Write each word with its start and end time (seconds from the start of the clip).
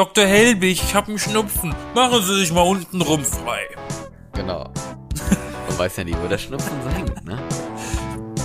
Dr. 0.00 0.24
Helbig, 0.24 0.82
ich 0.82 0.94
hab 0.94 1.08
einen 1.08 1.18
Schnupfen. 1.18 1.74
Machen 1.94 2.22
Sie 2.22 2.38
sich 2.38 2.50
mal 2.54 2.62
unten 2.62 3.02
rum 3.02 3.22
frei. 3.22 3.68
Genau. 4.32 4.72
Man 5.68 5.78
weiß 5.78 5.98
ja 5.98 6.04
nie, 6.04 6.16
wo 6.22 6.26
der 6.26 6.38
Schnupfen 6.38 6.72
hängt, 6.88 7.22
ne? 7.26 7.38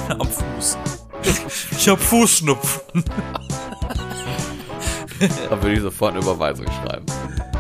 Am 0.10 0.28
Fuß. 0.28 0.78
Ich 1.72 1.88
hab 1.88 1.98
Fußschnupfen. 1.98 3.06
Da 5.50 5.64
würde 5.64 5.76
ich 5.76 5.80
sofort 5.80 6.12
eine 6.12 6.24
Überweisung 6.24 6.66
schreiben. 6.66 7.06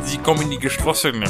Sie 0.04 0.18
kommen 0.18 0.41
in 0.41 0.52
die 0.52 0.59
geschlossene. 0.59 1.27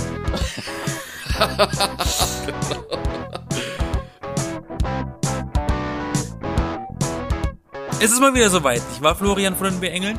Es 8.00 8.12
ist 8.12 8.20
mal 8.20 8.34
wieder 8.34 8.50
soweit. 8.50 8.82
Ich 8.96 9.04
war 9.04 9.16
Florian 9.16 9.56
von 9.56 9.68
den 9.68 9.80
B-Engeln. 9.80 10.18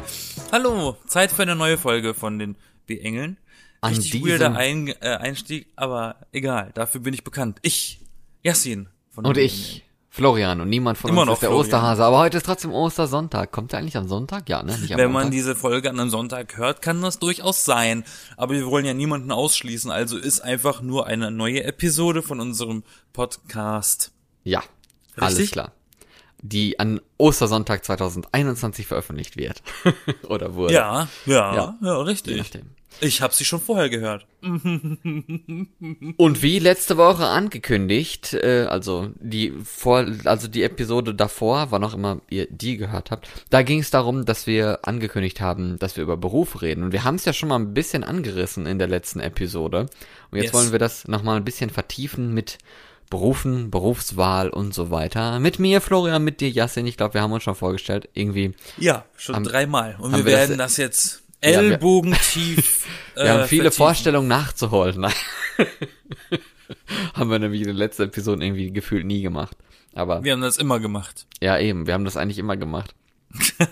Hallo, 0.59 0.97
Zeit 1.07 1.33
für 1.33 1.43
eine 1.43 1.55
neue 1.55 1.77
Folge 1.77 2.15
von 2.15 2.39
den 2.39 2.57
B-Engeln. 2.87 3.37
Richtig 3.85 4.25
weirder 4.25 4.57
Ein 4.57 4.89
äh, 4.89 5.19
Einstieg, 5.21 5.67
aber 5.77 6.17
egal, 6.33 6.71
dafür 6.73 7.03
bin 7.03 7.13
ich 7.13 7.23
bekannt. 7.25 7.59
Ich, 7.61 8.01
Yassin 8.43 8.89
von 9.11 9.27
Und 9.27 9.37
ich, 9.37 9.85
Florian, 10.09 10.63
und 10.63 10.71
niemand 10.71 10.97
von 10.97 11.11
Immer 11.11 11.21
uns 11.21 11.27
noch 11.27 11.35
ist 11.35 11.43
der 11.43 11.51
Florian. 11.51 11.67
Osterhase, 11.67 12.05
aber 12.07 12.19
heute 12.21 12.39
ist 12.39 12.47
trotzdem 12.47 12.73
Ostersonntag. 12.73 13.53
Kommt 13.53 13.73
der 13.73 13.81
eigentlich 13.81 13.99
am 13.99 14.09
Sonntag? 14.09 14.49
Ja, 14.49 14.63
ne? 14.63 14.79
Nicht 14.79 14.95
am 14.95 14.99
Wenn 14.99 15.13
man 15.13 15.25
Montag? 15.25 15.33
diese 15.33 15.55
Folge 15.57 15.91
an 15.91 16.01
einem 16.01 16.09
Sonntag 16.09 16.57
hört, 16.57 16.81
kann 16.81 17.03
das 17.03 17.19
durchaus 17.19 17.67
sein. 17.67 18.05
Aber 18.39 18.55
wir 18.55 18.65
wollen 18.65 18.87
ja 18.87 18.95
niemanden 18.95 19.33
ausschließen, 19.33 19.91
also 19.91 20.17
ist 20.17 20.41
einfach 20.41 20.81
nur 20.81 21.07
eine 21.07 21.31
neue 21.31 21.65
Episode 21.65 22.23
von 22.23 22.41
unserem 22.41 22.83
Podcast. 23.13 24.11
Ja, 24.43 24.63
alles 25.19 25.33
Richtig? 25.35 25.53
klar. 25.53 25.73
Die 26.43 26.79
an 26.79 27.01
Ostersonntag 27.19 27.85
2021 27.85 28.87
veröffentlicht 28.87 29.37
wird. 29.37 29.63
Oder 30.29 30.55
wurde. 30.55 30.75
Ja, 30.75 31.09
ja, 31.25 31.55
ja, 31.55 31.79
Ja. 31.83 31.99
Richtig. 32.03 32.53
Ich 33.01 33.21
habe 33.21 33.35
sie 33.35 33.45
schon 33.45 33.61
vorher 33.61 33.91
gehört. 33.91 34.27
Und 34.43 35.69
wie 36.43 36.59
letzte 36.59 36.97
Woche 36.97 37.27
angekündigt, 37.27 38.33
äh, 38.35 38.67
also 38.71 39.11
die 39.21 39.53
vor, 39.65 40.07
also 40.25 40.49
die 40.49 40.63
Episode 40.63 41.15
davor, 41.15 41.67
wann 41.71 41.85
auch 41.85 41.93
immer 41.95 42.21
ihr 42.31 42.47
die 42.51 42.77
gehört 42.79 43.11
habt, 43.11 43.29
da 43.51 43.63
ging 43.63 43.81
es 43.81 43.91
darum, 43.91 44.25
dass 44.25 44.47
wir 44.47 44.81
angekündigt 44.87 45.41
haben, 45.41 45.79
dass 45.79 45.97
wir 45.97 46.05
über 46.05 46.17
Beruf 46.17 46.63
reden. 46.63 46.85
Und 46.85 46.93
wir 46.93 47.05
haben 47.05 47.17
es 47.17 47.25
ja 47.27 47.33
schon 47.33 47.49
mal 47.51 47.59
ein 47.59 47.75
bisschen 47.75 48.03
angerissen 48.05 48.67
in 48.67 48.79
der 48.79 48.89
letzten 48.89 49.21
Episode. 49.21 49.87
Und 50.31 50.39
jetzt 50.39 50.47
Yes. 50.47 50.55
wollen 50.55 50.73
wir 50.73 50.79
das 50.79 51.07
nochmal 51.09 51.37
ein 51.37 51.45
bisschen 51.45 51.71
vertiefen 51.71 52.33
mit 52.33 52.59
Berufen, 53.11 53.71
Berufswahl 53.71 54.49
und 54.51 54.75
so 54.75 54.91
weiter. 54.91 55.39
Mit 55.41 55.59
mir, 55.59 55.81
Florian, 55.81 56.25
mit 56.25 56.41
dir, 56.41 56.51
Yassin. 56.51 56.87
Ich 56.87 56.97
glaube, 56.97 57.15
wir 57.15 57.23
haben 57.23 57.33
uns 57.33 57.43
schon 57.45 57.55
vorgestellt. 57.55 58.09
Irgendwie, 58.15 58.55
Ja, 58.79 59.05
schon 59.17 59.45
dreimal. 59.45 59.97
Und 59.99 60.13
wir 60.13 60.25
wir 60.25 60.33
das- 60.33 60.41
werden 60.49 60.59
das, 60.59 60.77
jetzt 60.77 61.23
Ja, 61.43 61.51
wir- 61.51 61.59
ellbogentief. 61.73 62.87
wir 63.15 63.23
äh, 63.25 63.29
haben 63.29 63.49
viele 63.49 63.63
vertiefen. 63.65 63.77
Vorstellungen 63.85 64.29
nachzuholen. 64.29 65.07
Haben 67.15 67.31
wir 67.31 67.39
nämlich 67.39 67.61
in 67.61 67.69
den 67.69 67.77
letzten 67.77 68.03
Episoden 68.03 68.43
irgendwie 68.43 68.73
gefühlt 68.73 69.07
nie 69.07 69.23
gemacht. 69.23 69.57
Aber 69.95 70.23
Wir 70.25 70.33
haben 70.33 70.41
das 70.41 70.59
immer 70.59 70.81
gemacht. 70.81 71.27
Ja, 71.41 71.59
eben. 71.59 71.87
Wir 71.87 71.95
haben 71.95 72.05
das 72.05 72.17
eigentlich 72.17 72.39
immer 72.39 72.57
gemacht. 72.57 72.95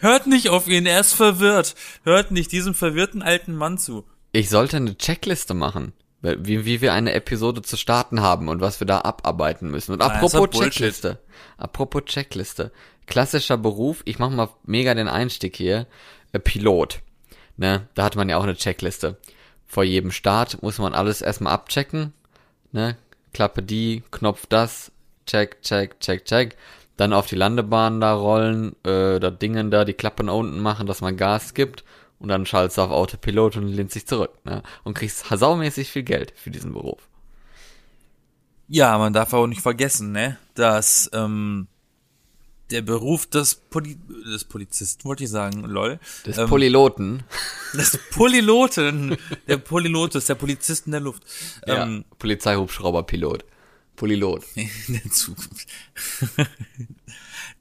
Hört 0.00 0.26
nicht 0.26 0.48
auf 0.50 0.68
ihn, 0.68 0.86
er 0.86 1.00
ist 1.00 1.14
verwirrt. 1.14 1.74
Hört 2.04 2.30
nicht 2.30 2.52
diesem 2.52 2.74
verwirrten 2.74 3.22
alten 3.22 3.54
Mann 3.56 3.78
zu. 3.78 4.04
Ich 4.32 4.48
sollte 4.50 4.76
eine 4.76 4.96
Checkliste 4.96 5.54
machen, 5.54 5.92
wie, 6.22 6.64
wie 6.64 6.80
wir 6.80 6.92
eine 6.92 7.12
Episode 7.12 7.62
zu 7.62 7.76
starten 7.76 8.20
haben 8.20 8.48
und 8.48 8.60
was 8.60 8.80
wir 8.80 8.86
da 8.86 9.00
abarbeiten 9.00 9.70
müssen. 9.70 9.92
Und 9.92 10.02
apropos. 10.02 10.50
Checkliste. 10.50 11.18
Apropos 11.56 12.04
Checkliste. 12.06 12.72
Klassischer 13.06 13.56
Beruf, 13.56 14.02
ich 14.04 14.18
mach 14.18 14.30
mal 14.30 14.48
mega 14.64 14.94
den 14.94 15.08
Einstieg 15.08 15.56
hier. 15.56 15.86
Äh, 16.32 16.40
Pilot. 16.40 17.00
Ne, 17.56 17.88
da 17.94 18.04
hat 18.04 18.16
man 18.16 18.28
ja 18.28 18.36
auch 18.36 18.44
eine 18.44 18.54
Checkliste. 18.54 19.16
Vor 19.66 19.84
jedem 19.84 20.10
Start 20.10 20.62
muss 20.62 20.78
man 20.78 20.94
alles 20.94 21.22
erstmal 21.22 21.52
abchecken. 21.52 22.12
Ne, 22.72 22.96
Klappe 23.32 23.62
die, 23.62 24.02
Knopf 24.10 24.46
das, 24.46 24.92
check, 25.26 25.62
check, 25.62 26.00
check, 26.00 26.24
check. 26.24 26.56
Dann 26.96 27.12
auf 27.12 27.26
die 27.26 27.36
Landebahn 27.36 28.00
da 28.00 28.14
rollen, 28.14 28.74
äh, 28.84 29.20
da 29.20 29.30
Dingen 29.30 29.70
da, 29.70 29.84
die 29.84 29.94
Klappe 29.94 30.24
nach 30.24 30.34
unten 30.34 30.60
machen, 30.60 30.86
dass 30.86 31.00
man 31.00 31.16
Gas 31.16 31.54
gibt. 31.54 31.84
Und 32.18 32.28
dann 32.28 32.46
schaltest 32.46 32.78
du 32.78 32.82
auf 32.82 32.90
Autopilot 32.90 33.56
und 33.56 33.68
lehnst 33.68 33.94
dich 33.94 34.06
zurück. 34.06 34.32
Ne? 34.44 34.62
Und 34.84 34.94
kriegst 34.94 35.24
saumäßig 35.26 35.90
viel 35.90 36.02
Geld 36.02 36.32
für 36.36 36.50
diesen 36.50 36.72
Beruf. 36.72 37.08
Ja, 38.68 38.98
man 38.98 39.12
darf 39.12 39.32
auch 39.32 39.46
nicht 39.46 39.62
vergessen, 39.62 40.12
ne, 40.12 40.36
dass 40.54 41.08
ähm, 41.14 41.68
der 42.70 42.82
Beruf 42.82 43.26
des, 43.26 43.54
Poli 43.54 43.98
des 44.26 44.44
Polizisten, 44.44 45.04
wollte 45.04 45.24
ich 45.24 45.30
sagen, 45.30 45.64
lol. 45.64 45.98
Des 46.26 46.36
ähm, 46.36 46.48
Polyloten. 46.48 47.22
des 47.72 47.98
Polyloten, 48.10 49.16
der 49.46 49.56
Polylot 49.56 50.16
ist 50.16 50.28
der 50.28 50.34
Polizist 50.34 50.84
in 50.84 50.92
der 50.92 51.00
Luft. 51.00 51.22
Ähm, 51.66 52.04
ja, 52.08 52.16
Polizeihubschrauberpilot. 52.18 53.46
Polylot. 53.96 54.44
in 54.54 54.68
der 54.88 55.10
Zukunft. 55.10 55.66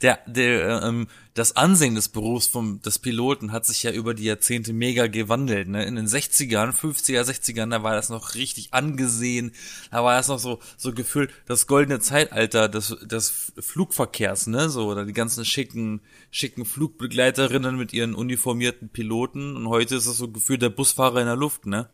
Der, 0.02 0.20
der, 0.28 0.84
ähm, 0.84 1.08
das 1.34 1.56
Ansehen 1.56 1.96
des 1.96 2.10
Berufs 2.10 2.48
vom, 2.48 2.82
des 2.82 3.00
Piloten 3.00 3.52
hat 3.52 3.66
sich 3.66 3.84
ja 3.84 3.92
über 3.92 4.14
die 4.14 4.24
Jahrzehnte 4.24 4.74
mega 4.74 5.08
gewandelt, 5.08 5.68
ne? 5.68 5.86
In 5.86 5.96
den 5.96 6.08
60ern, 6.08 6.76
50er, 6.76 7.22
60ern, 7.22 7.70
da 7.70 7.84
war 7.84 7.96
das 7.96 8.10
noch 8.10 8.36
richtig 8.36 8.74
angesehen. 8.74 9.52
Da 9.92 10.04
war 10.04 10.18
das 10.18 10.28
noch 10.28 10.40
so, 10.40 10.60
so 10.78 10.94
gefühlt 10.94 11.32
das 11.46 11.68
goldene 11.68 12.00
Zeitalter 12.00 12.70
des, 12.70 12.96
des 13.04 13.54
Flugverkehrs, 13.60 14.48
ne? 14.48 14.70
So, 14.70 14.88
oder 14.88 15.06
die 15.06 15.14
ganzen 15.14 15.46
schicken, 15.46 16.02
schicken 16.32 16.66
Flugbegleiterinnen 16.66 17.76
mit 17.76 17.94
ihren 17.94 18.16
uniformierten 18.16 18.90
Piloten. 18.90 19.56
Und 19.56 19.68
heute 19.68 19.96
ist 19.96 20.08
es 20.08 20.18
so 20.18 20.30
gefühlt 20.30 20.62
der 20.62 20.70
Busfahrer 20.70 21.22
in 21.22 21.28
der 21.28 21.36
Luft, 21.36 21.66
ne? 21.66 21.90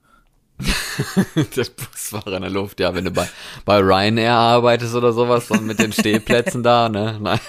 Der 1.55 1.65
Busfahrer 1.65 2.35
in 2.35 2.43
der 2.43 2.51
Luft, 2.51 2.79
ja, 2.79 2.93
wenn 2.93 3.05
du 3.05 3.11
bei, 3.11 3.27
bei 3.65 3.79
Ryanair 3.79 4.35
arbeitest 4.35 4.93
oder 4.93 5.11
sowas, 5.11 5.47
dann 5.47 5.65
mit 5.65 5.79
den 5.79 5.91
Stehplätzen 5.93 6.61
da, 6.63 6.89
ne? 6.89 7.17
Nein. 7.19 7.39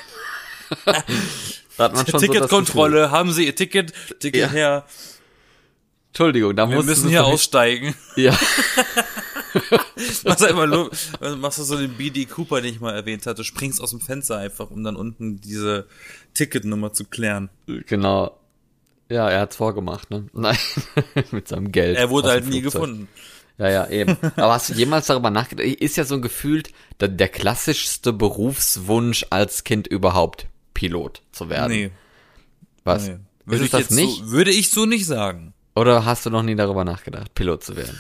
Da 0.85 1.85
hat 1.85 1.95
man 1.95 2.07
schon 2.07 2.21
so 2.21 2.27
Ticketkontrolle, 2.27 3.11
haben 3.11 3.33
Sie 3.33 3.47
Ihr 3.47 3.55
Ticket? 3.55 3.93
Ticket 4.21 4.43
Ja. 4.43 4.49
her. 4.49 4.85
Entschuldigung, 6.09 6.55
da 6.55 6.71
Wir 6.71 6.83
müssen 6.83 7.09
hier 7.09 7.25
aussteigen. 7.25 7.95
Ja, 8.17 8.39
Machst 10.25 10.41
du 10.43 10.47
immer 10.47 10.91
machst 11.37 11.59
du 11.59 11.63
so 11.63 11.77
den 11.77 11.95
BD 11.95 12.25
Cooper, 12.27 12.61
den 12.61 12.73
ich 12.75 12.81
mal 12.81 12.95
erwähnt 12.95 13.27
hatte, 13.27 13.45
springst 13.45 13.81
aus 13.81 13.91
dem 13.91 14.01
Fenster 14.01 14.39
einfach, 14.39 14.71
um 14.71 14.83
dann 14.83 14.97
unten 14.97 15.41
diese 15.41 15.87
Ticketnummer 16.35 16.93
zu 16.93 17.05
klären. 17.05 17.51
genau. 17.87 18.39
Ja, 19.11 19.29
er 19.29 19.41
hat's 19.41 19.57
vorgemacht, 19.57 20.11
ne? 20.11 20.29
Nein, 20.33 20.57
mit 21.31 21.47
seinem 21.49 21.71
Geld. 21.73 21.97
Er 21.99 22.11
wurde 22.11 22.31
halt 22.31 22.47
nie 22.49 22.63
gefunden. 22.63 23.07
Ja, 23.59 23.69
ja, 23.71 23.89
eben. 23.89 24.17
Aber 24.37 24.55
hast 24.55 24.71
du 24.71 24.75
jemals 24.75 25.07
darüber 25.07 25.31
nachgedacht? 25.31 25.67
Ist 25.67 25.97
ja 25.97 26.05
so 26.05 26.21
gefühlt 26.21 26.71
der, 27.01 27.09
der 27.09 27.29
klassischste 27.29 28.13
Berufswunsch 28.13 29.27
als 29.31 29.63
Kind 29.63 29.87
überhaupt, 29.87 30.47
Pilot 30.75 31.23
zu 31.33 31.49
werden. 31.49 31.71
Nee, 31.73 31.91
Was? 32.85 33.07
nee. 33.09 33.15
Ist 33.15 33.21
Würde 33.47 33.57
es 33.59 33.65
ich 33.67 33.71
das 33.71 33.91
nicht? 33.91 34.19
So, 34.19 34.31
würde 34.31 34.51
ich 34.51 34.71
so 34.71 34.87
nicht 34.87 35.07
sagen. 35.07 35.55
Oder 35.77 36.05
hast 36.05 36.25
du 36.27 36.31
noch 36.31 36.43
nie 36.43 36.55
darüber 36.55 36.85
nachgedacht, 36.85 37.35
Pilot 37.35 37.65
zu 37.65 37.77
werden? 37.77 37.99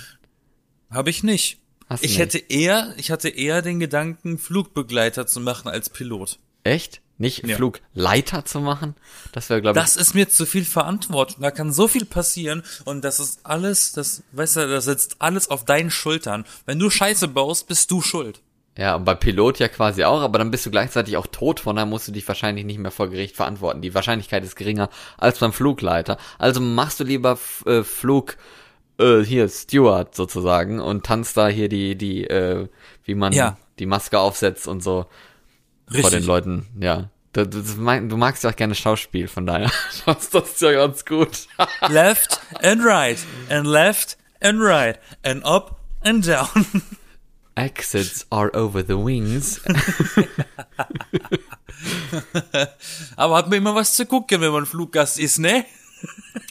Habe 0.91 1.11
ich 1.11 1.23
nicht. 1.23 1.59
Hast 1.89 2.03
du 2.03 2.07
ich 2.07 2.13
nicht? 2.13 2.21
hätte 2.21 2.39
eher, 2.39 2.95
ich 2.97 3.11
hatte 3.11 3.29
eher 3.29 3.61
den 3.63 3.79
Gedanken, 3.81 4.39
Flugbegleiter 4.39 5.27
zu 5.27 5.41
machen 5.41 5.69
als 5.69 5.91
Pilot. 5.91 6.39
Echt? 6.63 7.01
Nicht 7.19 7.47
Ja. 7.47 7.57
Flugleiter 7.57 8.45
zu 8.45 8.61
machen? 8.61 8.95
Das 9.33 9.49
wäre, 9.51 9.61
glaube 9.61 9.79
ich, 9.79 9.85
Das 9.85 9.97
ist 9.97 10.15
mir 10.15 10.29
zu 10.29 10.47
viel 10.47 10.65
Verantwortung. 10.65 11.43
Da 11.43 11.51
kann 11.53 11.73
so 11.73 11.87
viel 11.87 12.07
passieren 12.07 12.63
und 12.85 13.05
das 13.05 13.21
ist 13.21 13.41
alles, 13.45 13.93
das, 13.93 14.23
weißt 14.33 14.57
du, 14.57 14.69
das 14.69 14.87
sitzt 14.87 15.17
alles 15.21 15.49
auf 15.49 15.65
deinen 15.65 15.91
Schultern. 15.91 16.45
Wenn 16.67 16.79
du 16.79 16.91
Scheiße 16.91 17.29
baust, 17.29 17.69
bist 17.69 17.91
du 17.91 18.01
schuld. 18.03 18.41
Ja, 18.77 18.97
und 18.97 19.05
bei 19.05 19.15
Pilot 19.15 19.61
ja 19.61 19.69
quasi 19.69 20.03
auch, 20.03 20.21
aber 20.21 20.39
dann 20.39 20.51
bist 20.51 20.67
du 20.67 20.71
gleichzeitig 20.71 21.17
auch 21.17 21.29
tot, 21.29 21.61
von 21.61 21.77
daher 21.77 21.87
musst 21.87 22.09
du 22.09 22.13
dich 22.13 22.27
wahrscheinlich 22.27 22.65
nicht 22.65 22.79
mehr 22.81 22.91
vor 22.91 23.09
Gericht 23.09 23.37
verantworten. 23.37 23.83
Die 23.83 23.95
Wahrscheinlichkeit 23.95 24.43
ist 24.43 24.57
geringer 24.57 24.89
als 25.17 25.39
beim 25.39 25.53
Flugleiter. 25.53 26.19
Also 26.39 26.61
machst 26.61 26.99
du 26.99 27.05
lieber 27.05 27.39
äh, 27.67 27.85
Flug, 27.85 28.37
äh, 28.99 29.21
hier, 29.21 29.49
Steward 29.49 30.17
sozusagen 30.17 30.81
und 30.81 31.07
tanzt 31.07 31.37
da 31.37 31.47
hier 31.47 31.69
die, 31.69 31.97
die, 31.97 32.25
äh, 32.25 32.67
wie 33.05 33.15
man 33.15 33.33
Ja. 33.33 33.57
die 33.79 33.87
Maske 33.87 34.19
aufsetzt 34.19 34.67
und 34.67 34.83
so 34.83 35.07
vor 36.01 36.11
den 36.11 36.25
Leuten, 36.25 36.67
ja. 36.81 37.11
Du, 37.33 37.47
du, 37.47 37.61
du 37.63 38.17
magst 38.17 38.43
ja 38.45 38.51
auch 38.51 38.57
gerne 38.57 38.75
Schauspiel, 38.75 39.29
von 39.29 39.45
daher 39.47 39.71
passt 40.05 40.35
das 40.35 40.59
ja 40.61 40.73
ganz 40.73 41.05
gut. 41.05 41.47
Left 41.89 42.41
and 42.63 42.85
right 42.85 43.19
and 43.51 43.67
left 43.67 44.17
and 44.41 44.61
right 44.61 44.99
and 45.25 45.45
up 45.45 45.77
and 46.03 46.27
down. 46.27 46.49
Exits 47.57 48.27
are 48.31 48.51
over 48.55 48.83
the 48.83 48.95
wings. 48.97 49.61
Aber 53.17 53.37
hat 53.37 53.49
mir 53.49 53.57
immer 53.57 53.75
was 53.75 53.95
zu 53.95 54.07
gucken, 54.07 54.41
wenn 54.41 54.53
man 54.53 54.67
Fluggast 54.67 55.19
ist, 55.19 55.39
ne? 55.39 55.65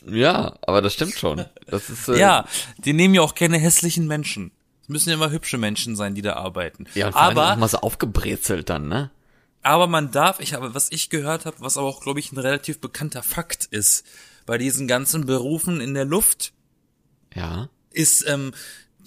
ja, 0.08 0.58
aber 0.64 0.82
das 0.82 0.94
stimmt 0.94 1.14
schon. 1.14 1.46
Das 1.68 1.90
ist, 1.90 2.08
äh, 2.08 2.18
Ja, 2.18 2.46
die 2.80 2.94
nehmen 2.94 3.14
ja 3.14 3.22
auch 3.22 3.36
keine 3.36 3.58
hässlichen 3.58 4.08
Menschen. 4.08 4.52
Es 4.82 4.90
müssen 4.90 5.10
ja 5.10 5.16
immer 5.16 5.30
hübsche 5.32 5.58
Menschen 5.58 5.96
sein, 5.96 6.16
die 6.16 6.22
da 6.22 6.34
arbeiten. 6.34 6.86
Ja, 6.96 7.08
und 7.08 7.14
vor 7.14 7.22
allem 7.22 7.38
auch 7.38 7.44
Aber 7.44 7.56
mal 7.58 7.68
so 7.68 7.78
aufgebrezelt 7.80 8.70
dann, 8.70 8.88
ne? 8.88 9.12
Aber 9.62 9.88
man 9.88 10.12
darf, 10.12 10.40
ich 10.42 10.54
habe, 10.54 10.74
was 10.74 10.92
ich 10.92 11.10
gehört 11.10 11.46
habe, 11.46 11.58
was 11.60 11.78
aber 11.78 11.88
auch, 11.88 12.02
glaube 12.02 12.20
ich, 12.20 12.32
ein 12.34 12.38
relativ 12.38 12.80
bekannter 12.82 13.24
Fakt 13.24 13.66
ist, 13.66 14.06
bei 14.46 14.58
diesen 14.58 14.88
ganzen 14.88 15.26
Berufen 15.26 15.80
in 15.80 15.94
der 15.94 16.04
Luft, 16.06 16.52
Ja. 17.34 17.70
ist 17.92 18.28
ähm, 18.28 18.54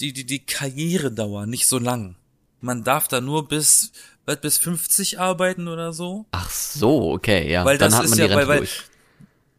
die, 0.00 0.12
die, 0.12 0.24
die 0.24 0.44
Karrieredauer 0.44 1.46
nicht 1.46 1.66
so 1.66 1.78
lang. 1.78 2.16
Man 2.60 2.84
darf 2.84 3.08
da 3.08 3.20
nur 3.20 3.48
bis, 3.48 3.92
bis 4.42 4.58
50 4.58 5.18
arbeiten 5.20 5.68
oder 5.68 5.92
so. 5.92 6.26
Ach 6.32 6.50
so, 6.50 7.12
okay, 7.12 7.50
ja. 7.50 7.64
Weil 7.64 7.78
Dann 7.78 7.90
das 7.90 7.98
hat 7.98 8.04
man 8.04 8.12
ist 8.12 8.18
die 8.18 8.22
ja, 8.22 8.28
weil- 8.30 8.36
Rente 8.36 8.48
weil- 8.50 8.58
durch. 8.58 8.82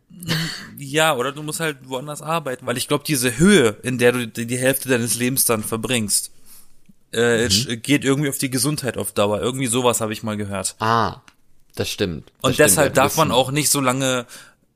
Ja, 0.77 1.15
oder 1.15 1.31
du 1.31 1.43
musst 1.43 1.59
halt 1.59 1.77
woanders 1.89 2.21
arbeiten, 2.21 2.65
weil 2.65 2.77
ich 2.77 2.87
glaube, 2.87 3.03
diese 3.05 3.37
Höhe, 3.37 3.77
in 3.83 3.97
der 3.97 4.11
du 4.13 4.27
die, 4.27 4.57
Hälfte 4.57 4.89
deines 4.89 5.15
Lebens 5.15 5.45
dann 5.45 5.63
verbringst, 5.63 6.31
äh, 7.13 7.45
Mhm. 7.47 7.81
geht 7.81 8.03
irgendwie 8.03 8.29
auf 8.29 8.37
die 8.37 8.49
Gesundheit 8.49 8.97
auf 8.97 9.11
Dauer. 9.11 9.41
Irgendwie 9.41 9.67
sowas 9.67 10.01
habe 10.01 10.13
ich 10.13 10.23
mal 10.23 10.37
gehört. 10.37 10.75
Ah, 10.79 11.21
das 11.75 11.89
stimmt. 11.89 12.25
Das 12.27 12.33
Und 12.49 12.53
stimmt, 12.53 12.69
deshalb 12.69 12.93
darf 12.95 13.17
man 13.17 13.31
auch 13.31 13.51
nicht 13.51 13.69
so 13.69 13.79
lange 13.81 14.25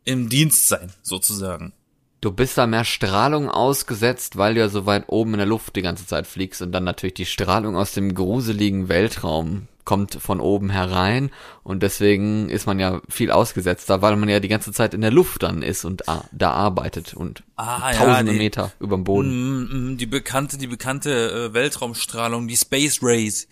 im 0.06 0.30
Dienst 0.30 0.68
sein, 0.68 0.92
sozusagen. 1.02 1.74
Du 2.22 2.32
bist 2.32 2.58
da 2.58 2.68
mehr 2.68 2.86
Strahlung 2.86 3.50
ausgesetzt, 3.50 4.38
weil 4.38 4.54
du 4.54 4.60
ja 4.60 4.70
so 4.70 4.86
weit 4.86 5.06
oben 5.08 5.34
in 5.34 5.38
der 5.40 5.48
Luft 5.48 5.76
die 5.76 5.82
ganze 5.82 6.06
Zeit 6.06 6.28
fliegst 6.28 6.62
und 6.62 6.72
dann 6.72 6.84
natürlich 6.84 7.16
die 7.16 7.26
Strahlung 7.26 7.76
aus 7.76 7.94
dem 7.94 8.14
gruseligen 8.14 8.90
Weltraum 8.90 9.68
kommt 9.86 10.14
von 10.22 10.40
oben 10.40 10.70
herein 10.70 11.32
und 11.64 11.82
deswegen 11.82 12.50
ist 12.50 12.68
man 12.68 12.80
ja 12.80 13.02
viel 13.10 13.32
ausgesetzter, 13.32 14.04
weil 14.04 14.16
man 14.16 14.30
ja 14.30 14.40
die 14.40 14.48
ganze 14.48 14.72
Zeit 14.72 14.94
in 14.94 15.02
der 15.02 15.10
Luft 15.10 15.42
dann 15.42 15.64
ist 15.64 15.84
und 15.84 16.04
da 16.32 16.52
arbeitet 16.52 17.16
und 17.16 17.42
Ah, 17.56 17.92
ja, 17.92 17.98
tausende 17.98 18.34
die- 18.34 18.38
Meter 18.38 18.72
überm 18.80 19.04
Boden. 19.04 19.30
Mm, 19.32 19.94
mm, 19.94 19.98
Die 19.98 20.06
bekannte, 20.06 20.60
die 20.60 20.68
bekannte 20.68 21.50
äh, 21.50 21.54
Weltraumstrahlung, 21.56 22.48
die 22.48 22.56
Space 22.58 23.00
Rays. 23.02 23.48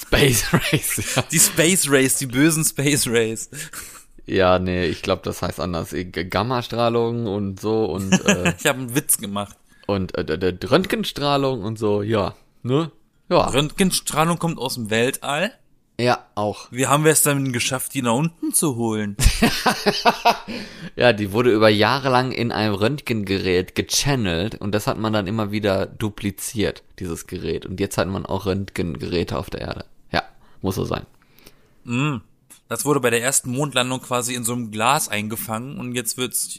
Space 0.00 0.46
Race. 0.54 1.14
Ja, 1.16 1.22
Die 1.30 1.38
Space 1.38 1.90
Rays, 1.90 2.16
die 2.16 2.26
bösen 2.26 2.64
Space 2.64 3.06
Rays. 3.06 3.50
Ja 4.26 4.58
nee, 4.58 4.86
ich 4.86 5.02
glaube, 5.02 5.22
das 5.24 5.42
heißt 5.42 5.60
anders. 5.60 5.92
Äh, 5.92 6.04
Gammastrahlung 6.04 7.26
und 7.26 7.60
so 7.60 7.84
und 7.86 8.12
äh, 8.26 8.54
Ich 8.58 8.66
habe 8.66 8.78
einen 8.80 8.94
Witz 8.94 9.18
gemacht. 9.18 9.56
und 9.86 10.16
äh, 10.16 10.24
d- 10.24 10.52
d- 10.52 10.66
Röntgenstrahlung 10.66 11.62
und 11.64 11.78
so, 11.78 12.02
ja, 12.02 12.34
ne? 12.62 12.90
Ja, 13.28 13.46
Röntgenstrahlung 13.46 14.38
kommt 14.38 14.58
aus 14.58 14.74
dem 14.74 14.90
Weltall. 14.90 15.52
ja, 15.98 16.24
auch. 16.34 16.66
Wie 16.70 16.86
haben 16.86 17.04
wir 17.04 17.12
es 17.12 17.22
dann 17.22 17.52
geschafft, 17.52 17.94
die 17.94 18.02
nach 18.02 18.14
unten 18.14 18.52
zu 18.52 18.76
holen? 18.76 19.16
Ja, 20.96 21.12
die 21.12 21.32
wurde 21.32 21.50
über 21.52 21.68
Jahre 21.70 22.10
lang 22.10 22.32
in 22.32 22.52
einem 22.52 22.74
Röntgengerät 22.74 23.74
gechannelt 23.74 24.56
und 24.60 24.72
das 24.74 24.86
hat 24.86 24.98
man 24.98 25.12
dann 25.12 25.26
immer 25.26 25.50
wieder 25.50 25.86
dupliziert, 25.86 26.82
dieses 26.98 27.26
Gerät. 27.26 27.64
Und 27.66 27.80
jetzt 27.80 27.96
hat 27.98 28.08
man 28.08 28.26
auch 28.26 28.44
Röntgengeräte 28.46 29.38
auf 29.38 29.48
der 29.48 29.62
Erde. 29.62 29.84
Ja, 30.12 30.22
muss 30.60 30.74
so 30.74 30.84
sein. 30.84 31.06
Das 32.72 32.86
wurde 32.86 33.00
bei 33.00 33.10
der 33.10 33.20
ersten 33.22 33.50
Mondlandung 33.50 34.00
quasi 34.00 34.32
in 34.34 34.44
so 34.44 34.54
einem 34.54 34.70
Glas 34.70 35.08
eingefangen 35.10 35.78
und 35.78 35.94
jetzt 35.94 36.16
wird's. 36.16 36.58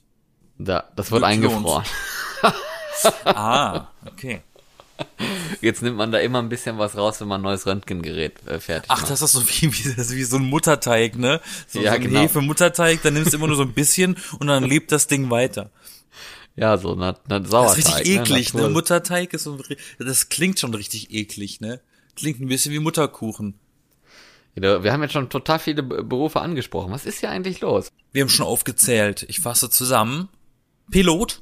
Da, 0.59 0.83
das 0.95 1.09
wird 1.11 1.23
eingefroren. 1.23 1.83
Ah, 3.25 3.87
okay. 4.05 4.41
Jetzt 5.59 5.81
nimmt 5.81 5.97
man 5.97 6.11
da 6.11 6.19
immer 6.19 6.37
ein 6.39 6.49
bisschen 6.49 6.77
was 6.77 6.95
raus, 6.95 7.19
wenn 7.19 7.27
man 7.27 7.41
ein 7.41 7.43
neues 7.43 7.65
Röntgengerät 7.65 8.45
äh, 8.47 8.59
fertig 8.59 8.89
Ach, 8.91 9.01
macht. 9.01 9.09
das 9.09 9.21
ist 9.23 9.31
so 9.31 9.41
wie, 9.47 9.73
wie, 9.73 9.95
das 9.95 10.11
wie 10.13 10.23
so 10.23 10.37
ein 10.37 10.43
Mutterteig, 10.43 11.17
ne? 11.17 11.41
So, 11.67 11.79
Ja, 11.81 11.91
so 11.91 11.95
ein 11.95 12.01
genau. 12.03 12.19
Hefe-Mutterteig, 12.21 13.01
da 13.01 13.09
nimmst 13.11 13.33
du 13.33 13.37
immer 13.37 13.47
nur 13.47 13.55
so 13.55 13.63
ein 13.63 13.73
bisschen 13.73 14.15
und 14.39 14.47
dann 14.47 14.63
lebt 14.63 14.91
das 14.91 15.07
Ding 15.07 15.31
weiter. 15.31 15.71
Ja, 16.55 16.77
so 16.77 16.93
eine 16.93 17.15
Das 17.27 17.49
Sauerteig. 17.49 17.77
ist 17.79 17.95
richtig 17.97 18.15
eklig, 18.19 18.53
ne? 18.53 18.61
Natur- 18.61 18.73
Mutterteig 18.73 19.33
ist 19.33 19.43
so, 19.45 19.59
das 19.97 20.29
klingt 20.29 20.59
schon 20.59 20.73
richtig 20.75 21.11
eklig, 21.11 21.59
ne? 21.61 21.81
Klingt 22.15 22.39
ein 22.39 22.47
bisschen 22.47 22.71
wie 22.71 22.79
Mutterkuchen. 22.79 23.55
Ja, 24.55 24.83
Wir 24.83 24.93
haben 24.93 25.01
jetzt 25.01 25.13
schon 25.13 25.29
total 25.29 25.59
viele 25.59 25.81
Berufe 25.83 26.39
angesprochen. 26.41 26.91
Was 26.91 27.05
ist 27.05 27.19
hier 27.19 27.29
eigentlich 27.29 27.61
los? 27.61 27.87
Wir 28.11 28.21
haben 28.21 28.29
schon 28.29 28.45
aufgezählt. 28.45 29.25
Ich 29.27 29.39
fasse 29.39 29.69
zusammen. 29.69 30.29
Pilot, 30.91 31.41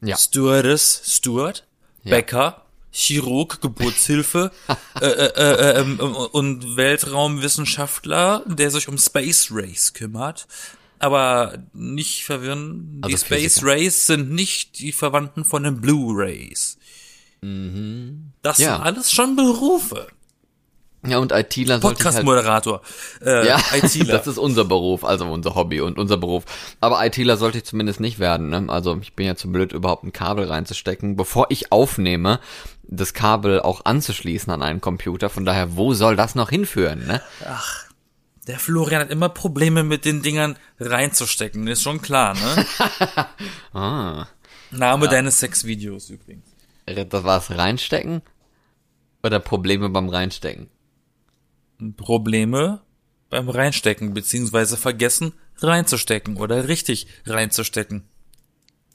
Ja. 0.00 0.16
Stewardess, 0.16 1.02
Steward, 1.06 1.66
Bäcker, 2.04 2.64
Chirurg, 2.90 3.60
Geburtshilfe 3.60 4.50
äh, 5.00 5.06
äh, 5.06 5.32
äh, 5.36 5.80
ähm, 5.80 6.00
und 6.00 6.76
Weltraumwissenschaftler, 6.76 8.42
der 8.46 8.70
sich 8.70 8.88
um 8.88 8.98
Space 8.98 9.48
Rays 9.52 9.92
kümmert. 9.92 10.46
Aber 10.98 11.58
nicht 11.74 12.24
verwirren, 12.24 13.00
die 13.02 13.12
Also 13.14 13.24
Space 13.24 13.54
Physiker. 13.60 13.66
Rays 13.66 14.06
sind 14.06 14.32
nicht 14.32 14.80
die 14.80 14.90
Verwandten 14.92 15.44
von 15.44 15.62
den 15.62 15.80
Blue 15.80 16.12
Rays. 16.16 16.76
Das 17.40 18.58
Ja. 18.58 18.74
sind 18.76 18.84
alles 18.84 19.12
schon 19.12 19.36
Berufe. 19.36 20.08
Ja, 21.08 21.18
und 21.18 21.32
ITler 21.32 21.74
halt 21.74 21.82
Podcast-Moderator, 21.82 22.82
äh, 23.24 23.46
Ja, 23.46 23.58
ITler. 23.74 24.16
das 24.18 24.26
ist 24.26 24.38
unser 24.38 24.64
Beruf, 24.64 25.04
also 25.04 25.24
unser 25.26 25.54
Hobby 25.54 25.80
und 25.80 25.98
unser 25.98 26.16
Beruf. 26.16 26.44
Aber 26.80 27.04
ITler 27.04 27.36
sollte 27.36 27.58
ich 27.58 27.64
zumindest 27.64 28.00
nicht 28.00 28.18
werden. 28.18 28.50
Ne? 28.50 28.64
Also 28.68 28.96
ich 29.00 29.14
bin 29.14 29.26
ja 29.26 29.36
zu 29.36 29.50
blöd, 29.50 29.72
überhaupt 29.72 30.04
ein 30.04 30.12
Kabel 30.12 30.44
reinzustecken, 30.46 31.16
bevor 31.16 31.46
ich 31.50 31.72
aufnehme, 31.72 32.40
das 32.84 33.12
Kabel 33.14 33.60
auch 33.60 33.84
anzuschließen 33.84 34.52
an 34.52 34.62
einen 34.62 34.80
Computer. 34.80 35.28
Von 35.28 35.44
daher, 35.44 35.76
wo 35.76 35.92
soll 35.94 36.16
das 36.16 36.34
noch 36.34 36.50
hinführen? 36.50 37.06
Ne? 37.06 37.20
Der 38.46 38.58
Florian 38.58 39.02
hat 39.02 39.10
immer 39.10 39.28
Probleme 39.28 39.84
mit 39.84 40.06
den 40.06 40.22
Dingern 40.22 40.56
reinzustecken, 40.80 41.66
ist 41.68 41.82
schon 41.82 42.00
klar, 42.00 42.34
ne? 42.34 42.66
Ah, 43.74 44.26
Name 44.70 45.08
deines 45.08 45.40
Sexvideos 45.40 46.08
übrigens. 46.10 46.46
das 46.86 47.24
war's 47.24 47.50
reinstecken 47.50 48.22
oder 49.22 49.38
Probleme 49.38 49.90
beim 49.90 50.08
Reinstecken? 50.08 50.68
Probleme 51.96 52.80
beim 53.30 53.48
Reinstecken, 53.48 54.14
beziehungsweise 54.14 54.76
vergessen 54.76 55.32
reinzustecken 55.58 56.36
oder 56.36 56.68
richtig 56.68 57.06
reinzustecken. 57.26 58.04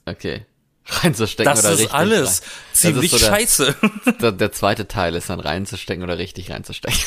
Okay. 0.06 0.46
Reinzustecken 0.86 1.50
Das 1.50 1.60
oder 1.64 1.72
ist 1.72 1.78
richtig 1.80 1.94
alles 1.94 2.42
rein. 2.42 2.48
ziemlich 2.72 3.10
das 3.10 3.20
ist 3.20 3.26
so 3.26 3.30
der, 3.30 3.36
scheiße. 3.36 3.76
Der, 4.20 4.32
der 4.32 4.52
zweite 4.52 4.86
Teil 4.86 5.14
ist 5.14 5.30
dann 5.30 5.40
reinzustecken 5.40 6.02
oder 6.02 6.18
richtig 6.18 6.50
reinzustecken. 6.50 6.98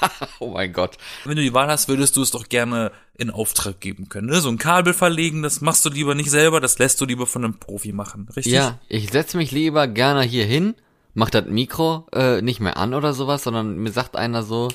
oh 0.38 0.50
mein 0.50 0.72
Gott. 0.72 0.96
Wenn 1.24 1.36
du 1.36 1.42
die 1.42 1.52
Wahl 1.52 1.68
hast, 1.68 1.88
würdest 1.88 2.16
du 2.16 2.22
es 2.22 2.30
doch 2.30 2.48
gerne 2.48 2.90
in 3.18 3.30
Auftrag 3.30 3.80
geben 3.80 4.08
können. 4.08 4.28
Ne? 4.28 4.40
So 4.40 4.48
ein 4.48 4.56
Kabel 4.56 4.94
verlegen, 4.94 5.42
das 5.42 5.60
machst 5.60 5.84
du 5.84 5.90
lieber 5.90 6.14
nicht 6.14 6.30
selber, 6.30 6.60
das 6.60 6.78
lässt 6.78 7.00
du 7.02 7.04
lieber 7.04 7.26
von 7.26 7.44
einem 7.44 7.58
Profi 7.58 7.92
machen, 7.92 8.28
richtig? 8.34 8.54
Ja, 8.54 8.78
ich 8.88 9.10
setz 9.10 9.34
mich 9.34 9.50
lieber 9.50 9.86
gerne 9.86 10.22
hier 10.22 10.46
hin, 10.46 10.74
mach 11.14 11.30
das 11.30 11.46
Mikro 11.46 12.06
äh, 12.12 12.42
nicht 12.42 12.60
mehr 12.60 12.76
an 12.76 12.94
oder 12.94 13.12
sowas, 13.12 13.42
sondern 13.42 13.76
mir 13.76 13.92
sagt 13.92 14.16
einer 14.16 14.42
so, 14.42 14.68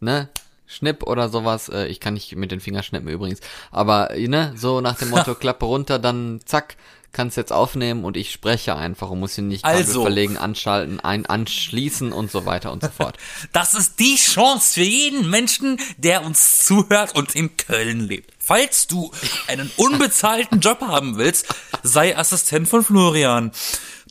ne, 0.00 0.28
Schnipp 0.66 1.02
oder 1.02 1.28
sowas, 1.28 1.68
äh, 1.68 1.86
ich 1.86 2.00
kann 2.00 2.14
nicht 2.14 2.36
mit 2.36 2.52
den 2.52 2.60
Fingern 2.60 2.82
schnippen 2.82 3.08
übrigens, 3.08 3.40
aber 3.70 4.10
ne, 4.16 4.52
so 4.56 4.80
nach 4.80 4.96
dem 4.96 5.10
Motto 5.10 5.34
Klappe 5.36 5.66
runter, 5.66 5.98
dann 5.98 6.40
zack, 6.44 6.76
kannst 7.12 7.36
jetzt 7.36 7.52
aufnehmen 7.52 8.04
und 8.04 8.16
ich 8.16 8.30
spreche 8.30 8.76
einfach 8.76 9.10
und 9.10 9.20
muss 9.20 9.34
hier 9.34 9.44
nicht 9.44 9.64
Also. 9.64 10.02
verlegen, 10.02 10.36
anschalten, 10.36 11.00
ein 11.00 11.26
anschließen 11.26 12.12
und 12.12 12.30
so 12.30 12.46
weiter 12.46 12.72
und 12.72 12.82
so 12.82 12.88
fort. 12.88 13.16
Das 13.52 13.74
ist 13.74 13.98
die 13.98 14.16
Chance 14.16 14.74
für 14.74 14.82
jeden 14.82 15.28
Menschen, 15.28 15.78
der 15.96 16.24
uns 16.24 16.64
zuhört 16.64 17.16
und 17.16 17.34
in 17.34 17.56
Köln 17.56 18.00
lebt. 18.00 18.32
Falls 18.38 18.86
du 18.86 19.10
einen 19.48 19.70
unbezahlten 19.76 20.60
Job 20.60 20.80
haben 20.82 21.18
willst, 21.18 21.46
sei 21.82 22.16
Assistent 22.16 22.68
von 22.68 22.84
Florian 22.84 23.52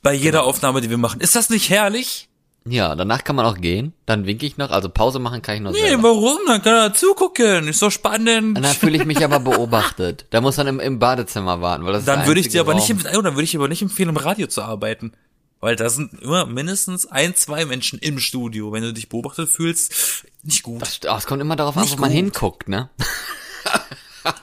bei 0.03 0.13
jeder 0.13 0.43
Aufnahme, 0.43 0.81
die 0.81 0.89
wir 0.89 0.97
machen. 0.97 1.21
Ist 1.21 1.35
das 1.35 1.49
nicht 1.49 1.69
herrlich? 1.69 2.27
Ja, 2.65 2.93
danach 2.95 3.23
kann 3.23 3.35
man 3.37 3.45
auch 3.45 3.57
gehen, 3.57 3.93
dann 4.05 4.25
winke 4.25 4.45
ich 4.45 4.57
noch, 4.57 4.69
also 4.69 4.89
Pause 4.89 5.17
machen 5.17 5.41
kann 5.41 5.55
ich 5.55 5.61
noch 5.61 5.71
Nee, 5.71 5.79
selber. 5.79 6.03
warum? 6.09 6.37
Dann 6.45 6.61
kann 6.61 6.73
er 6.75 6.93
zugucken. 6.93 7.67
Ist 7.67 7.81
doch 7.81 7.89
spannend. 7.89 8.57
Und 8.57 8.61
dann 8.63 8.75
fühle 8.75 8.97
ich 8.97 9.05
mich 9.05 9.23
aber 9.23 9.39
beobachtet. 9.39 10.25
Da 10.29 10.41
muss 10.41 10.57
man 10.57 10.67
im, 10.67 10.79
im 10.79 10.99
Badezimmer 10.99 11.61
warten, 11.61 11.85
weil 11.85 11.93
das 11.93 12.01
ist 12.01 12.07
Dann 12.07 12.27
würde 12.27 12.41
ich 12.41 12.49
dir 12.49 12.61
aber 12.61 12.73
nicht, 12.75 12.89
Raum. 12.91 12.99
oh, 13.17 13.21
dann 13.21 13.35
würde 13.35 13.43
ich 13.43 13.55
aber 13.55 13.69
nicht 13.69 13.81
empfehlen, 13.81 14.09
im 14.09 14.17
Radio 14.17 14.47
zu 14.47 14.61
arbeiten. 14.61 15.13
Weil 15.61 15.75
da 15.77 15.89
sind 15.89 16.13
immer 16.21 16.45
mindestens 16.45 17.05
ein, 17.05 17.35
zwei 17.35 17.65
Menschen 17.65 17.97
im 17.99 18.19
Studio. 18.19 18.71
Wenn 18.71 18.83
du 18.83 18.93
dich 18.93 19.09
beobachtet 19.09 19.49
fühlst, 19.49 20.23
nicht 20.43 20.63
gut. 20.63 20.83
Oh, 21.09 21.15
es 21.17 21.25
kommt 21.25 21.41
immer 21.41 21.55
darauf 21.55 21.75
an, 21.77 21.89
wo 21.89 21.95
man 21.95 22.11
hinguckt, 22.11 22.67
ne? 22.69 22.89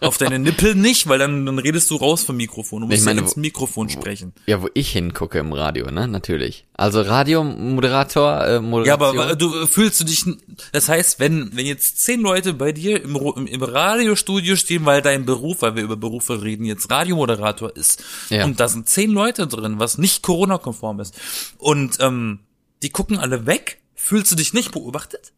Auf 0.00 0.18
deine 0.18 0.38
Nippel 0.38 0.74
nicht, 0.74 1.08
weil 1.08 1.18
dann, 1.18 1.46
dann 1.46 1.58
redest 1.58 1.90
du 1.90 1.96
raus 1.96 2.22
vom 2.24 2.36
Mikrofon. 2.36 2.82
Du 2.82 2.86
musst 2.86 2.98
Ich 2.98 3.04
meine, 3.04 3.20
ja 3.20 3.26
ins 3.26 3.36
wo- 3.36 3.40
Mikrofon 3.40 3.88
sprechen. 3.88 4.32
Ja, 4.46 4.62
wo 4.62 4.68
ich 4.74 4.90
hingucke 4.92 5.38
im 5.38 5.52
Radio, 5.52 5.90
ne? 5.90 6.06
Natürlich. 6.08 6.64
Also 6.74 7.00
Radiomoderator, 7.02 8.44
äh, 8.46 8.54
Ja, 8.54 8.60
Moderation. 8.60 9.18
aber 9.18 9.36
du 9.36 9.62
äh, 9.62 9.66
fühlst 9.66 10.00
du 10.00 10.04
dich, 10.04 10.24
das 10.72 10.88
heißt, 10.88 11.18
wenn, 11.20 11.50
wenn 11.56 11.66
jetzt 11.66 12.00
zehn 12.02 12.20
Leute 12.20 12.54
bei 12.54 12.72
dir 12.72 13.02
im, 13.02 13.16
im, 13.16 13.46
im 13.46 13.62
Radiostudio 13.62 14.56
stehen, 14.56 14.84
weil 14.84 15.02
dein 15.02 15.24
Beruf, 15.24 15.62
weil 15.62 15.76
wir 15.76 15.82
über 15.82 15.96
Berufe 15.96 16.42
reden, 16.42 16.64
jetzt 16.64 16.90
Radiomoderator 16.90 17.74
ist, 17.76 18.02
Ja. 18.30 18.44
und 18.44 18.60
da 18.60 18.68
sind 18.68 18.88
zehn 18.88 19.10
Leute 19.10 19.46
drin, 19.46 19.78
was 19.78 19.98
nicht 19.98 20.22
Corona-konform 20.22 21.00
ist, 21.00 21.14
und 21.58 21.98
ähm, 22.00 22.40
die 22.82 22.90
gucken 22.90 23.18
alle 23.18 23.46
weg, 23.46 23.78
fühlst 23.94 24.30
du 24.32 24.36
dich 24.36 24.52
nicht 24.52 24.72
beobachtet? 24.72 25.32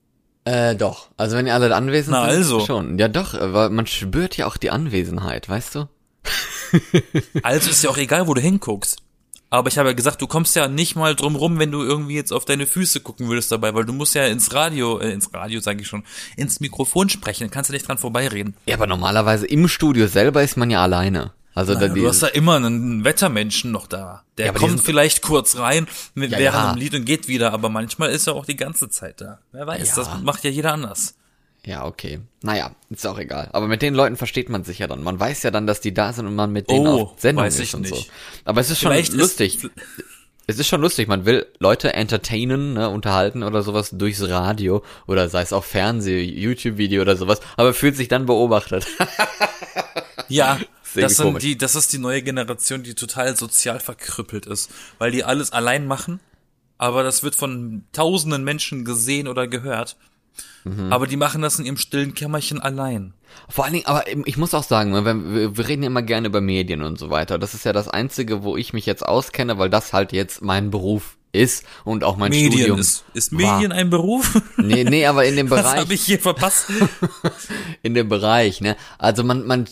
Äh, 0.49 0.75
doch. 0.77 1.09
Also 1.17 1.37
wenn 1.37 1.47
ihr 1.47 1.55
alle 1.55 1.75
anwesend 1.75 2.13
Na, 2.13 2.31
sind, 2.31 2.39
also. 2.39 2.61
schon. 2.61 2.99
Ja, 2.99 3.09
doch, 3.09 3.35
weil 3.35 3.71
man 3.71 3.87
spürt 3.87 4.37
ja 4.37 4.47
auch 4.47 4.57
die 4.57 4.71
Anwesenheit, 4.71 5.49
weißt 5.49 5.75
du? 5.75 5.89
Also 7.43 7.71
ist 7.71 7.83
ja 7.83 7.89
auch 7.89 7.97
egal, 7.97 8.27
wo 8.27 8.35
du 8.35 8.43
hinguckst. 8.43 8.99
Aber 9.51 9.69
ich 9.69 9.79
habe 9.79 9.89
ja 9.89 9.95
gesagt, 9.95 10.21
du 10.21 10.27
kommst 10.27 10.55
ja 10.57 10.69
nicht 10.69 10.95
mal 10.95 11.15
drum 11.15 11.37
rum, 11.37 11.59
wenn 11.59 11.71
du 11.71 11.83
irgendwie 11.83 12.15
jetzt 12.15 12.33
auf 12.33 12.45
deine 12.45 12.67
Füße 12.67 13.01
gucken 13.01 13.29
würdest 13.29 13.51
dabei, 13.51 13.75
weil 13.75 13.87
du 13.87 13.95
musst 13.95 14.15
ja 14.15 14.27
ins 14.27 14.53
Radio, 14.53 14.99
äh, 14.99 15.11
ins 15.11 15.33
Radio 15.33 15.61
sage 15.61 15.81
ich 15.81 15.89
schon, 15.89 16.05
ins 16.37 16.61
Mikrofon 16.61 17.09
sprechen, 17.09 17.45
dann 17.45 17.51
kannst 17.51 17.71
du 17.71 17.73
nicht 17.73 17.89
dran 17.89 17.97
vorbeireden. 17.97 18.55
Ja, 18.67 18.75
aber 18.77 18.87
normalerweise 18.87 19.47
im 19.47 19.67
Studio 19.69 20.07
selber 20.07 20.43
ist 20.43 20.59
man 20.59 20.71
ja 20.71 20.83
alleine. 20.83 21.33
Also 21.59 21.75
da, 21.75 21.89
du 21.89 22.07
hast 22.09 22.23
ja 22.23 22.29
immer 22.29 22.57
einen 22.57 23.05
Wettermenschen 23.05 23.71
noch 23.73 23.87
da. 23.87 24.23
Der 24.39 24.47
Ja, 24.47 24.53
kommt 24.53 24.81
vielleicht 24.81 25.23
kurz 25.23 25.57
rein 25.59 25.87
mit 26.15 26.31
Ja, 26.31 26.39
während 26.39 26.57
ja. 26.65 26.73
dem 26.73 26.79
Lied 26.79 26.95
und 26.95 27.05
geht 27.05 27.27
wieder, 27.29 27.53
aber 27.53 27.69
manchmal 27.69 28.11
ist 28.11 28.27
er 28.29 28.35
auch 28.35 28.47
die 28.47 28.57
ganze 28.57 28.89
Zeit 28.91 29.21
da. 29.21 29.41
Wer 29.53 29.67
weiß, 29.67 29.89
Ja. 29.97 30.05
das 30.05 30.23
macht 30.23 30.45
ja 30.45 30.51
jeder 30.51 30.73
anders. 30.73 31.17
Ja, 31.65 31.85
okay. 31.85 32.21
Naja, 32.43 32.71
ist 32.91 33.07
auch 33.07 33.19
egal. 33.19 33.49
Aber 33.53 33.67
mit 33.67 33.83
den 33.83 33.93
Leuten 33.95 34.17
versteht 34.17 34.49
man 34.49 34.63
sich 34.65 34.79
ja 34.79 34.87
dann. 34.87 35.03
Man 35.03 35.19
weiß 35.19 35.43
ja 35.43 35.51
dann, 35.51 35.67
dass 35.67 35.81
die 35.81 35.93
da 35.93 36.13
sind 36.13 36.27
und 36.27 36.37
man 36.37 36.53
mit 36.53 36.71
denen 36.71 36.87
Oh, 36.87 37.03
auf 37.03 37.15
Sendung 37.19 37.45
ist 37.47 37.75
und 37.75 37.87
so. 37.87 37.95
nicht. 37.97 38.11
Aber 38.45 38.61
es 38.61 38.71
ist 38.71 38.79
schon 38.81 38.93
Vielleicht 38.93 39.13
ist- 39.13 39.19
lustig. 39.19 39.69
es 40.47 40.59
ist 40.61 40.69
schon 40.69 40.81
lustig. 40.81 41.09
Man 41.09 41.27
will 41.27 41.45
Leute 41.59 41.93
entertainen, 41.93 42.75
ne, 42.75 42.89
unterhalten 42.89 43.43
oder 43.43 43.63
sowas 43.63 43.91
durchs 43.93 44.23
Radio 44.29 44.83
oder 45.09 45.29
sei 45.29 45.43
es 45.43 45.53
auch 45.53 45.65
Fernseh, 45.65 46.23
YouTube-Video 46.23 47.03
oder 47.03 47.17
sowas, 47.17 47.41
aber 47.57 47.75
fühlt 47.75 47.97
sich 47.97 48.07
dann 48.09 48.27
beobachtet. 48.27 48.87
Ja, 50.31 50.59
das 50.95 51.17
sind 51.17 51.27
komisch. 51.27 51.43
die, 51.43 51.59
das 51.59 51.75
ist 51.75 51.93
die 51.93 51.99
neue 51.99 52.23
Generation, 52.23 52.83
die 52.83 52.95
total 52.95 53.37
sozial 53.37 53.81
verkrüppelt 53.81 54.47
ist, 54.47 54.71
weil 54.99 55.11
die 55.11 55.25
alles 55.25 55.53
allein 55.53 55.87
machen, 55.87 56.21
aber 56.79 57.03
das 57.03 57.23
wird 57.23 57.35
von 57.35 57.85
tausenden 57.93 58.45
Menschen 58.45 58.85
gesehen 58.85 59.29
oder 59.29 59.47
gehört. 59.49 59.97
Mhm. 60.65 60.93
Aber 60.93 61.07
die 61.07 61.17
machen 61.17 61.43
das 61.43 61.59
in 61.59 61.65
ihrem 61.65 61.77
stillen 61.77 62.15
Kämmerchen 62.15 62.61
allein. 62.61 63.15
Vor 63.49 63.65
allen 63.65 63.75
Dingen, 63.75 63.87
aber 63.87 64.05
ich 64.27 64.37
muss 64.37 64.55
auch 64.55 64.63
sagen, 64.63 64.93
ne, 64.93 65.05
wir, 65.05 65.57
wir 65.57 65.69
reden 65.69 65.83
ja 65.83 65.89
immer 65.89 66.03
gerne 66.03 66.29
über 66.29 66.41
Medien 66.41 66.83
und 66.83 66.99
so 66.99 67.11
weiter. 67.11 67.39
Das 67.39 67.55
ist 67.55 67.65
ja 67.65 67.73
das 67.73 67.89
Einzige, 67.89 68.43
wo 68.43 68.57
ich 68.57 68.73
mich 68.73 68.87
jetzt 68.87 69.05
auskenne, 69.05 69.59
weil 69.59 69.71
das 69.71 69.93
halt 69.93 70.13
jetzt 70.13 70.43
mein 70.43 70.71
Beruf 70.71 71.17
ist 71.33 71.65
und 71.85 72.05
auch 72.05 72.17
mein 72.17 72.31
Medien 72.31 72.53
Studium. 72.53 72.79
ist, 72.79 73.05
ist 73.15 73.33
war. 73.33 73.57
Medien 73.57 73.73
ein 73.73 73.91
Beruf? 73.91 74.41
Nee, 74.57 74.85
nee, 74.85 75.07
aber 75.07 75.25
in 75.27 75.37
dem 75.37 75.51
Was 75.51 75.63
Bereich. 75.63 75.81
habe 75.81 75.95
ich 75.95 76.03
hier 76.03 76.19
verpasst? 76.19 76.67
in 77.83 77.95
dem 77.95 78.09
Bereich, 78.09 78.61
ne? 78.61 78.77
Also 78.99 79.25
man, 79.25 79.47
man 79.47 79.67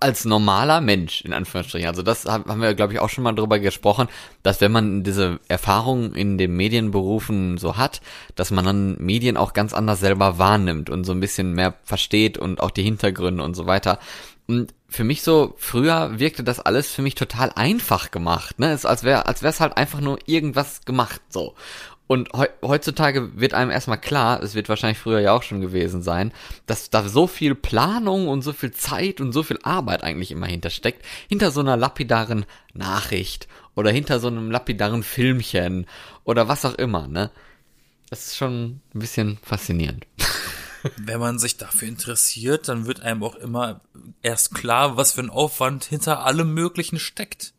als 0.00 0.24
normaler 0.24 0.80
Mensch, 0.80 1.22
in 1.22 1.32
Anführungsstrichen, 1.32 1.88
also 1.88 2.02
das 2.02 2.24
haben 2.24 2.60
wir, 2.60 2.74
glaube 2.74 2.92
ich, 2.92 3.00
auch 3.00 3.08
schon 3.08 3.24
mal 3.24 3.32
drüber 3.32 3.58
gesprochen, 3.58 4.08
dass 4.42 4.60
wenn 4.60 4.72
man 4.72 5.02
diese 5.02 5.40
Erfahrung 5.48 6.14
in 6.14 6.38
den 6.38 6.56
Medienberufen 6.56 7.58
so 7.58 7.76
hat, 7.76 8.00
dass 8.34 8.50
man 8.50 8.64
dann 8.64 8.96
Medien 8.98 9.36
auch 9.36 9.52
ganz 9.52 9.74
anders 9.74 10.00
selber 10.00 10.38
wahrnimmt 10.38 10.90
und 10.90 11.04
so 11.04 11.12
ein 11.12 11.20
bisschen 11.20 11.52
mehr 11.52 11.74
versteht 11.84 12.38
und 12.38 12.60
auch 12.60 12.70
die 12.70 12.82
Hintergründe 12.82 13.42
und 13.42 13.54
so 13.54 13.66
weiter. 13.66 13.98
Und 14.46 14.74
für 14.88 15.04
mich 15.04 15.22
so, 15.22 15.54
früher 15.56 16.18
wirkte 16.18 16.44
das 16.44 16.60
alles 16.60 16.92
für 16.92 17.02
mich 17.02 17.14
total 17.14 17.50
einfach 17.54 18.10
gemacht, 18.10 18.58
ne? 18.58 18.72
Ist, 18.72 18.84
als 18.86 19.02
wäre, 19.02 19.26
als 19.26 19.42
wäre 19.42 19.52
es 19.52 19.60
halt 19.60 19.76
einfach 19.76 20.00
nur 20.00 20.18
irgendwas 20.26 20.84
gemacht, 20.84 21.20
so. 21.28 21.54
Und 22.06 22.32
heu 22.34 22.46
heutzutage 22.62 23.40
wird 23.40 23.54
einem 23.54 23.70
erstmal 23.70 24.00
klar, 24.00 24.42
es 24.42 24.54
wird 24.54 24.68
wahrscheinlich 24.68 24.98
früher 24.98 25.20
ja 25.20 25.32
auch 25.32 25.42
schon 25.42 25.62
gewesen 25.62 26.02
sein, 26.02 26.32
dass 26.66 26.90
da 26.90 27.08
so 27.08 27.26
viel 27.26 27.54
Planung 27.54 28.28
und 28.28 28.42
so 28.42 28.52
viel 28.52 28.72
Zeit 28.72 29.20
und 29.22 29.32
so 29.32 29.42
viel 29.42 29.58
Arbeit 29.62 30.04
eigentlich 30.04 30.30
immer 30.30 30.46
hintersteckt, 30.46 31.04
hinter 31.28 31.50
so 31.50 31.60
einer 31.60 31.78
lapidaren 31.78 32.44
Nachricht 32.74 33.48
oder 33.74 33.90
hinter 33.90 34.20
so 34.20 34.28
einem 34.28 34.50
lapidaren 34.50 35.02
Filmchen 35.02 35.86
oder 36.24 36.46
was 36.46 36.64
auch 36.64 36.74
immer, 36.74 37.08
ne? 37.08 37.30
Das 38.10 38.26
ist 38.26 38.36
schon 38.36 38.80
ein 38.94 38.98
bisschen 38.98 39.38
faszinierend. 39.42 40.06
Wenn 40.98 41.18
man 41.18 41.38
sich 41.38 41.56
dafür 41.56 41.88
interessiert, 41.88 42.68
dann 42.68 42.86
wird 42.86 43.00
einem 43.00 43.22
auch 43.22 43.36
immer 43.36 43.80
erst 44.20 44.54
klar, 44.54 44.98
was 44.98 45.12
für 45.12 45.22
ein 45.22 45.30
Aufwand 45.30 45.84
hinter 45.84 46.24
allem 46.24 46.52
Möglichen 46.52 46.98
steckt. 46.98 47.54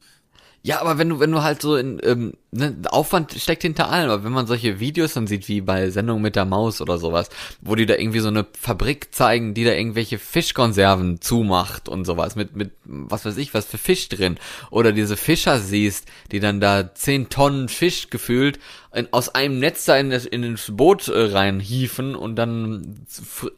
Ja, 0.65 0.81
aber 0.81 0.97
wenn 0.97 1.09
du, 1.09 1.19
wenn 1.19 1.31
du 1.31 1.43
halt 1.43 1.61
so 1.61 1.75
in, 1.75 2.01
ähm, 2.01 2.33
ne, 2.49 2.75
Aufwand 2.89 3.33
steckt 3.33 3.61
hinter 3.61 3.91
allem, 3.91 4.09
aber 4.09 4.23
wenn 4.23 4.31
man 4.31 4.47
solche 4.47 4.79
Videos 4.79 5.13
dann 5.13 5.27
sieht, 5.27 5.47
wie 5.47 5.61
bei 5.61 5.91
Sendung 5.91 6.23
mit 6.23 6.35
der 6.35 6.45
Maus 6.45 6.81
oder 6.81 6.97
sowas, 6.97 7.29
wo 7.61 7.75
die 7.75 7.85
da 7.85 7.93
irgendwie 7.93 8.19
so 8.19 8.29
eine 8.29 8.47
Fabrik 8.59 9.13
zeigen, 9.13 9.53
die 9.53 9.63
da 9.63 9.73
irgendwelche 9.73 10.17
Fischkonserven 10.17 11.21
zumacht 11.21 11.87
und 11.87 12.05
sowas, 12.05 12.35
mit, 12.35 12.55
mit, 12.55 12.71
was 12.83 13.25
weiß 13.25 13.37
ich, 13.37 13.53
was 13.53 13.67
für 13.67 13.77
Fisch 13.77 14.09
drin, 14.09 14.39
oder 14.71 14.91
diese 14.91 15.17
Fischer 15.17 15.59
siehst, 15.59 16.07
die 16.31 16.39
dann 16.39 16.59
da 16.59 16.95
zehn 16.95 17.29
Tonnen 17.29 17.69
Fisch 17.69 18.09
gefühlt 18.09 18.57
in, 18.91 19.07
aus 19.11 19.29
einem 19.29 19.59
Netz 19.59 19.85
da 19.85 19.97
in 19.97 20.09
das, 20.09 20.25
in 20.25 20.53
das 20.53 20.71
Boot 20.71 21.07
äh, 21.09 21.25
reinhieven 21.25 22.15
und 22.15 22.37
dann 22.37 23.05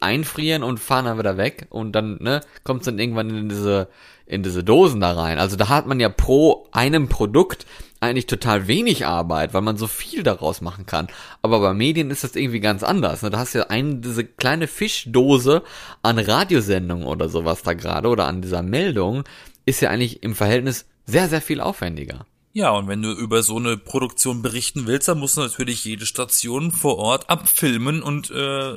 einfrieren 0.00 0.62
und 0.62 0.78
fahren 0.78 1.06
dann 1.06 1.18
wieder 1.18 1.38
weg. 1.38 1.68
Und 1.70 1.92
dann, 1.92 2.18
ne, 2.20 2.42
kommt's 2.64 2.84
dann 2.84 2.98
irgendwann 2.98 3.30
in 3.30 3.48
diese, 3.48 3.88
in 4.28 4.42
diese 4.42 4.62
Dosen 4.62 5.00
da 5.00 5.12
rein. 5.12 5.38
Also 5.38 5.56
da 5.56 5.68
hat 5.68 5.86
man 5.86 6.00
ja 6.00 6.08
pro 6.08 6.68
einem 6.70 7.08
Produkt 7.08 7.66
eigentlich 8.00 8.26
total 8.26 8.68
wenig 8.68 9.06
Arbeit, 9.06 9.54
weil 9.54 9.62
man 9.62 9.76
so 9.76 9.86
viel 9.86 10.22
daraus 10.22 10.60
machen 10.60 10.86
kann. 10.86 11.08
Aber 11.42 11.60
bei 11.60 11.74
Medien 11.74 12.10
ist 12.10 12.22
das 12.22 12.36
irgendwie 12.36 12.60
ganz 12.60 12.82
anders. 12.82 13.22
Ne? 13.22 13.30
Da 13.30 13.38
hast 13.38 13.54
du 13.54 13.58
ja 13.58 13.66
eine, 13.68 13.96
diese 13.96 14.24
kleine 14.24 14.68
Fischdose 14.68 15.62
an 16.02 16.18
Radiosendungen 16.18 17.06
oder 17.06 17.28
sowas 17.28 17.62
da 17.62 17.72
gerade 17.72 18.08
oder 18.08 18.26
an 18.26 18.42
dieser 18.42 18.62
Meldung 18.62 19.24
ist 19.66 19.80
ja 19.80 19.90
eigentlich 19.90 20.22
im 20.22 20.34
Verhältnis 20.34 20.86
sehr, 21.06 21.28
sehr 21.28 21.40
viel 21.40 21.60
aufwendiger. 21.60 22.26
Ja, 22.52 22.70
und 22.70 22.88
wenn 22.88 23.02
du 23.02 23.12
über 23.12 23.42
so 23.42 23.56
eine 23.56 23.76
Produktion 23.76 24.42
berichten 24.42 24.86
willst, 24.86 25.08
dann 25.08 25.18
musst 25.18 25.36
du 25.36 25.40
natürlich 25.40 25.84
jede 25.84 26.06
Station 26.06 26.70
vor 26.70 26.98
Ort 26.98 27.30
abfilmen 27.30 28.02
und 28.02 28.30
äh, 28.30 28.74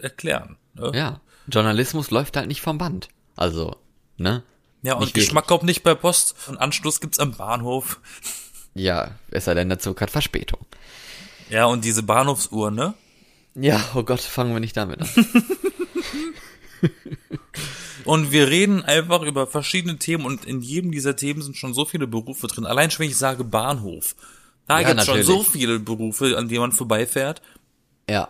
erklären. 0.00 0.56
Ne? 0.74 0.92
Ja, 0.94 1.20
Journalismus 1.46 2.10
läuft 2.10 2.36
halt 2.36 2.48
nicht 2.48 2.60
vom 2.60 2.78
Band. 2.78 3.08
Also, 3.36 3.76
ne? 4.16 4.42
Ja, 4.82 4.94
und 4.94 5.00
Nicht 5.00 5.14
Geschmack 5.14 5.46
kommt 5.46 5.64
nicht 5.64 5.82
per 5.82 5.94
Post. 5.96 6.34
Und 6.48 6.56
Anschluss 6.58 7.00
gibt's 7.00 7.18
am 7.18 7.32
Bahnhof. 7.32 8.00
Ja, 8.74 9.12
es 9.30 9.44
sei 9.46 9.54
denn, 9.54 9.68
der 9.68 9.78
Zug 9.78 10.00
hat 10.00 10.10
Verspätung. 10.10 10.64
Ja, 11.50 11.64
und 11.66 11.84
diese 11.84 12.02
Bahnhofsuhr, 12.02 12.70
ne? 12.70 12.94
Ja, 13.54 13.82
oh 13.94 14.02
Gott, 14.04 14.20
fangen 14.20 14.52
wir 14.52 14.60
nicht 14.60 14.76
damit 14.76 15.00
an. 15.00 15.08
Und 18.04 18.32
wir 18.32 18.48
reden 18.48 18.82
einfach 18.84 19.22
über 19.22 19.46
verschiedene 19.46 19.98
Themen 19.98 20.24
und 20.24 20.46
in 20.46 20.62
jedem 20.62 20.92
dieser 20.92 21.14
Themen 21.16 21.42
sind 21.42 21.56
schon 21.58 21.74
so 21.74 21.84
viele 21.84 22.06
Berufe 22.06 22.46
drin. 22.46 22.64
Allein 22.64 22.90
schon, 22.90 23.00
wenn 23.04 23.10
ich 23.10 23.18
sage 23.18 23.44
Bahnhof. 23.44 24.14
Da 24.66 24.80
Ja, 24.80 24.88
gibt's 24.88 25.04
schon 25.04 25.16
natürlich. 25.18 25.26
so 25.26 25.42
viele 25.42 25.78
Berufe, 25.78 26.38
an 26.38 26.48
denen 26.48 26.60
man 26.60 26.72
vorbeifährt. 26.72 27.42
Ja, 28.08 28.28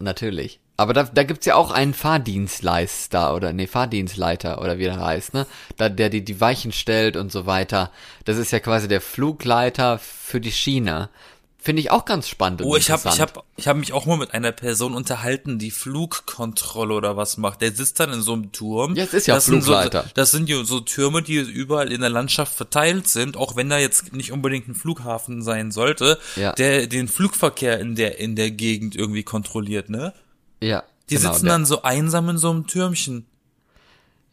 natürlich. 0.00 0.58
Aber 0.80 0.94
da, 0.94 1.02
da 1.02 1.24
gibt's 1.24 1.44
ja 1.44 1.56
auch 1.56 1.70
einen 1.72 1.92
Fahrdienstleister 1.92 3.34
oder 3.34 3.52
nee, 3.52 3.66
Fahrdienstleiter 3.66 4.62
oder 4.62 4.78
wie 4.78 4.84
der 4.84 4.98
heißt, 4.98 5.34
ne? 5.34 5.46
Da, 5.76 5.88
der 5.90 6.08
die, 6.08 6.24
die 6.24 6.40
Weichen 6.40 6.72
stellt 6.72 7.16
und 7.16 7.30
so 7.30 7.44
weiter. 7.44 7.90
Das 8.24 8.38
ist 8.38 8.50
ja 8.50 8.60
quasi 8.60 8.88
der 8.88 9.02
Flugleiter 9.02 9.98
für 9.98 10.40
die 10.40 10.52
Schiene. 10.52 11.10
Finde 11.58 11.80
ich 11.80 11.90
auch 11.90 12.06
ganz 12.06 12.26
spannend. 12.28 12.62
und 12.62 12.68
Oh, 12.68 12.76
ich 12.76 12.90
habe 12.90 13.06
ich 13.12 13.20
hab, 13.20 13.44
ich 13.56 13.68
hab 13.68 13.76
mich 13.76 13.92
auch 13.92 14.06
mal 14.06 14.16
mit 14.16 14.32
einer 14.32 14.52
Person 14.52 14.94
unterhalten, 14.94 15.58
die 15.58 15.70
Flugkontrolle 15.70 16.94
oder 16.94 17.14
was 17.18 17.36
macht. 17.36 17.60
Der 17.60 17.72
sitzt 17.72 18.00
dann 18.00 18.10
in 18.14 18.22
so 18.22 18.32
einem 18.32 18.50
Turm. 18.50 18.96
Ja, 18.96 19.04
es 19.04 19.12
ist 19.12 19.26
ja 19.26 19.34
das 19.34 19.44
sind 19.44 19.62
Flugleiter. 19.62 20.04
So, 20.04 20.08
das 20.14 20.30
sind 20.30 20.48
ja 20.48 20.64
so 20.64 20.80
Türme, 20.80 21.20
die 21.20 21.34
überall 21.36 21.92
in 21.92 22.00
der 22.00 22.08
Landschaft 22.08 22.54
verteilt 22.54 23.06
sind, 23.08 23.36
auch 23.36 23.54
wenn 23.56 23.68
da 23.68 23.76
jetzt 23.76 24.14
nicht 24.14 24.32
unbedingt 24.32 24.68
ein 24.68 24.74
Flughafen 24.74 25.42
sein 25.42 25.70
sollte, 25.72 26.18
Ja. 26.36 26.52
der 26.54 26.86
den 26.86 27.06
Flugverkehr 27.08 27.78
in 27.78 27.94
der 27.96 28.18
in 28.18 28.34
der 28.36 28.50
Gegend 28.50 28.96
irgendwie 28.96 29.24
kontrolliert, 29.24 29.90
ne? 29.90 30.14
Ja. 30.60 30.84
Die 31.08 31.16
genau, 31.16 31.32
sitzen 31.32 31.46
der, 31.46 31.54
dann 31.54 31.66
so 31.66 31.82
einsam 31.82 32.28
in 32.28 32.38
so 32.38 32.50
einem 32.50 32.66
Türmchen. 32.66 33.26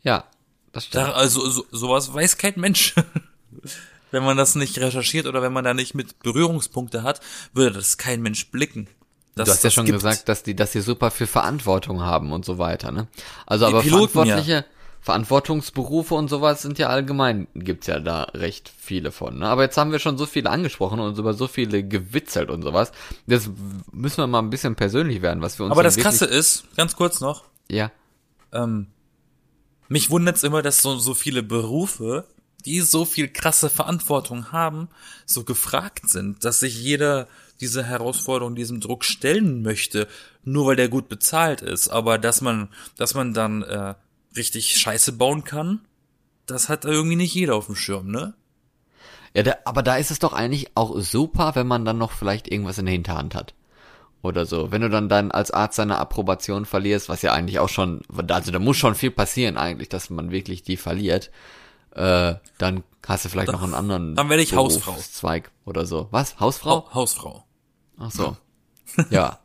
Ja, 0.04 0.26
das 0.72 0.86
stimmt. 0.86 1.08
Da, 1.08 1.12
also 1.14 1.50
so, 1.50 1.66
sowas 1.72 2.14
weiß 2.14 2.38
kein 2.38 2.54
Mensch. 2.58 2.94
wenn 4.12 4.24
man 4.24 4.38
das 4.38 4.56
nicht 4.56 4.78
recherchiert 4.80 5.26
oder 5.26 5.42
wenn 5.42 5.54
man 5.54 5.64
da 5.64 5.74
nicht 5.74 5.96
mit 5.96 6.20
Berührungspunkte 6.20 7.04
hat, 7.04 7.20
würde 7.54 7.76
das 7.76 7.98
kein 7.98 8.22
Mensch 8.22 8.50
blicken. 8.52 8.88
du 9.36 9.44
hast 9.44 9.64
ja 9.64 9.70
schon 9.70 9.86
gibt. 9.86 9.98
gesagt, 9.98 10.30
dass 10.30 10.44
die, 10.44 10.56
dass 10.56 10.72
die 10.72 10.82
super 10.82 11.12
viel 11.12 11.28
Verantwortung 11.28 12.02
haben 12.02 12.32
und 12.32 12.46
so 12.46 12.58
weiter, 12.58 12.92
ne? 12.92 13.08
Also 13.46 13.66
aber 13.66 13.82
Piloten, 13.82 14.12
verantwortliche, 14.14 14.66
Verantwortungsberufe 15.02 16.16
und 16.16 16.30
sowas 16.30 16.62
sind 16.62 16.80
ja 16.80 16.88
allgemein, 16.88 17.48
gibt's 17.56 17.88
ja 17.88 18.00
da 18.00 18.24
recht 18.34 18.72
viele 18.78 19.12
von, 19.12 19.40
ne? 19.40 19.48
Aber 19.48 19.64
jetzt 19.64 19.78
haben 19.78 19.92
wir 19.92 20.00
schon 20.00 20.18
so 20.18 20.26
viele 20.26 20.50
angesprochen 20.50 21.00
und 21.00 21.18
über 21.18 21.34
so 21.34 21.48
viele 21.48 21.84
gewitzelt 21.84 22.50
und 22.50 22.62
sowas. 22.62 22.92
Jetzt 23.26 23.50
müssen 23.92 24.18
wir 24.18 24.28
mal 24.28 24.40
ein 24.40 24.50
bisschen 24.50 24.76
persönlich 24.76 25.22
werden, 25.22 25.42
was 25.42 25.60
wir 25.60 25.66
uns 25.66 25.72
Aber 25.72 25.84
das 25.84 25.98
Krasse 25.98 26.26
ist, 26.26 26.66
ganz 26.76 26.96
kurz 26.96 27.22
noch, 27.22 27.44
Ja. 27.70 27.92
ähm, 28.52 28.88
mich 29.88 30.10
wundert's 30.10 30.44
immer, 30.44 30.62
dass 30.62 30.82
so, 30.82 30.98
so 30.98 31.14
viele 31.14 31.44
Berufe, 31.44 32.26
die 32.66 32.82
so 32.82 33.06
viel 33.06 33.30
krasse 33.30 33.70
Verantwortung 33.70 34.52
haben, 34.52 34.90
so 35.26 35.44
gefragt 35.46 36.10
sind, 36.10 36.44
dass 36.44 36.60
sich 36.60 36.82
jeder 36.82 37.28
diese 37.62 37.84
Herausforderung, 37.84 38.56
diesem 38.56 38.82
Druck 38.82 39.06
stellen 39.06 39.62
möchte, 39.62 40.08
nur 40.44 40.68
weil 40.68 40.76
der 40.76 40.90
gut 40.90 41.08
bezahlt 41.10 41.62
ist. 41.62 41.88
Aber 41.88 42.18
dass 42.18 42.42
man, 42.42 42.68
dass 42.98 43.14
man 43.14 43.34
dann 43.34 43.64
äh, 43.64 43.96
richtig 44.36 44.76
Scheiße 44.78 45.14
bauen 45.14 45.44
kann, 45.44 45.82
das 46.46 46.70
hat 46.70 46.86
irgendwie 46.86 47.16
nicht 47.16 47.34
jeder 47.34 47.56
auf 47.56 47.66
dem 47.68 47.76
Schirm, 47.76 48.12
ne? 48.12 48.34
Ja, 49.34 49.44
da, 49.44 49.56
aber 49.66 49.84
da 49.84 49.98
ist 49.98 50.12
es 50.12 50.20
doch 50.20 50.34
eigentlich 50.34 50.72
auch 50.76 50.98
super, 51.00 51.56
wenn 51.56 51.68
man 51.68 51.86
dann 51.86 51.98
noch 51.98 52.12
vielleicht 52.12 52.52
irgendwas 52.52 52.78
in 52.78 52.86
der 52.86 52.94
Hinterhand 52.94 53.36
hat. 53.36 53.54
Oder 54.24 54.46
so. 54.46 54.72
Wenn 54.72 54.82
du 54.82 54.90
dann 54.90 55.10
dann 55.10 55.32
als 55.32 55.52
Arzt 55.52 55.78
deine 55.78 56.00
Approbation 56.00 56.66
verlierst, 56.66 57.08
was 57.08 57.22
ja 57.22 57.34
eigentlich 57.34 57.60
auch 57.60 57.70
schon, 57.70 58.02
also 58.30 58.52
da 58.52 58.60
muss 58.60 58.78
schon 58.78 58.96
viel 58.96 59.12
passieren 59.12 59.58
eigentlich, 59.58 59.90
dass 59.90 60.10
man 60.10 60.32
wirklich 60.32 60.64
die 60.64 60.78
verliert. 60.78 61.30
äh, 61.92 62.36
dann 62.58 62.84
hast 63.06 63.26
du 63.26 63.30
vielleicht 63.30 63.52
noch 63.52 63.64
einen 63.64 63.74
anderen 63.74 64.16
dann 64.16 64.30
werde 64.30 64.44
ich 64.44 64.54
Hausfrau. 64.56 64.96
Zweig 64.98 65.52
oder 65.66 65.86
so. 65.86 66.08
Was? 66.12 66.40
Hausfrau? 66.40 66.88
Ha 66.88 66.94
Hausfrau. 66.94 67.46
Ach 68.00 68.12
so. 68.12 68.38
Ja. 69.10 69.40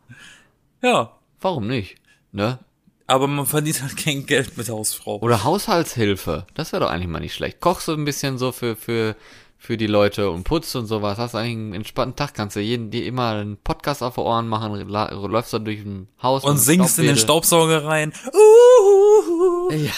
Ja, 0.80 1.12
Warum 1.40 1.66
nicht? 1.66 1.96
Ne? 2.30 2.58
Aber 3.06 3.26
man 3.26 3.46
verdient 3.46 3.82
halt 3.82 3.96
kein 3.96 4.26
Geld 4.26 4.56
mit 4.56 4.68
Hausfrau. 4.68 5.18
Oder 5.20 5.44
Haushaltshilfe. 5.44 6.46
Das 6.54 6.72
wäre 6.72 6.84
doch 6.84 6.90
eigentlich 6.90 7.08
mal 7.08 7.20
nicht 7.20 7.34
schlecht. 7.34 7.60
Kochst 7.60 7.88
du 7.88 7.92
ein 7.92 8.04
bisschen 8.04 8.38
so 8.38 8.52
für, 8.52 8.76
für, 8.76 9.16
für 9.58 9.76
die 9.76 9.86
Leute 9.86 10.30
und 10.30 10.44
putzt 10.44 10.74
und 10.76 10.86
sowas. 10.86 11.18
Hast 11.18 11.34
eigentlich 11.34 11.52
einen 11.56 11.74
entspannten 11.74 12.16
Tag. 12.16 12.34
Kannst 12.34 12.56
du 12.56 12.60
jeden, 12.60 12.90
dir 12.90 13.04
immer 13.06 13.32
einen 13.32 13.56
Podcast 13.56 14.02
auf 14.02 14.14
die 14.14 14.20
Ohren 14.20 14.48
machen. 14.48 14.72
Läufst 14.88 15.52
dann 15.52 15.64
durch 15.64 15.80
ein 15.80 16.08
Haus. 16.22 16.44
Und 16.44 16.54
mit 16.54 16.62
singst 16.62 16.98
in 16.98 17.06
den. 17.06 17.16
Staubsauger 17.16 17.84
rein. 17.84 18.12
Uh, 18.32 19.72
Ja. 19.72 19.92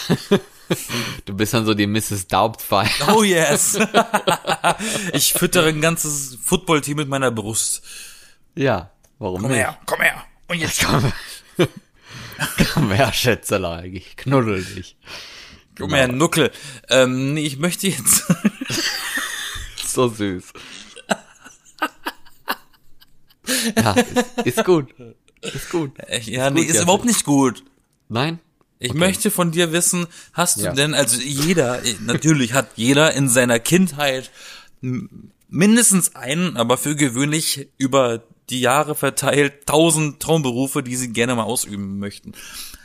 Du 1.27 1.35
bist 1.35 1.53
dann 1.53 1.67
so 1.67 1.75
die 1.75 1.87
Mrs. 1.87 2.27
Daubtfeier. 2.27 2.89
oh 3.15 3.23
yes. 3.23 3.79
ich 5.13 5.35
füttere 5.35 5.69
ein 5.69 5.81
ganzes 5.83 6.39
Footballteam 6.43 6.97
mit 6.97 7.09
meiner 7.09 7.31
Brust. 7.31 7.83
Ja. 8.55 8.91
Warum 9.19 9.43
Komm 9.43 9.51
nicht? 9.51 9.61
her, 9.61 9.79
komm 9.87 10.01
her. 10.01 10.25
Und 10.49 10.59
jetzt 10.59 10.85
Komm, 10.85 11.13
komm 12.75 12.91
her, 12.91 13.13
Schätzelein. 13.13 13.95
Ich 13.95 14.17
knuddel 14.17 14.65
dich. 14.65 14.97
komm 15.79 15.95
her, 15.95 16.09
Nuckel. 16.09 16.51
Ähm, 16.89 17.35
nee, 17.35 17.47
ich 17.47 17.59
möchte 17.59 17.89
jetzt. 17.89 18.25
So 19.87 20.09
süß. 20.09 20.45
Ja, 23.77 23.93
ist, 23.93 24.57
ist 24.57 24.65
gut. 24.65 24.93
Ist 25.41 25.71
gut. 25.71 25.93
ja, 26.23 26.51
nee, 26.51 26.61
gut, 26.61 26.67
ist 26.69 26.73
Jesse. 26.73 26.83
überhaupt 26.83 27.05
nicht 27.05 27.25
gut. 27.25 27.63
Nein? 28.09 28.41
Ich 28.81 28.93
möchte 28.93 29.31
von 29.31 29.53
dir 29.53 29.71
wissen, 29.73 30.07
hast 30.33 30.57
du 30.59 30.65
Ja. 30.65 30.73
denn, 30.73 30.95
also 30.95 31.21
jeder, 31.21 31.81
natürlich 32.01 32.55
hat 32.55 32.71
jeder 32.77 33.13
in 33.15 33.29
seiner 33.29 33.61
Kindheit 33.61 34.31
mindestens 35.49 36.17
einen, 36.17 36.57
aber 36.57 36.77
für 36.77 36.97
gewöhnlich 36.97 37.69
über 37.79 38.25
die 38.51 38.61
Jahre 38.61 38.95
verteilt 38.95 39.67
tausend 39.67 40.21
Traumberufe, 40.21 40.83
die 40.83 40.97
sie 40.97 41.13
gerne 41.13 41.35
mal 41.35 41.45
ausüben 41.45 41.99
möchten. 41.99 42.33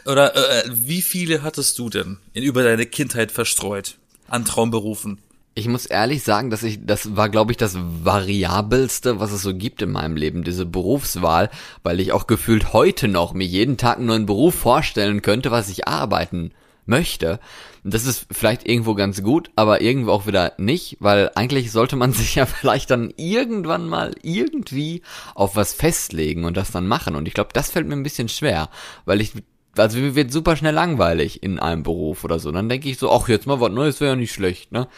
Oder 0.05 0.35
äh, 0.35 0.69
wie 0.71 1.01
viele 1.01 1.43
hattest 1.43 1.77
du 1.79 1.89
denn 1.89 2.17
in, 2.33 2.43
über 2.43 2.63
deine 2.63 2.85
Kindheit 2.85 3.31
verstreut 3.31 3.97
an 4.27 4.45
Traumberufen? 4.45 5.19
Ich 5.55 5.67
muss 5.67 5.85
ehrlich 5.85 6.23
sagen, 6.23 6.49
dass 6.49 6.63
ich, 6.63 6.79
das 6.85 7.17
war, 7.17 7.27
glaube 7.27 7.51
ich, 7.51 7.57
das 7.57 7.75
variabelste, 7.77 9.19
was 9.19 9.31
es 9.31 9.41
so 9.41 9.53
gibt 9.53 9.81
in 9.81 9.91
meinem 9.91 10.15
Leben, 10.15 10.43
diese 10.43 10.65
Berufswahl, 10.65 11.49
weil 11.83 11.99
ich 11.99 12.13
auch 12.13 12.27
gefühlt 12.27 12.71
heute 12.71 13.09
noch 13.09 13.33
mir 13.33 13.45
jeden 13.45 13.75
Tag 13.75 13.97
einen 13.97 14.05
neuen 14.05 14.25
Beruf 14.25 14.55
vorstellen 14.55 15.21
könnte, 15.21 15.51
was 15.51 15.67
ich 15.67 15.87
arbeiten 15.87 16.51
möchte. 16.85 17.39
Das 17.83 18.05
ist 18.05 18.27
vielleicht 18.31 18.67
irgendwo 18.67 18.95
ganz 18.95 19.23
gut, 19.23 19.51
aber 19.55 19.81
irgendwo 19.81 20.11
auch 20.11 20.27
wieder 20.27 20.53
nicht, 20.57 20.97
weil 20.99 21.31
eigentlich 21.35 21.71
sollte 21.71 21.95
man 21.95 22.13
sich 22.13 22.35
ja 22.35 22.45
vielleicht 22.45 22.91
dann 22.91 23.13
irgendwann 23.17 23.87
mal 23.87 24.13
irgendwie 24.21 25.01
auf 25.35 25.55
was 25.55 25.73
festlegen 25.73 26.45
und 26.45 26.57
das 26.57 26.71
dann 26.71 26.87
machen. 26.87 27.15
Und 27.15 27.27
ich 27.27 27.33
glaube, 27.33 27.51
das 27.53 27.71
fällt 27.71 27.87
mir 27.87 27.95
ein 27.95 28.03
bisschen 28.03 28.29
schwer, 28.29 28.69
weil 29.05 29.21
ich 29.21 29.33
also 29.77 29.99
mir 29.99 30.15
wird 30.15 30.31
super 30.31 30.57
schnell 30.57 30.73
langweilig 30.73 31.41
in 31.43 31.59
einem 31.59 31.83
Beruf 31.83 32.23
oder 32.23 32.39
so. 32.39 32.51
Dann 32.51 32.67
denke 32.67 32.89
ich 32.89 32.97
so, 32.97 33.11
ach, 33.11 33.29
jetzt 33.29 33.45
mal 33.45 33.61
was 33.61 33.71
Neues 33.71 34.01
wäre 34.01 34.11
ja 34.11 34.15
nicht 34.15 34.33
schlecht, 34.33 34.71
ne? 34.71 34.89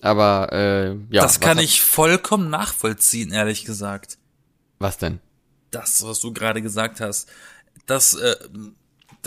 Aber 0.00 0.52
äh, 0.52 0.90
ja. 1.10 1.22
das 1.22 1.40
kann 1.40 1.58
ich 1.58 1.80
vollkommen 1.80 2.50
nachvollziehen, 2.50 3.32
ehrlich 3.32 3.64
gesagt. 3.64 4.18
Was 4.78 4.98
denn? 4.98 5.20
das, 5.70 6.04
was 6.04 6.20
du 6.20 6.32
gerade 6.32 6.62
gesagt 6.62 7.00
hast, 7.00 7.28
dass, 7.86 8.14
äh, 8.14 8.36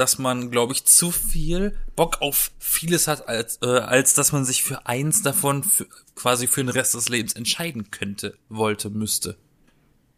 dass 0.02 0.18
man, 0.18 0.50
glaube 0.50 0.74
ich, 0.74 0.86
zu 0.86 1.12
viel 1.12 1.78
Bock 1.96 2.22
auf 2.22 2.50
vieles 2.58 3.08
hat, 3.08 3.28
als, 3.28 3.60
äh, 3.62 3.68
als 3.68 4.16
dass 4.16 4.32
man 4.32 4.46
sich 4.46 4.64
für 4.64 4.88
eins 4.88 5.22
davon 5.22 5.64
für, 5.64 5.86
quasi 6.16 6.48
für 6.48 6.64
den 6.64 6.70
Rest 6.70 6.96
des 6.96 7.08
Lebens 7.08 7.34
entscheiden 7.34 7.92
könnte, 7.92 8.36
wollte, 8.50 8.90
müsste. 8.90 9.38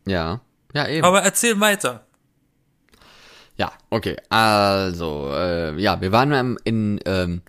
Ja. 0.06 0.40
Ja, 0.74 0.88
eben. 0.88 1.06
Aber 1.06 1.22
erzähl 1.22 1.60
weiter. 1.60 2.08
Ja, 3.58 3.74
okay. 3.90 4.16
Also, 4.30 5.30
äh, 5.34 5.78
ja, 5.78 6.00
wir 6.00 6.14
waren 6.14 6.58
in, 6.64 7.02
ähm, 7.04 7.42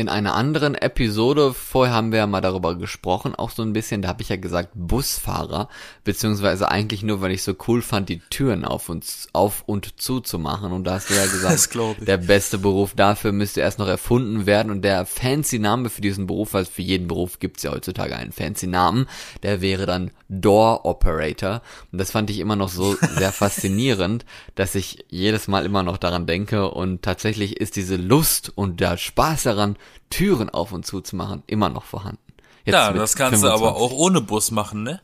in 0.00 0.08
einer 0.08 0.34
anderen 0.34 0.74
Episode, 0.74 1.52
vorher 1.52 1.94
haben 1.94 2.10
wir 2.10 2.20
ja 2.20 2.26
mal 2.26 2.40
darüber 2.40 2.74
gesprochen, 2.76 3.34
auch 3.34 3.50
so 3.50 3.62
ein 3.62 3.72
bisschen, 3.72 4.02
da 4.02 4.08
habe 4.08 4.22
ich 4.22 4.30
ja 4.30 4.36
gesagt 4.36 4.70
Busfahrer, 4.74 5.68
beziehungsweise 6.04 6.70
eigentlich 6.70 7.02
nur, 7.02 7.20
weil 7.20 7.32
ich 7.32 7.42
so 7.42 7.54
cool 7.68 7.82
fand, 7.82 8.08
die 8.08 8.20
Türen 8.30 8.64
auf 8.64 8.88
und, 8.88 9.04
auf 9.32 9.62
und 9.66 10.00
zu 10.00 10.20
zu 10.20 10.38
machen. 10.38 10.72
Und 10.72 10.84
da 10.84 10.94
hast 10.94 11.10
du 11.10 11.14
ja 11.14 11.26
gesagt, 11.26 11.78
der 12.06 12.16
beste 12.16 12.58
Beruf 12.58 12.94
dafür 12.94 13.32
müsste 13.32 13.60
erst 13.60 13.78
noch 13.78 13.88
erfunden 13.88 14.46
werden 14.46 14.72
und 14.72 14.82
der 14.82 15.04
fancy 15.04 15.58
Name 15.58 15.90
für 15.90 16.00
diesen 16.00 16.26
Beruf, 16.26 16.54
weil 16.54 16.64
für 16.64 16.82
jeden 16.82 17.06
Beruf 17.06 17.38
gibt's 17.38 17.62
ja 17.62 17.72
heutzutage 17.72 18.16
einen 18.16 18.32
fancy 18.32 18.66
Namen, 18.66 19.06
der 19.42 19.60
wäre 19.60 19.86
dann 19.86 20.10
Door 20.28 20.86
Operator. 20.86 21.60
Und 21.92 21.98
das 21.98 22.10
fand 22.10 22.30
ich 22.30 22.38
immer 22.38 22.56
noch 22.56 22.70
so 22.70 22.96
sehr 23.16 23.32
faszinierend, 23.32 24.24
dass 24.54 24.74
ich 24.74 25.04
jedes 25.08 25.46
Mal 25.46 25.66
immer 25.66 25.82
noch 25.82 25.98
daran 25.98 26.26
denke 26.26 26.70
und 26.70 27.02
tatsächlich 27.02 27.60
ist 27.60 27.76
diese 27.76 27.96
Lust 27.96 28.50
und 28.54 28.80
der 28.80 28.96
Spaß 28.96 29.42
daran, 29.42 29.76
Türen 30.10 30.50
auf 30.50 30.72
und 30.72 30.86
zu 30.86 31.00
zu 31.00 31.16
machen, 31.16 31.42
immer 31.46 31.68
noch 31.68 31.84
vorhanden. 31.84 32.20
Jetzt 32.64 32.74
Ja, 32.74 32.92
das 32.92 33.16
kannst 33.16 33.42
du 33.42 33.46
aber 33.48 33.72
25. 33.72 33.82
auch 33.82 33.92
ohne 33.92 34.20
Bus 34.20 34.50
machen, 34.50 34.82
ne? 34.82 35.00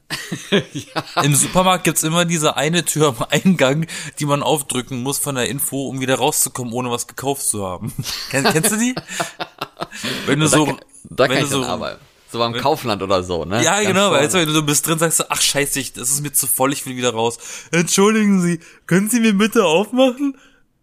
Im 1.22 1.34
Supermarkt 1.34 1.84
gibt's 1.84 2.02
immer 2.02 2.24
diese 2.26 2.56
eine 2.56 2.84
Tür 2.84 3.08
am 3.08 3.26
Eingang, 3.30 3.86
die 4.18 4.26
man 4.26 4.42
aufdrücken 4.42 5.02
muss 5.02 5.18
von 5.18 5.36
der 5.36 5.48
Info, 5.48 5.88
um 5.88 6.00
wieder 6.00 6.16
rauszukommen, 6.16 6.72
ohne 6.74 6.90
was 6.90 7.06
gekauft 7.06 7.42
zu 7.42 7.66
haben. 7.66 7.92
Kenn, 8.30 8.44
kennst 8.44 8.72
du 8.72 8.76
die? 8.76 8.94
Wenn 10.26 10.40
du 10.40 10.48
so, 10.48 10.76
Da 11.04 11.24
wenn 11.24 11.30
kann 11.30 11.38
du 11.40 11.44
ich 11.44 11.50
so, 11.50 11.64
arbeiten. 11.64 12.00
So 12.30 12.38
beim 12.40 12.52
Kaufland 12.54 13.02
oder 13.02 13.22
so, 13.22 13.44
ne? 13.44 13.62
Ja, 13.62 13.76
Ganz 13.76 13.86
genau, 13.86 14.10
du, 14.10 14.32
wenn 14.34 14.52
du 14.52 14.62
bist 14.62 14.86
drin, 14.86 14.98
sagst 14.98 15.20
du, 15.20 15.24
ach 15.30 15.40
scheiße, 15.40 15.80
ich, 15.80 15.92
das 15.92 16.10
ist 16.10 16.20
mir 16.22 16.32
zu 16.32 16.46
voll, 16.46 16.72
ich 16.72 16.84
will 16.84 16.96
wieder 16.96 17.14
raus. 17.14 17.38
Entschuldigen 17.70 18.42
Sie, 18.42 18.60
können 18.86 19.08
Sie 19.08 19.20
mir 19.20 19.32
bitte 19.32 19.64
aufmachen? 19.64 20.36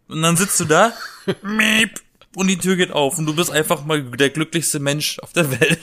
Und 0.07 0.21
dann 0.21 0.37
sitzt 0.37 0.59
du 0.59 0.65
da, 0.65 0.93
miep, 1.43 1.99
und 2.35 2.47
die 2.47 2.57
Tür 2.57 2.75
geht 2.75 2.91
auf 2.91 3.17
und 3.17 3.25
du 3.25 3.35
bist 3.35 3.51
einfach 3.51 3.85
mal 3.85 4.03
der 4.03 4.29
glücklichste 4.29 4.79
Mensch 4.79 5.19
auf 5.19 5.33
der 5.33 5.51
Welt. 5.51 5.79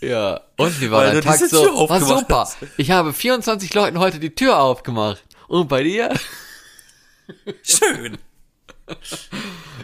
Ja. 0.00 0.40
Und 0.56 0.80
wie 0.80 0.90
war 0.90 1.04
Weil 1.04 1.12
der 1.12 1.22
Tag 1.22 1.38
so? 1.38 1.88
War 1.88 2.00
super. 2.00 2.40
hast. 2.40 2.58
Ich 2.76 2.90
habe 2.90 3.12
24 3.12 3.72
Leuten 3.74 3.98
heute 3.98 4.18
die 4.18 4.34
Tür 4.34 4.58
aufgemacht. 4.58 5.22
Und 5.48 5.68
bei 5.68 5.82
dir? 5.82 6.14
Schön. 7.62 8.18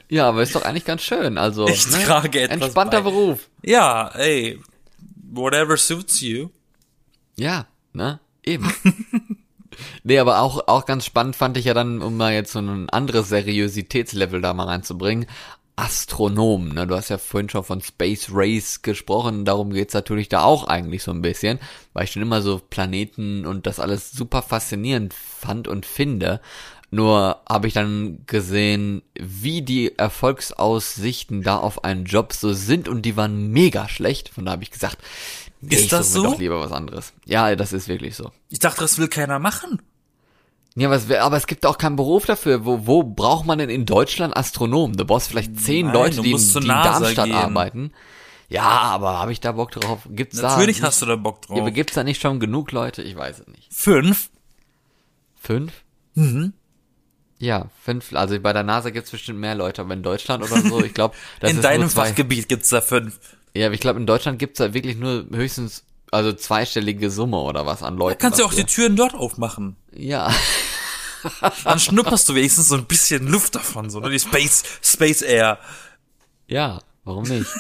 Ja, 0.09 0.29
aber 0.29 0.43
ist 0.43 0.55
doch 0.55 0.63
eigentlich 0.63 0.85
ganz 0.85 1.03
schön. 1.03 1.39
Also, 1.39 1.67
Ich 1.69 1.85
trage 1.87 2.41
etwas 2.41 2.63
entspannter 2.63 3.03
bei. 3.03 3.11
Beruf. 3.11 3.49
Ja, 3.63 4.09
ey, 4.15 4.61
whatever 5.31 5.77
suits 5.77 6.21
you. 6.21 6.49
Ja, 7.37 7.67
ne? 7.93 8.21
Eben. 8.45 8.73
nee, 10.05 10.19
aber 10.19 10.41
auch, 10.41 10.69
auch 10.69 10.87
ganz 10.87 11.05
spannend 11.05 11.37
fand 11.37 11.57
ich 11.57 11.67
ja 11.67 11.75
dann, 11.75 12.01
um 12.01 12.17
mal 12.17 12.33
jetzt 12.33 12.53
so 12.53 12.61
ein 12.61 12.89
anderes 12.91 13.29
Seriositätslevel 13.29 14.41
da 14.41 14.55
mal 14.55 14.67
reinzubringen, 14.67 15.27
Astronom, 15.77 16.71
ne? 16.71 16.87
Du 16.87 16.97
hast 16.97 17.11
ja 17.11 17.19
vorhin 17.19 17.51
schon 17.51 17.63
von 17.65 17.83
Space 17.83 18.29
Race 18.33 18.81
gesprochen, 18.83 19.45
darum 19.45 19.71
geht's 19.71 19.93
natürlich 19.95 20.29
da 20.31 20.43
auch 20.43 20.65
eigentlich 20.67 21.03
so 21.03 21.11
ein 21.11 21.21
bisschen, 21.23 21.59
weil 21.93 22.05
ich 22.05 22.13
schon 22.13 22.23
immer 22.23 22.41
so 22.41 22.59
Planeten 22.59 23.45
und 23.47 23.67
das 23.67 23.79
alles 23.79 24.11
super 24.11 24.41
faszinierend 24.43 25.13
fand 25.15 25.69
und 25.69 25.85
finde. 25.87 26.41
Nur 26.91 27.43
habe 27.49 27.67
ich 27.67 27.75
dann 27.75 28.21
gesehen, 28.27 29.03
wie 29.19 29.61
die 29.61 29.99
Erfolgsaussichten 29.99 31.43
da 31.43 31.59
auf 31.59 31.85
einen 31.85 32.05
Job 32.05 32.33
so 32.33 32.53
sind 32.53 32.89
und 32.89 33.03
die 33.03 33.17
waren 33.17 33.49
mega 33.49 33.89
schlecht. 33.89 34.29
Von 34.31 34.47
da 34.47 34.53
habe 34.53 34.63
ich 34.63 34.71
gesagt, 34.71 34.99
nee, 35.61 35.75
Ist 35.75 35.83
ich 35.83 35.89
das 35.89 36.15
mir 36.15 36.21
so? 36.21 36.23
doch 36.25 36.39
lieber 36.39 36.61
was 36.61 36.73
anderes. 36.73 37.13
Ja, 37.27 37.55
das 37.57 37.73
ist 37.73 37.89
wirklich 37.89 38.15
so. 38.17 38.31
Ich 38.51 38.61
dachte, 38.61 38.81
das 38.81 38.99
will 38.99 39.09
keiner 39.09 39.39
machen. 39.39 39.83
Ja, 40.79 40.89
aber 40.89 40.97
es, 40.97 41.09
wär- 41.09 41.25
aber 41.25 41.37
es 41.39 41.47
gibt 41.47 41.65
auch 41.65 41.79
keinen 41.79 41.97
Beruf 41.97 42.27
dafür. 42.27 42.65
Wo, 42.67 42.87
wo 42.87 43.03
braucht 43.03 43.47
man 43.47 43.59
denn 43.59 43.71
in 43.71 43.87
Deutschland 43.87 44.37
Astronomen? 44.37 44.97
Du 44.97 45.05
brauchst 45.07 45.29
vielleicht 45.29 45.59
zehn 45.59 45.87
Nein, 45.87 45.95
Leute, 45.95 46.21
die, 46.21 46.33
in- 46.33 46.37
die 46.39 46.59
in 46.59 46.69
Darmstadt 46.69 47.25
gehen. 47.27 47.35
arbeiten. 47.35 47.93
Ja, 48.49 48.63
aber 48.63 49.19
habe 49.19 49.33
ich 49.33 49.41
da 49.41 49.53
Bock 49.53 49.71
drauf? 49.73 50.01
Gibt's 50.11 50.41
Natürlich 50.41 50.81
da 50.81 50.89
hast 50.89 51.03
du 51.03 51.07
da 51.07 51.17
Bock 51.17 51.41
Ja, 51.49 51.57
drauf. 51.57 51.73
gibt's 51.73 51.95
da 51.95 52.05
nicht 52.05 52.21
schon 52.21 52.39
genug 52.41 52.71
Leute? 52.73 53.03
Ich 53.03 53.17
weiß 53.17 53.41
es 53.41 53.47
nicht. 53.49 53.73
Fünf? 53.73 54.31
Fünf? 55.35 55.73
Mhm. 56.15 56.53
Ja, 57.39 57.67
fünf. 57.83 58.15
Also 58.15 58.39
bei 58.41 58.53
der 58.53 58.63
NASA 58.63 58.91
gibt's 58.91 59.11
bestimmt 59.11 59.39
mehr 59.41 59.55
Leute, 59.55 59.83
aber 59.83 59.95
in 59.95 60.03
Deutschland 60.03 60.43
oder 60.45 60.61
so, 60.63 60.83
ich 60.83 60.95
glaube, 60.95 61.15
In 61.43 61.61
deinem. 61.61 61.91
Fachgebiet 61.91 62.49
gibt's 62.49 62.69
da 62.69 62.81
fünf. 62.81 63.19
Ja, 63.55 63.67
aber 63.67 63.75
ich 63.75 63.81
glaube, 63.81 63.99
in 64.01 64.07
Deutschland 64.07 64.39
gibt's 64.39 64.59
da 64.59 64.73
wirklich 64.75 64.97
nur 64.97 65.27
höchstens 65.33 65.85
also 66.11 66.33
zweistellige 66.33 67.11
Summe 67.11 67.39
oder 67.39 67.67
was 67.67 67.83
an 67.83 67.97
Leuten. 67.97 68.19
Kannst 68.19 68.39
du 68.39 68.45
auch 68.45 68.55
die. 68.55 68.65
Türen 68.65 68.97
dort 68.97 69.15
aufmachen. 69.15 69.77
Ja. 69.93 70.33
Dann 71.65 71.81
schnupperst 71.81 72.29
du 72.29 72.35
wenigstens 72.35 72.69
so 72.69 72.77
ein 72.77 72.87
bisschen 72.87 73.27
Luft 73.27 73.55
davon, 73.55 73.91
so, 73.91 74.01
ne? 74.01 74.11
Die 74.11 74.21
Space, 74.21 74.63
Space 74.83 75.23
Air. 75.23 75.59
Ja, 76.47 76.81
warum 77.05 77.25
nicht? 77.25 77.51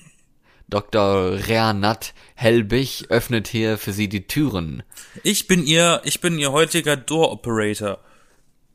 Dr. 0.68 1.38
Renat 1.46 2.12
Helbig 2.34 3.06
öffnet 3.08 3.48
hier 3.48 3.78
für 3.78 3.92
Sie 3.92 4.08
die 4.08 4.26
Türen. 4.26 4.82
Ich 5.22 5.46
bin 5.46 5.64
ihr, 5.64 6.02
ich 6.04 6.20
bin 6.20 6.38
ihr 6.38 6.52
heutiger 6.52 6.96
Door 6.96 7.32
Operator. 7.32 7.98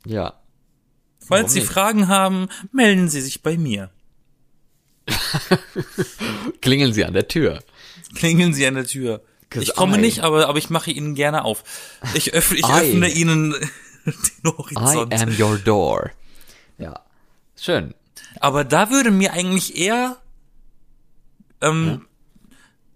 Ja. 0.06 0.42
Falls 1.20 1.30
Warum 1.30 1.50
Sie 1.50 1.60
nicht? 1.60 1.72
Fragen 1.72 2.08
haben, 2.08 2.48
melden 2.72 3.10
Sie 3.10 3.22
sich 3.22 3.44
bei 3.44 3.58
mir. 3.58 3.92
Klingeln 6.62 6.94
Sie 6.94 7.06
an 7.06 7.14
der 7.14 7.28
Tür. 7.28 7.60
Klingeln 8.16 8.54
Sie 8.54 8.66
an 8.68 8.76
der 8.76 8.86
Tür. 8.86 9.22
Ich 9.54 9.76
komme 9.76 9.98
I- 9.98 10.02
nicht, 10.02 10.20
aber, 10.22 10.48
aber 10.48 10.58
ich 10.58 10.70
mache 10.70 10.92
Ihnen 10.92 11.14
gerne 11.16 11.44
auf. 11.44 11.64
Ich 12.14 12.34
öffne, 12.34 12.58
ich 12.58 12.66
I- 12.68 12.72
öffne 12.92 13.10
Ihnen 13.10 13.52
den 14.06 14.14
I 14.46 14.48
Horizont. 14.58 15.14
am 15.14 15.30
your 15.40 15.58
door. 15.58 16.12
Ja. 16.78 17.00
Schön. 17.60 17.94
Aber 18.40 18.64
da 18.64 18.90
würde 18.90 19.12
mir 19.12 19.34
eigentlich 19.34 19.78
eher, 19.78 20.18
ähm, 21.62 22.08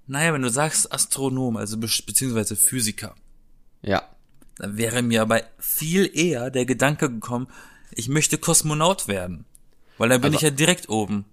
naja, 0.07 0.33
wenn 0.33 0.41
du 0.41 0.49
sagst 0.49 0.91
Astronom, 0.93 1.57
also 1.57 1.77
be 1.77 1.87
beziehungsweise 2.05 2.55
Physiker, 2.55 3.15
Ja. 3.81 4.03
dann 4.57 4.77
wäre 4.77 5.01
mir 5.01 5.21
aber 5.21 5.41
viel 5.59 6.09
eher 6.17 6.49
der 6.51 6.65
Gedanke 6.65 7.09
gekommen, 7.09 7.47
ich 7.91 8.07
möchte 8.07 8.37
Kosmonaut 8.37 9.07
werden. 9.07 9.45
Weil 9.97 10.09
dann 10.09 10.21
bin 10.21 10.33
Also- 10.33 10.37
ich 10.37 10.41
ja 10.43 10.49
direkt 10.51 10.89
oben. 10.89 11.25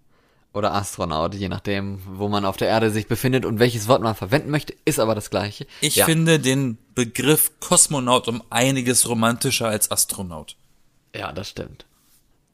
Oder 0.55 0.75
Astronaut, 0.75 1.35
je 1.35 1.49
nachdem, 1.49 2.01
wo 2.05 2.29
man 2.29 2.45
auf 2.45 2.59
der 2.59 2.69
Erde 2.69 2.91
sich 2.91 3.07
befindet 3.07 3.47
und 3.47 3.59
welches 3.59 3.89
Wort 3.89 4.03
man 4.03 4.15
verwenden 4.15 4.51
möchte, 4.51 4.75
ist 4.85 4.99
aber 4.99 5.15
das 5.15 5.31
gleiche. 5.31 5.67
Ich 5.81 5.97
ja. 5.97 6.05
finde 6.05 6.39
den 6.39 6.77
Begriff 6.95 7.53
Kosmonaut 7.61 8.29
um 8.29 8.43
einiges 8.51 9.09
romantischer 9.09 9.69
als 9.69 9.91
Astronaut. 9.91 10.57
Ja, 11.15 11.33
das 11.33 11.49
stimmt. 11.49 11.87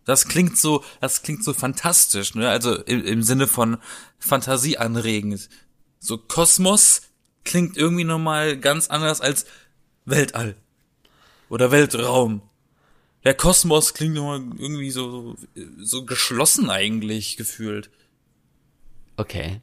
Das 0.05 0.27
klingt 0.27 0.57
so, 0.57 0.85
das 1.01 1.23
klingt 1.23 1.45
so 1.45 1.53
fantastisch, 1.53 2.35
ne? 2.35 2.49
Also 2.49 2.77
im, 2.77 3.05
im 3.05 3.23
Sinne 3.23 3.47
von 3.47 3.79
fantasieanregend. 4.19 5.49
So 5.99 6.17
Kosmos 6.17 7.03
klingt 7.45 7.77
irgendwie 7.77 8.05
nochmal 8.05 8.57
ganz 8.57 8.89
anders 8.89 9.21
als 9.21 9.45
Weltall 10.05 10.57
oder 11.49 11.71
Weltraum. 11.71 12.43
Der 13.25 13.35
Kosmos 13.35 13.95
klingt 13.95 14.15
nochmal 14.15 14.41
irgendwie 14.59 14.91
so 14.91 15.37
so 15.79 16.05
geschlossen 16.05 16.71
eigentlich 16.71 17.37
gefühlt. 17.37 17.91
Okay. 19.17 19.61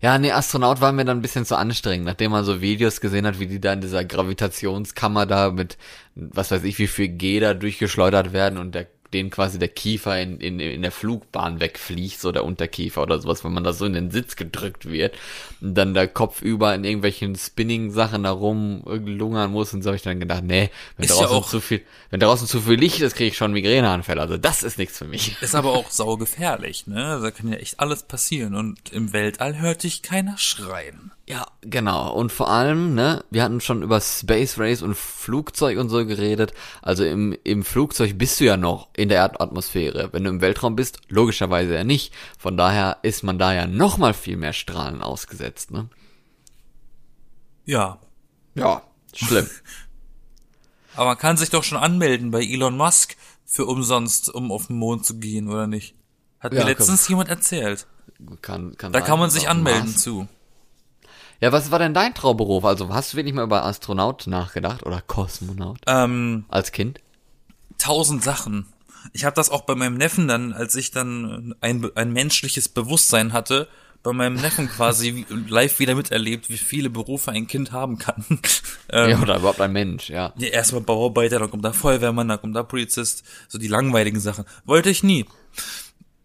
Ja, 0.00 0.18
nee, 0.18 0.32
Astronaut 0.32 0.80
war 0.80 0.90
mir 0.90 1.04
dann 1.04 1.18
ein 1.18 1.22
bisschen 1.22 1.44
zu 1.44 1.56
anstrengend, 1.56 2.06
nachdem 2.06 2.32
man 2.32 2.44
so 2.44 2.60
Videos 2.60 3.00
gesehen 3.00 3.24
hat, 3.24 3.38
wie 3.38 3.46
die 3.46 3.60
da 3.60 3.72
in 3.72 3.80
dieser 3.80 4.04
Gravitationskammer 4.04 5.26
da 5.26 5.52
mit, 5.52 5.78
was 6.16 6.50
weiß 6.50 6.64
ich, 6.64 6.78
wie 6.80 6.88
viel 6.88 7.08
G 7.08 7.38
da 7.38 7.54
durchgeschleudert 7.54 8.32
werden 8.32 8.58
und 8.58 8.74
der, 8.74 8.88
denen 9.12 9.30
quasi 9.30 9.58
der 9.58 9.68
Kiefer 9.68 10.20
in, 10.20 10.40
in, 10.40 10.60
in 10.60 10.82
der 10.82 10.92
Flugbahn 10.92 11.60
wegfliegt, 11.60 12.20
so 12.20 12.32
der 12.32 12.44
Unterkiefer 12.44 13.02
oder 13.02 13.20
sowas, 13.20 13.44
wenn 13.44 13.52
man 13.52 13.64
da 13.64 13.72
so 13.72 13.84
in 13.84 13.92
den 13.92 14.10
Sitz 14.10 14.36
gedrückt 14.36 14.90
wird 14.90 15.14
und 15.60 15.74
dann 15.74 15.94
der 15.94 16.08
Kopf 16.08 16.42
über 16.42 16.74
in 16.74 16.84
irgendwelchen 16.84 17.36
Spinning-Sachen 17.36 18.22
da 18.24 18.30
rumlungern 18.30 19.50
muss 19.50 19.72
und 19.74 19.82
so 19.82 19.88
habe 19.90 19.96
ich 19.96 20.02
dann 20.02 20.20
gedacht, 20.20 20.44
nee, 20.44 20.70
wenn 20.96 21.04
Ist 21.04 21.10
ja 21.10 21.16
draußen 21.26 21.36
auch- 21.36 21.48
zu 21.48 21.60
viel, 21.60 21.82
wenn 22.10 22.20
draußen 22.20 22.46
zu 22.46 22.60
viel 22.60 22.74
Licht 22.78 23.00
ist, 23.00 23.14
kriege 23.16 23.28
ich 23.28 23.36
schon 23.36 23.52
Migräneanfälle, 23.52 24.20
also 24.20 24.36
das 24.36 24.62
ist 24.62 24.78
nichts 24.78 24.98
für 24.98 25.04
mich. 25.06 25.36
Ist 25.42 25.54
aber 25.54 25.72
auch 25.72 25.90
saugefährlich, 25.90 26.86
ne? 26.86 27.20
Da 27.22 27.30
kann 27.30 27.48
ja 27.48 27.56
echt 27.56 27.80
alles 27.80 28.02
passieren 28.04 28.54
und 28.54 28.90
im 28.92 29.12
Weltall 29.12 29.58
hört 29.60 29.82
dich 29.82 30.02
keiner 30.02 30.38
schreien. 30.38 31.12
Ja, 31.28 31.46
genau. 31.60 32.12
Und 32.12 32.32
vor 32.32 32.50
allem, 32.50 32.94
ne, 32.94 33.24
wir 33.30 33.44
hatten 33.44 33.60
schon 33.60 33.82
über 33.82 34.00
Space 34.00 34.58
Race 34.58 34.82
und 34.82 34.96
Flugzeug 34.96 35.78
und 35.78 35.88
so 35.88 36.04
geredet. 36.04 36.52
Also 36.82 37.04
im, 37.04 37.36
im 37.44 37.62
Flugzeug 37.64 38.18
bist 38.18 38.40
du 38.40 38.44
ja 38.44 38.56
noch 38.56 38.88
in 38.96 39.08
der 39.08 39.18
Erdatmosphäre. 39.18 40.08
Wenn 40.12 40.24
du 40.24 40.30
im 40.30 40.40
Weltraum 40.40 40.74
bist, 40.74 40.98
logischerweise 41.08 41.74
ja 41.74 41.84
nicht. 41.84 42.12
Von 42.38 42.56
daher 42.56 42.98
ist 43.02 43.22
man 43.22 43.38
da 43.38 43.54
ja 43.54 43.66
noch 43.68 43.98
mal 43.98 44.14
viel 44.14 44.36
mehr 44.36 44.52
Strahlen 44.52 45.00
ausgesetzt, 45.00 45.70
ne? 45.70 45.88
Ja, 47.64 47.98
Ja, 48.54 48.82
schlimm. 49.14 49.48
Aber 50.94 51.06
man 51.06 51.18
kann 51.18 51.36
sich 51.36 51.48
doch 51.50 51.64
schon 51.64 51.78
anmelden 51.78 52.30
bei 52.32 52.42
Elon 52.42 52.76
Musk 52.76 53.16
für 53.46 53.64
umsonst, 53.66 54.28
um 54.28 54.50
auf 54.52 54.66
den 54.66 54.76
Mond 54.76 55.06
zu 55.06 55.18
gehen, 55.18 55.48
oder 55.48 55.66
nicht? 55.66 55.94
Hat 56.40 56.52
Ja, 56.52 56.60
mir 56.64 56.70
letztens 56.70 57.06
jemand 57.08 57.28
erzählt. 57.30 57.86
kann, 58.42 58.76
kann 58.76 58.92
Da 58.92 58.98
sein, 58.98 59.06
kann 59.08 59.18
man 59.18 59.30
sich 59.30 59.48
anmelden 59.48 59.90
Mars- 59.90 60.02
zu. 60.02 60.26
Ja, 61.42 61.50
was 61.52 61.70
war 61.72 61.78
denn 61.80 61.92
dein 61.92 62.14
Traumberuf? 62.14 62.64
Also 62.64 62.88
hast 62.94 63.12
du 63.12 63.16
wirklich 63.16 63.34
mal 63.34 63.42
über 63.42 63.64
Astronaut 63.64 64.26
nachgedacht 64.28 64.86
oder 64.86 65.00
Kosmonaut 65.00 65.78
Ähm, 65.86 66.44
als 66.48 66.70
Kind? 66.72 67.00
tausend 67.78 68.22
Sachen. 68.22 68.66
Ich 69.12 69.24
habe 69.24 69.34
das 69.34 69.50
auch 69.50 69.62
bei 69.62 69.74
meinem 69.74 69.96
Neffen 69.96 70.28
dann, 70.28 70.52
als 70.52 70.76
ich 70.76 70.92
dann 70.92 71.56
ein, 71.60 71.90
ein 71.96 72.12
menschliches 72.12 72.68
Bewusstsein 72.68 73.32
hatte, 73.32 73.66
bei 74.04 74.12
meinem 74.12 74.36
Neffen 74.36 74.68
quasi 74.68 75.26
live 75.48 75.80
wieder 75.80 75.96
miterlebt, 75.96 76.48
wie 76.48 76.58
viele 76.58 76.90
Berufe 76.90 77.32
ein 77.32 77.48
Kind 77.48 77.72
haben 77.72 77.98
kann. 77.98 78.24
ähm, 78.90 79.10
Ja, 79.10 79.20
oder 79.20 79.36
überhaupt 79.38 79.60
ein 79.60 79.72
Mensch, 79.72 80.10
ja. 80.10 80.32
Ja, 80.36 80.48
erstmal 80.48 80.82
Bauarbeiter, 80.82 81.40
dann 81.40 81.50
kommt 81.50 81.64
da 81.64 81.72
Feuerwehrmann, 81.72 82.28
dann 82.28 82.40
kommt 82.40 82.54
da 82.54 82.62
Polizist, 82.62 83.24
so 83.48 83.58
die 83.58 83.66
langweiligen 83.68 84.20
Sachen. 84.20 84.44
Wollte 84.64 84.90
ich 84.90 85.02
nie. 85.02 85.26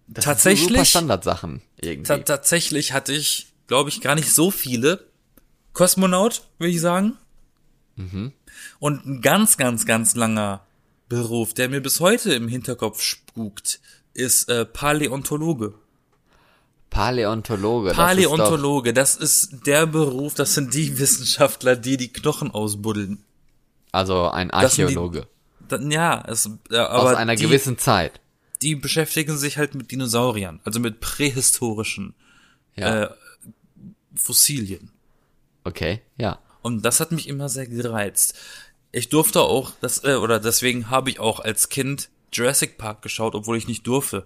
Das 0.08 0.26
Tatsächlich- 0.26 0.60
sind 0.60 0.70
so 0.70 0.76
super 0.76 0.86
Standardsachen 0.86 1.62
irgendwie. 1.82 2.08
Ta 2.08 2.18
tatsächlich 2.20 2.94
hatte 2.94 3.14
ich, 3.14 3.48
glaube 3.66 3.90
ich, 3.90 4.02
gar 4.02 4.14
nicht 4.14 4.32
so 4.32 4.52
viele. 4.52 5.07
Kosmonaut, 5.78 6.42
würde 6.58 6.72
ich 6.74 6.82
sagen. 6.82 7.14
Und 8.80 9.06
ein 9.06 9.22
ganz, 9.22 9.58
ganz, 9.58 9.86
ganz 9.86 10.16
langer 10.16 10.66
Beruf, 11.08 11.54
der 11.54 11.70
mir 11.70 11.82
bis 11.82 12.00
heute 12.00 12.34
im 12.34 12.48
Hinterkopf 12.48 13.02
spukt, 13.02 13.80
ist 14.14 14.50
äh, 14.50 14.66
Paläontologe. 14.66 15.76
Paläontologe. 16.90 17.90
das 17.90 17.98
ist 17.98 17.98
Paläontologe, 18.06 18.94
das 18.94 19.16
ist 19.18 19.68
der 19.68 19.86
Beruf, 19.86 20.34
das 20.34 20.54
sind 20.56 20.74
die 20.74 20.98
Wissenschaftler, 21.00 21.76
die 21.76 21.98
die 21.98 22.12
Knochen 22.12 22.50
ausbuddeln. 22.52 23.24
also 23.92 24.30
ein 24.30 24.48
sind 24.50 24.78
die- 24.78 24.84
Archäologe. 24.84 25.28
Dann, 25.68 25.92
ja, 25.92 26.24
es, 26.28 26.50
äh, 26.72 26.78
Aus 26.78 27.10
aber 27.10 27.18
einer 27.18 27.36
die, 27.36 27.44
gewissen 27.44 27.78
Zeit. 27.78 28.20
die 28.62 28.76
beschäftigen 28.76 29.38
sich 29.38 29.58
halt 29.58 29.76
mit 29.76 29.92
Dinosauriern, 29.92 30.60
also 30.64 30.80
mit 30.80 31.02
prähistorischen 31.02 32.16
Ja. 32.76 33.04
äh, 33.04 33.10
Fossilien. 34.16 34.92
Okay, 35.68 36.02
ja. 36.18 36.40
Und 36.62 36.84
das 36.84 37.00
hat 37.00 37.12
mich 37.12 37.28
immer 37.28 37.50
sehr 37.50 37.68
gereizt. 37.68 38.36
Ich 38.92 39.10
durfte 39.10 39.42
auch, 39.42 39.72
das, 39.82 40.04
äh, 40.04 40.16
oder 40.16 40.40
deswegen 40.40 40.90
habe 40.90 41.10
ich 41.10 41.20
auch 41.20 41.40
als 41.40 41.70
Kind 41.70 42.10
Jurassic 42.34 42.78
Park 42.78 43.02
geschaut, 43.02 43.36
obwohl 43.36 43.58
ich 43.58 43.68
nicht 43.68 43.86
durfte. 43.86 44.26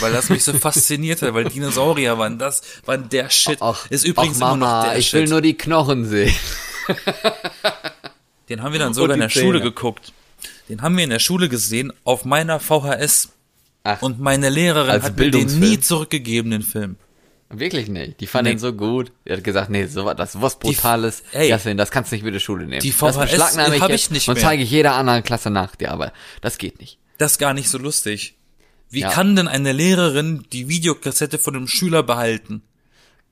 Weil 0.00 0.12
das 0.12 0.28
mich 0.28 0.44
so 0.44 0.52
faszinierte, 0.58 1.34
weil 1.34 1.44
Dinosaurier 1.44 2.18
waren 2.18 2.38
das, 2.38 2.62
waren 2.86 3.08
der 3.08 3.30
Shit. 3.30 3.58
Ach, 3.60 3.90
ist 3.90 4.04
übrigens 4.04 4.36
ach, 4.36 4.50
Mama, 4.50 4.54
immer 4.54 4.76
noch 4.82 4.88
der 4.90 4.98
ich 4.98 5.08
Shit. 5.08 5.20
will 5.20 5.28
nur 5.28 5.40
die 5.40 5.54
Knochen 5.54 6.04
sehen. 6.06 6.34
Den 8.48 8.62
haben 8.62 8.72
wir 8.72 8.78
dann 8.78 8.94
sogar 8.94 9.14
in 9.14 9.20
der 9.20 9.28
Schule 9.28 9.60
geguckt. 9.60 10.12
Den 10.68 10.82
haben 10.82 10.96
wir 10.96 11.04
in 11.04 11.10
der 11.10 11.18
Schule 11.18 11.48
gesehen, 11.48 11.92
auf 12.04 12.24
meiner 12.24 12.60
VHS. 12.60 13.30
Ach, 13.84 14.00
Und 14.00 14.20
meine 14.20 14.48
Lehrerin 14.48 15.02
hat 15.02 15.18
mir 15.18 15.30
den 15.30 15.58
nie 15.58 15.80
zurückgegeben, 15.80 16.52
den 16.52 16.62
Film. 16.62 16.96
Wirklich 17.52 17.88
nicht. 17.88 18.20
Die 18.20 18.26
fand 18.26 18.44
Nee. 18.46 18.52
ihn 18.52 18.58
so 18.58 18.72
gut. 18.72 19.12
Die 19.26 19.32
hat 19.32 19.44
gesagt, 19.44 19.70
nee, 19.70 19.86
so 19.86 20.04
was, 20.04 20.16
das 20.16 20.34
ist 20.34 20.42
was 20.42 20.58
Brutales. 20.58 21.22
ey, 21.32 21.48
Jasmin, 21.48 21.76
das 21.76 21.90
kannst 21.90 22.10
du 22.12 22.16
nicht 22.16 22.24
mit 22.24 22.34
der 22.34 22.40
Schule 22.40 22.66
nehmen. 22.66 22.80
die 22.80 22.90
das 22.90 22.98
VHS 23.16 23.18
beschlagnahme 23.30 23.80
hab 23.80 23.90
jetzt 23.90 24.04
ich 24.06 24.10
nicht 24.10 24.28
und 24.28 24.34
mehr. 24.34 24.42
zeige 24.44 24.62
ich 24.62 24.70
jeder 24.70 24.94
anderen 24.94 25.22
Klasse 25.22 25.50
nach 25.50 25.76
dir, 25.76 25.90
aber 25.92 26.12
das 26.40 26.58
geht 26.58 26.80
nicht. 26.80 26.98
Das 27.18 27.32
ist 27.32 27.38
gar 27.38 27.54
nicht 27.54 27.68
so 27.68 27.78
lustig. 27.78 28.36
Wie 28.90 29.00
Ja. 29.00 29.10
kann 29.10 29.36
denn 29.36 29.48
eine 29.48 29.72
Lehrerin 29.72 30.44
die 30.52 30.68
Videokassette 30.68 31.38
von 31.38 31.56
einem 31.56 31.68
Schüler 31.68 32.02
behalten? 32.02 32.62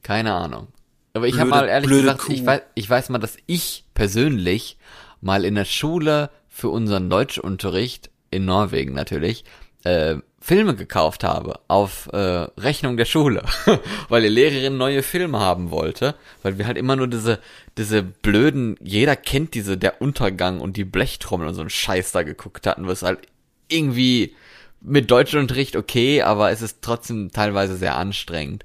Keine 0.02 0.32
Ahnung. 0.32 0.68
Aber 1.12 1.26
ich 1.26 1.38
habe 1.38 1.50
mal 1.50 1.68
ehrlich 1.68 1.90
gesagt, 1.90 2.20
Kuh. 2.20 2.32
ich 2.32 2.46
weiß, 2.46 2.60
ich 2.74 2.88
weiß 2.88 3.08
mal, 3.10 3.18
dass 3.18 3.36
ich 3.46 3.84
persönlich 3.94 4.78
mal 5.20 5.44
in 5.44 5.54
der 5.56 5.64
Schule 5.64 6.30
für 6.48 6.68
unseren 6.68 7.10
Deutschunterricht 7.10 8.10
in 8.30 8.44
Norwegen 8.44 8.94
natürlich 8.94 9.44
äh, 9.84 10.16
Filme 10.42 10.74
gekauft 10.74 11.22
habe 11.22 11.60
auf 11.68 12.08
äh, 12.12 12.16
Rechnung 12.16 12.96
der 12.96 13.04
Schule, 13.04 13.42
weil 14.08 14.22
die 14.22 14.28
Lehrerin 14.28 14.78
neue 14.78 15.02
Filme 15.02 15.38
haben 15.38 15.70
wollte, 15.70 16.14
weil 16.42 16.56
wir 16.56 16.66
halt 16.66 16.78
immer 16.78 16.96
nur 16.96 17.08
diese 17.08 17.40
diese 17.76 18.02
blöden, 18.02 18.76
jeder 18.82 19.16
kennt 19.16 19.54
diese 19.54 19.76
der 19.76 20.00
Untergang 20.00 20.60
und 20.60 20.76
die 20.76 20.84
Blechtrommel 20.84 21.46
und 21.46 21.54
so 21.54 21.60
einen 21.60 21.70
Scheiß 21.70 22.12
da 22.12 22.22
geguckt 22.22 22.66
hatten, 22.66 22.86
was 22.86 23.02
halt 23.02 23.20
irgendwie 23.68 24.34
mit 24.80 25.10
Deutschunterricht 25.10 25.76
okay, 25.76 26.22
aber 26.22 26.50
es 26.50 26.62
ist 26.62 26.78
trotzdem 26.80 27.30
teilweise 27.32 27.76
sehr 27.76 27.96
anstrengend. 27.96 28.64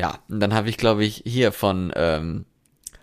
Ja, 0.00 0.18
und 0.28 0.40
dann 0.40 0.54
habe 0.54 0.70
ich, 0.70 0.78
glaube 0.78 1.04
ich, 1.04 1.22
hier 1.26 1.52
von 1.52 1.92
ähm, 1.94 2.46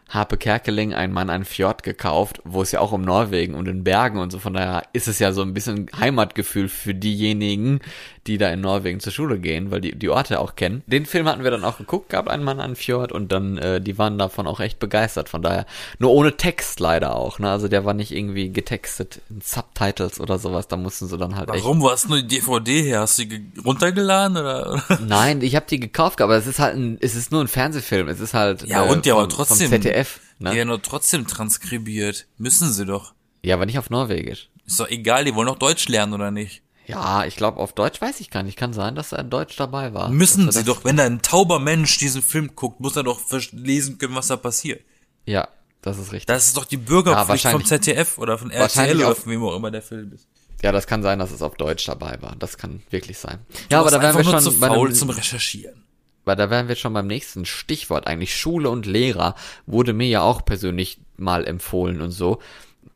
Harpe 0.09 0.37
Kerkeling 0.37 0.93
ein 0.93 1.11
Mann 1.13 1.29
ein 1.29 1.45
Fjord 1.45 1.83
gekauft, 1.83 2.41
wo 2.43 2.61
es 2.61 2.71
ja 2.71 2.79
auch 2.79 2.91
um 2.91 3.01
Norwegen 3.03 3.53
und 3.55 3.67
in 3.67 3.83
Bergen 3.83 4.19
und 4.19 4.31
so, 4.31 4.39
von 4.39 4.53
daher 4.53 4.83
ist 4.93 5.07
es 5.07 5.19
ja 5.19 5.31
so 5.31 5.41
ein 5.43 5.53
bisschen 5.53 5.87
Heimatgefühl 5.99 6.67
für 6.67 6.93
diejenigen, 6.95 7.79
die 8.27 8.37
da 8.37 8.49
in 8.49 8.61
Norwegen 8.61 8.99
zur 8.99 9.11
Schule 9.13 9.39
gehen, 9.39 9.71
weil 9.71 9.81
die 9.81 9.95
die 9.97 10.09
Orte 10.09 10.39
auch 10.39 10.55
kennen. 10.55 10.83
Den 10.87 11.05
Film 11.05 11.27
hatten 11.27 11.43
wir 11.43 11.51
dann 11.51 11.63
auch 11.63 11.77
geguckt, 11.77 12.09
gab 12.09 12.27
ein 12.27 12.43
Mann 12.43 12.59
ein 12.59 12.75
Fjord 12.75 13.11
und 13.11 13.31
dann, 13.31 13.57
äh, 13.57 13.81
die 13.81 13.97
waren 13.97 14.17
davon 14.17 14.45
auch 14.47 14.59
echt 14.59 14.77
begeistert, 14.79 15.29
von 15.29 15.41
daher. 15.41 15.65
Nur 15.99 16.11
ohne 16.11 16.35
Text 16.37 16.79
leider 16.79 17.15
auch, 17.15 17.39
ne, 17.39 17.49
also 17.49 17.67
der 17.67 17.85
war 17.85 17.93
nicht 17.93 18.11
irgendwie 18.11 18.51
getextet 18.51 19.21
in 19.29 19.41
Subtitles 19.41 20.19
oder 20.19 20.37
sowas, 20.37 20.67
da 20.67 20.75
mussten 20.77 21.07
sie 21.07 21.17
dann 21.17 21.35
halt 21.35 21.49
echt 21.49 21.63
Warum? 21.63 21.81
Wo 21.81 21.89
hast 21.91 22.05
du 22.05 22.09
nur 22.09 22.21
die 22.21 22.27
DVD 22.39 22.81
her? 22.83 22.99
Hast 23.01 23.17
du 23.19 23.23
die 23.23 23.29
ge- 23.29 23.63
runtergeladen 23.63 24.37
oder? 24.37 24.83
Nein, 25.05 25.41
ich 25.41 25.55
habe 25.55 25.65
die 25.69 25.79
gekauft, 25.79 26.21
aber 26.21 26.35
es 26.35 26.45
ist 26.47 26.59
halt 26.59 26.75
ein, 26.75 26.97
es 27.01 27.15
ist 27.15 27.31
nur 27.31 27.41
ein 27.41 27.47
Fernsehfilm. 27.47 28.07
Es 28.09 28.19
ist 28.19 28.33
halt 28.33 28.63
Ja, 28.67 28.81
und 28.83 29.05
ja, 29.05 29.13
aber 29.15 29.27
trotzdem. 29.29 29.69
vom 29.69 29.81
ZDF. 30.03 30.19
Ne? 30.39 30.49
Die 30.51 30.55
Ja. 30.55 30.59
ja 30.59 30.65
nur 30.65 30.81
trotzdem 30.81 31.27
transkribiert. 31.27 32.27
Müssen 32.37 32.71
sie 32.71 32.85
doch. 32.85 33.13
aber 33.51 33.65
nicht 33.65 33.79
auf 33.79 33.89
Norwegisch. 33.89 34.49
Ist 34.65 34.79
doch 34.79 34.87
egal, 34.89 35.25
die 35.25 35.33
wollen 35.35 35.47
doch 35.47 35.57
Deutsch 35.59 35.87
lernen 35.87 36.13
oder 36.13 36.31
nicht? 36.31 36.61
Ja, 36.85 37.23
ich 37.25 37.35
glaube, 37.35 37.59
auf 37.59 37.73
Deutsch 37.73 38.01
weiß 38.01 38.19
ich 38.19 38.31
gar 38.31 38.41
nicht. 38.43 38.57
Kann 38.57 38.73
sein, 38.73 38.95
dass 38.95 39.11
er 39.11 39.19
in 39.19 39.29
Deutsch 39.29 39.55
dabei 39.57 39.93
war. 39.93 40.09
Müssen 40.09 40.51
sie 40.51 40.63
doch, 40.63 40.83
wenn 40.83 40.97
da 40.97 41.05
ein 41.05 41.21
tauber 41.21 41.59
Mensch 41.59 41.97
diesen 41.99 42.21
Film 42.23 42.55
guckt, 42.55 42.79
muss 42.79 42.95
er 42.95 43.03
doch 43.03 43.21
lesen 43.51 43.97
können, 43.99 44.15
was 44.15 44.27
da 44.27 44.37
passiert. 44.37 44.81
Ja, 45.25 45.47
das 45.81 45.97
ist 45.99 46.11
richtig. 46.11 46.25
Das 46.25 46.47
ist 46.47 46.57
doch 46.57 46.65
die 46.65 46.77
Ja, 46.77 46.81
Bürgerpflicht 46.81 47.43
vom 47.43 47.53
wahrscheinlich- 47.61 47.67
ZDF 47.67 48.17
oder 48.17 48.37
von 48.39 48.49
RTL 48.49 48.97
oder 48.97 49.15
von 49.15 49.31
wem 49.31 49.43
auch 49.43 49.55
immer 49.55 49.69
der 49.71 49.83
Film 49.83 50.11
ist. 50.13 50.27
ja, 50.63 50.71
das 50.71 50.87
kann 50.87 51.03
sein, 51.03 51.19
dass 51.19 51.31
es 51.31 51.41
auf 51.43 51.55
Deutsch 51.55 51.85
dabei 51.85 52.19
war. 52.21 52.35
Das 52.37 52.57
kann 52.57 52.81
wirklich 52.89 53.17
sein. 53.19 53.39
Du 53.49 53.57
Ja, 53.75 53.81
aber 53.81 53.91
da 53.91 54.01
wären 54.01 54.17
wir 54.17 54.23
schon 54.23 54.39
zu 54.41 54.59
bei 54.59 54.67
faul 54.67 54.87
einem, 54.87 54.95
zum 54.95 55.09
Recherchieren. 55.11 55.83
Weil 56.25 56.35
da 56.35 56.49
wären 56.49 56.67
wir 56.67 56.75
schon 56.75 56.93
beim 56.93 57.07
nächsten 57.07 57.45
Stichwort 57.45 58.07
eigentlich. 58.07 58.35
Schule 58.35 58.69
und 58.69 58.85
Lehrer 58.85 59.35
wurde 59.65 59.93
mir 59.93 60.07
ja 60.07 60.21
auch 60.21 60.45
persönlich 60.45 60.99
mal 61.17 61.45
empfohlen 61.47 62.01
und 62.01 62.11
so. 62.11 62.39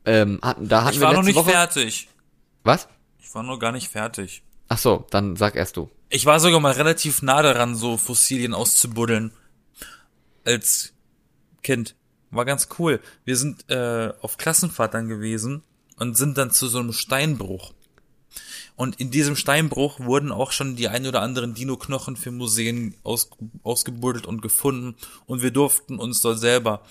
Ähm, 0.04 0.38
hatten, 0.42 0.68
da 0.68 0.84
hatten 0.84 0.94
Ich 0.94 1.00
wir 1.00 1.06
war 1.06 1.12
noch 1.14 1.22
letzte 1.22 1.28
nicht 1.28 1.46
Woche, 1.46 1.50
fertig. 1.50 2.08
Was? 2.62 2.88
Ich 3.20 3.34
war 3.34 3.42
noch 3.42 3.58
gar 3.58 3.72
nicht 3.72 3.88
fertig. 3.88 4.42
Ach 4.68 4.78
so, 4.78 5.06
dann 5.10 5.36
sag 5.36 5.56
erst 5.56 5.76
du. 5.76 5.90
Ich 6.08 6.26
war 6.26 6.40
sogar 6.40 6.60
mal 6.60 6.72
relativ 6.72 7.22
nah 7.22 7.42
daran, 7.42 7.74
so 7.74 7.96
Fossilien 7.96 8.54
auszubuddeln. 8.54 9.32
Als 10.44 10.92
Kind. 11.62 11.94
War 12.30 12.44
ganz 12.44 12.68
cool. 12.78 13.00
Wir 13.24 13.36
sind 13.36 13.70
äh, 13.70 14.12
auf 14.20 14.36
Klassenfahrt 14.36 14.94
dann 14.94 15.08
gewesen 15.08 15.62
und 15.96 16.16
sind 16.16 16.36
dann 16.36 16.50
zu 16.50 16.66
so 16.68 16.80
einem 16.80 16.92
Steinbruch. 16.92 17.72
Und 18.76 18.98
in 19.00 19.10
diesem 19.12 19.36
Steinbruch 19.36 20.00
wurden 20.00 20.32
auch 20.32 20.50
schon 20.50 20.74
die 20.74 20.88
ein 20.88 21.06
oder 21.06 21.22
anderen 21.22 21.54
Dino-Knochen 21.54 22.16
für 22.16 22.32
Museen 22.32 22.94
aus, 23.04 23.30
ausgebuddelt 23.62 24.26
und 24.26 24.42
gefunden. 24.42 24.96
Und 25.26 25.42
wir 25.42 25.52
durften 25.52 25.98
uns 26.00 26.20
dort 26.20 26.40
selber 26.40 26.82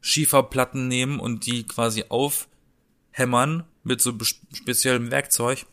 Schieferplatten 0.00 0.86
nehmen 0.86 1.18
und 1.18 1.46
die 1.46 1.64
quasi 1.66 2.04
aufhämmern 2.08 3.64
mit 3.82 4.00
so 4.00 4.12
speziellem 4.52 5.10
Werkzeug 5.10 5.66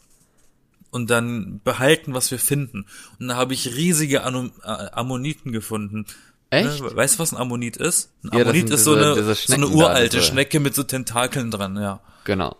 und 0.89 1.09
dann 1.09 1.61
behalten, 1.63 2.13
was 2.13 2.31
wir 2.31 2.39
finden. 2.39 2.85
Und 3.19 3.27
da 3.29 3.35
habe 3.35 3.53
ich 3.53 3.75
riesige 3.75 4.23
Anu 4.23 4.49
äh, 4.63 4.67
Ammoniten 4.67 5.51
gefunden. 5.51 6.05
Echt? 6.49 6.81
Ne? 6.81 6.95
Weißt 6.95 7.15
du, 7.15 7.19
was 7.19 7.31
ein 7.33 7.37
Ammonit 7.37 7.77
ist? 7.77 8.09
Ein 8.23 8.37
Ja, 8.37 8.41
Ammonit 8.41 8.69
ist 8.69 8.83
so 8.83 8.95
diese- 8.95 9.05
eine, 9.05 9.15
so 9.15 9.21
eine 9.21 9.35
Schnecken 9.35 9.61
da, 9.61 9.67
uralte 9.85 10.17
diese- 10.17 10.23
Schnecke 10.31 10.59
mit 10.59 10.75
so 10.75 10.83
Tentakeln 10.83 11.51
dran, 11.51 11.77
ja. 11.77 12.01
Genau. 12.25 12.57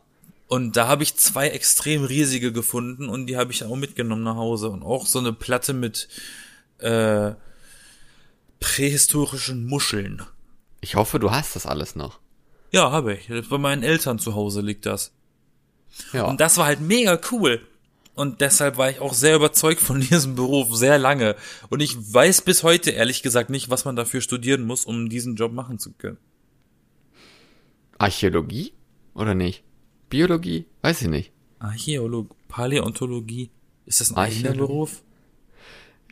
Und 0.52 0.76
da 0.76 0.90
habe 0.90 1.02
ich 1.04 1.16
zwei 1.16 1.48
extrem 1.48 2.04
riesige 2.04 2.52
gefunden 2.52 3.08
und 3.08 3.28
die 3.28 3.38
habe 3.38 3.54
ich 3.54 3.64
auch 3.64 3.78
mitgenommen 3.78 4.24
nach 4.24 4.36
Hause. 4.36 4.70
Und 4.70 4.84
auch 4.84 5.06
so 5.06 5.18
eine 5.18 5.32
Platte 5.32 5.72
mit 5.72 6.10
äh, 6.80 7.32
prähistorischen 8.60 9.66
Muscheln. 9.66 10.24
Ich 10.82 10.96
hoffe, 10.96 11.20
du 11.20 11.32
hast 11.32 11.56
das 11.56 11.66
alles 11.66 11.96
noch. 11.96 12.20
Ja, 12.74 12.92
habe 12.92 13.14
ich. 13.14 13.32
Bei 13.50 13.58
meinen 13.58 13.82
Eltern 13.82 14.20
zu 14.20 14.36
Hause 14.36 14.60
liegt 14.60 14.86
das. 14.86 15.14
Ja. 16.12 16.26
Und 16.26 16.42
das 16.42 16.58
war 16.58 16.66
halt 16.66 16.82
mega 16.82 17.18
cool. 17.32 17.66
Und 18.14 18.42
deshalb 18.42 18.76
war 18.76 18.90
ich 18.90 19.00
auch 19.00 19.14
sehr 19.14 19.38
überzeugt 19.38 19.80
von 19.80 20.02
diesem 20.10 20.36
Beruf, 20.36 20.76
sehr 20.76 20.98
lange. 20.98 21.38
Und 21.70 21.80
ich 21.80 21.96
weiß 21.96 22.42
bis 22.42 22.64
heute 22.64 22.92
ehrlich 22.92 23.24
gesagt 23.24 23.50
nicht, 23.50 23.70
was 23.70 23.86
man 23.86 23.96
dafür 23.96 24.20
studieren 24.20 24.64
muss, 24.64 24.84
um 24.84 25.08
diesen 25.08 25.38
Job 25.38 25.54
machen 25.54 25.80
zu 25.80 25.94
können. 25.94 26.18
Archäologie? 27.98 28.74
Oder 29.14 29.34
nicht? 29.34 29.64
Biologie? 30.12 30.66
Weiß 30.84 31.02
ich 31.02 31.08
nicht. 31.08 31.32
Archäologie, 31.60 32.30
Paläontologie. 32.50 33.50
Ist 33.88 34.02
das 34.02 34.12
ein 34.12 34.18
eigener. 34.18 34.54
Beruf? 34.54 35.02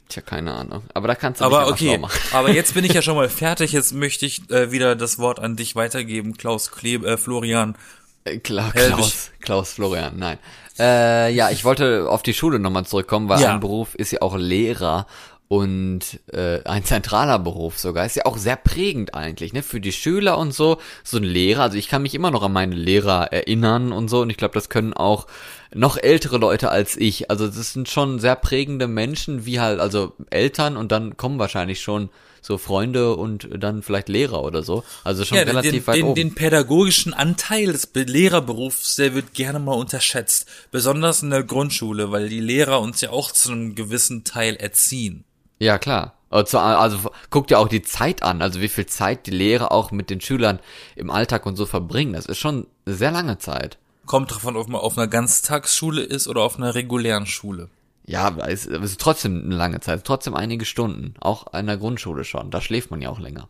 Tja, 0.08 0.24
keine 0.24 0.54
Ahnung. 0.54 0.82
Aber 0.96 1.08
da 1.08 1.14
kannst 1.16 1.42
du 1.42 1.46
Aber 1.46 1.68
okay, 1.68 2.00
aber 2.32 2.50
jetzt 2.52 2.74
bin 2.74 2.84
ich 2.84 2.94
ja 2.94 3.02
schon 3.04 3.16
mal 3.22 3.30
fertig. 3.30 3.74
Jetzt 3.74 3.94
möchte 3.94 4.26
ich 4.26 4.50
äh, 4.50 4.72
wieder 4.72 4.96
das 4.96 5.20
Wort 5.20 5.40
an 5.40 5.56
dich 5.56 5.76
weitergeben, 5.76 6.36
Klaus 6.36 6.72
Kleb, 6.72 7.06
äh, 7.06 7.18
Florian. 7.18 7.76
Äh, 8.24 8.38
Klar, 8.40 8.74
Helwig. 8.74 8.96
Klaus, 8.96 9.32
Klaus 9.42 9.74
Florian, 9.74 10.18
nein. 10.18 10.40
Äh, 10.80 11.34
ja, 11.34 11.50
ich 11.52 11.66
wollte 11.66 12.10
auf 12.10 12.24
die 12.24 12.34
Schule 12.34 12.58
nochmal 12.58 12.86
zurückkommen, 12.86 13.28
weil 13.28 13.42
Ja. 13.42 13.54
ein 13.54 13.60
Beruf 13.60 13.96
ist 13.96 14.12
ja 14.12 14.22
auch 14.22 14.38
Lehrer 14.38 15.08
und 15.50 16.20
äh, 16.32 16.64
ein 16.64 16.86
zentraler 16.86 17.40
Beruf 17.40 17.80
sogar. 17.80 18.06
Ist 18.06 18.16
ja 18.16 18.26
auch 18.26 18.38
sehr 18.38 18.56
prägend 18.56 19.16
eigentlich, 19.16 19.52
ne? 19.52 19.64
Für 19.64 19.82
die 19.82 19.92
Schüler 19.92 20.38
und 20.38 20.54
so. 20.54 20.78
So 21.04 21.18
ein 21.18 21.24
Lehrer, 21.24 21.64
also 21.64 21.78
ich 21.78 21.90
kann 21.90 22.04
mich 22.04 22.14
immer 22.14 22.30
noch 22.32 22.44
an 22.44 22.54
meine 22.54 22.76
Lehrer 22.76 23.34
erinnern 23.34 23.92
und 23.92 24.10
so 24.10 24.22
und 24.22 24.30
ich 24.30 24.38
glaube, 24.38 24.54
das 24.54 24.70
können 24.70 24.94
auch 24.94 25.26
noch 25.74 25.98
ältere 25.98 26.38
Leute 26.38 26.70
als 26.70 26.96
ich. 26.96 27.32
Also 27.32 27.48
das 27.48 27.74
sind 27.74 27.90
schon 27.90 28.20
sehr 28.20 28.36
prägende 28.36 28.88
Menschen, 28.88 29.48
wie 29.48 29.60
halt, 29.60 29.80
also 29.80 30.14
Eltern 30.30 30.78
und 30.78 30.92
dann 30.92 31.18
kommen 31.18 31.40
wahrscheinlich 31.40 31.82
schon 31.82 32.10
so 32.42 32.60
Freunde 32.60 33.16
und 33.16 33.50
dann 33.58 33.82
vielleicht 33.82 34.08
Lehrer 34.08 34.44
oder 34.44 34.62
so. 34.62 34.84
Also 35.04 35.26
schon 35.26 35.40
Ja, 35.40 35.44
relativ 35.46 35.72
den, 35.72 35.88
weit 35.88 35.96
den, 35.96 36.06
oben. 36.06 36.16
den 36.16 36.36
pädagogischen 36.36 37.14
Anteil 37.16 37.72
des 37.72 37.88
Be- 37.88 38.04
Lehrerberufs, 38.04 38.98
der 38.98 39.16
wird 39.16 39.34
gerne 39.34 39.60
mal 39.60 39.74
unterschätzt. 39.74 40.48
Besonders 40.72 41.24
in 41.24 41.32
der 41.32 41.44
Grundschule, 41.44 42.12
weil 42.12 42.30
die 42.30 42.40
Lehrer 42.40 42.82
uns 42.82 43.02
ja 43.02 43.10
auch 43.10 43.32
zu 43.32 43.52
einem 43.52 43.74
gewissen 43.74 44.24
Teil 44.24 44.56
erziehen. 44.56 45.26
Ja, 45.60 45.78
klar. 45.78 46.16
Also, 46.30 46.60
also 46.60 47.12
guck 47.30 47.48
dir 47.48 47.60
auch 47.60 47.68
die 47.68 47.82
Zeit 47.82 48.22
an, 48.22 48.42
also 48.42 48.62
wie 48.62 48.68
viel 48.68 48.86
Zeit 48.86 49.26
die 49.26 49.32
Lehrer 49.32 49.72
auch 49.72 49.92
mit 49.92 50.10
den 50.10 50.22
Schülern 50.22 50.60
im 50.96 51.10
Alltag 51.10 51.46
und 51.46 51.56
so 51.56 51.66
verbringen. 51.66 52.14
Das 52.14 52.28
ist 52.28 52.38
schon 52.38 52.68
eine 52.86 52.96
sehr 52.96 53.12
lange 53.12 53.40
Zeit. 53.40 53.78
Kommt 54.06 54.32
davon, 54.32 54.56
ob 54.56 54.68
man 54.70 54.82
auf 54.82 54.98
einer 54.98 55.08
Ganztagsschule 55.08 56.02
ist 56.02 56.28
oder 56.28 56.42
auf 56.42 56.58
einer 56.58 56.76
regulären 56.76 57.26
Schule. 57.26 57.70
Ja, 58.06 58.24
aber 58.24 58.50
es, 58.50 58.66
ist 58.66 59.00
trotzdem 59.00 59.44
eine 59.44 59.56
lange 59.56 59.82
Zeit, 59.82 60.04
trotzdem 60.04 60.34
einige 60.34 60.66
Stunden. 60.66 61.14
Auch 61.20 61.54
in 61.54 61.68
der 61.68 61.78
Grundschule 61.78 62.24
schon. 62.24 62.50
Da 62.50 62.60
schläft 62.60 62.90
man 62.90 63.02
ja 63.02 63.10
auch 63.10 63.20
länger. 63.20 63.50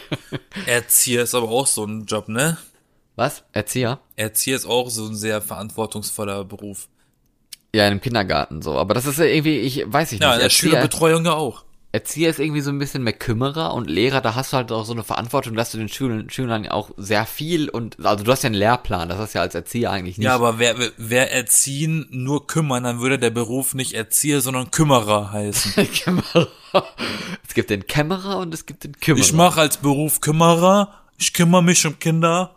Erzieher 0.66 1.22
ist 1.22 1.34
aber 1.34 1.48
auch 1.48 1.66
so 1.66 1.84
ein 1.84 2.04
Job, 2.04 2.28
ne? 2.28 2.58
Was? 3.16 3.44
Erzieher? 3.52 4.00
Erzieher 4.16 4.56
ist 4.56 4.66
auch 4.66 4.90
so 4.90 5.06
ein 5.06 5.14
sehr 5.14 5.40
verantwortungsvoller 5.40 6.44
Beruf. 6.44 6.88
Ja, 7.74 7.88
im 7.88 8.00
Kindergarten 8.00 8.62
so. 8.62 8.78
Aber 8.78 8.94
das 8.94 9.04
ist 9.04 9.18
ja 9.18 9.24
irgendwie, 9.24 9.58
ich 9.58 9.84
weiß 9.86 10.12
ich 10.12 10.20
Ja, 10.20 10.28
nicht. 10.28 10.34
in 10.34 10.38
der 10.38 10.44
Erzieher, 10.44 10.50
Schülerbetreuung 10.70 11.24
ja 11.24 11.32
auch. 11.34 11.64
Erzieher 11.90 12.30
ist 12.30 12.40
irgendwie 12.40 12.60
so 12.60 12.70
ein 12.70 12.78
bisschen 12.80 13.04
mehr 13.04 13.12
Kümmerer 13.12 13.72
und 13.72 13.88
Lehrer, 13.88 14.20
da 14.20 14.34
hast 14.34 14.52
du 14.52 14.56
halt 14.56 14.72
auch 14.72 14.84
so 14.84 14.92
eine 14.92 15.04
Verantwortung, 15.04 15.54
dass 15.54 15.70
du 15.70 15.78
den 15.78 15.88
Schülern, 15.88 16.28
Schülern 16.28 16.64
ja 16.64 16.72
auch 16.72 16.90
sehr 16.96 17.24
viel 17.24 17.68
und, 17.68 18.04
also 18.04 18.24
du 18.24 18.32
hast 18.32 18.42
ja 18.42 18.48
einen 18.48 18.56
Lehrplan, 18.56 19.08
das 19.08 19.18
hast 19.18 19.34
du 19.34 19.38
ja 19.38 19.42
als 19.42 19.54
Erzieher 19.54 19.92
eigentlich 19.92 20.18
nicht. 20.18 20.24
Ja, 20.26 20.34
aber 20.34 20.58
wer, 20.58 20.74
wer 20.96 21.32
erziehen 21.32 22.06
nur 22.10 22.48
kümmern, 22.48 22.82
dann 22.82 22.98
würde 23.00 23.20
der 23.20 23.30
Beruf 23.30 23.74
nicht 23.74 23.92
Erzieher, 23.92 24.40
sondern 24.40 24.72
Kümmerer 24.72 25.30
heißen. 25.30 25.88
Kämmerer. 25.92 26.48
Es 27.46 27.54
gibt 27.54 27.70
den 27.70 27.86
Kämmerer 27.86 28.38
und 28.38 28.52
es 28.52 28.66
gibt 28.66 28.82
den 28.82 28.98
Kümmerer. 28.98 29.24
Ich 29.24 29.32
mache 29.32 29.60
als 29.60 29.76
Beruf 29.76 30.20
Kümmerer, 30.20 30.92
ich 31.18 31.32
kümmere 31.32 31.62
mich 31.62 31.86
um 31.86 31.96
Kinder. 32.00 32.56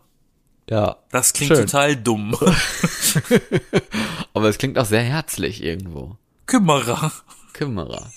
Ja. 0.70 0.98
Das 1.12 1.34
klingt 1.34 1.56
Schön. 1.56 1.66
total 1.66 1.96
dumm. 1.96 2.36
Aber 4.34 4.50
es 4.50 4.58
klingt 4.58 4.78
auch 4.78 4.86
sehr 4.86 5.04
herzlich 5.04 5.64
irgendwo. 5.64 6.16
Kümmerer. 6.46 7.12
Kümmerer. 7.54 8.12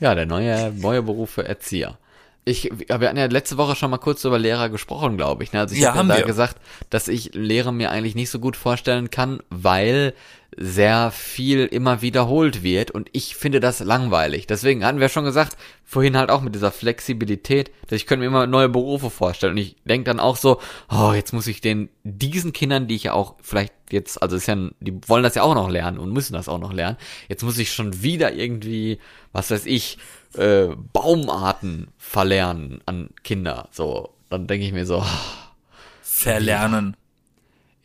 ja, 0.00 0.14
der 0.14 0.26
neue, 0.26 0.72
neue 0.72 1.02
Beruf 1.02 1.30
für 1.30 1.46
Erzieher. 1.46 1.98
Ich, 2.44 2.70
wir 2.74 2.98
hatten 3.08 3.16
ja 3.16 3.26
letzte 3.26 3.56
Woche 3.56 3.76
schon 3.76 3.90
mal 3.90 3.98
kurz 3.98 4.24
über 4.24 4.36
Lehrer 4.38 4.68
gesprochen, 4.68 5.16
glaube 5.16 5.44
ich. 5.44 5.52
Ne? 5.52 5.60
Also 5.60 5.74
ich 5.76 5.80
Ja, 5.80 5.90
habe 5.90 6.00
haben 6.00 6.08
ja 6.08 6.14
da 6.16 6.20
wir. 6.22 6.26
gesagt, 6.26 6.56
dass 6.90 7.06
ich 7.06 7.34
Lehrer 7.34 7.70
mir 7.70 7.92
eigentlich 7.92 8.16
nicht 8.16 8.30
so 8.30 8.40
gut 8.40 8.56
vorstellen 8.56 9.10
kann, 9.10 9.40
weil 9.48 10.12
sehr 10.56 11.10
viel 11.10 11.64
immer 11.64 12.02
wiederholt 12.02 12.62
wird 12.62 12.90
und 12.90 13.08
ich 13.12 13.36
finde 13.36 13.60
das 13.60 13.80
langweilig. 13.80 14.46
Deswegen 14.46 14.84
hatten 14.84 15.00
wir 15.00 15.08
schon 15.08 15.24
gesagt, 15.24 15.56
vorhin 15.84 16.16
halt 16.16 16.30
auch 16.30 16.42
mit 16.42 16.54
dieser 16.54 16.70
Flexibilität, 16.70 17.70
dass 17.86 17.96
ich 17.96 18.06
könnte 18.06 18.20
mir 18.20 18.26
immer 18.26 18.46
neue 18.46 18.68
Berufe 18.68 19.10
vorstellen. 19.10 19.52
Und 19.52 19.58
ich 19.58 19.76
denke 19.84 20.04
dann 20.04 20.20
auch 20.20 20.36
so, 20.36 20.60
oh, 20.90 21.12
jetzt 21.14 21.32
muss 21.32 21.46
ich 21.46 21.60
den, 21.60 21.88
diesen 22.04 22.52
Kindern, 22.52 22.86
die 22.86 22.96
ich 22.96 23.04
ja 23.04 23.12
auch 23.14 23.36
vielleicht 23.40 23.72
jetzt, 23.90 24.22
also 24.22 24.36
ist 24.36 24.46
ja, 24.46 24.56
die 24.80 24.98
wollen 25.06 25.22
das 25.22 25.34
ja 25.34 25.42
auch 25.42 25.54
noch 25.54 25.70
lernen 25.70 25.98
und 25.98 26.12
müssen 26.12 26.34
das 26.34 26.48
auch 26.48 26.58
noch 26.58 26.72
lernen. 26.72 26.98
Jetzt 27.28 27.42
muss 27.42 27.58
ich 27.58 27.72
schon 27.72 28.02
wieder 28.02 28.32
irgendwie, 28.32 28.98
was 29.32 29.50
weiß 29.50 29.66
ich, 29.66 29.98
äh, 30.34 30.68
Baumarten 30.92 31.88
verlernen 31.98 32.80
an 32.86 33.10
Kinder. 33.22 33.68
So, 33.70 34.14
dann 34.28 34.46
denke 34.46 34.66
ich 34.66 34.72
mir 34.72 34.86
so, 34.86 35.04
Verlernen. 36.02 36.96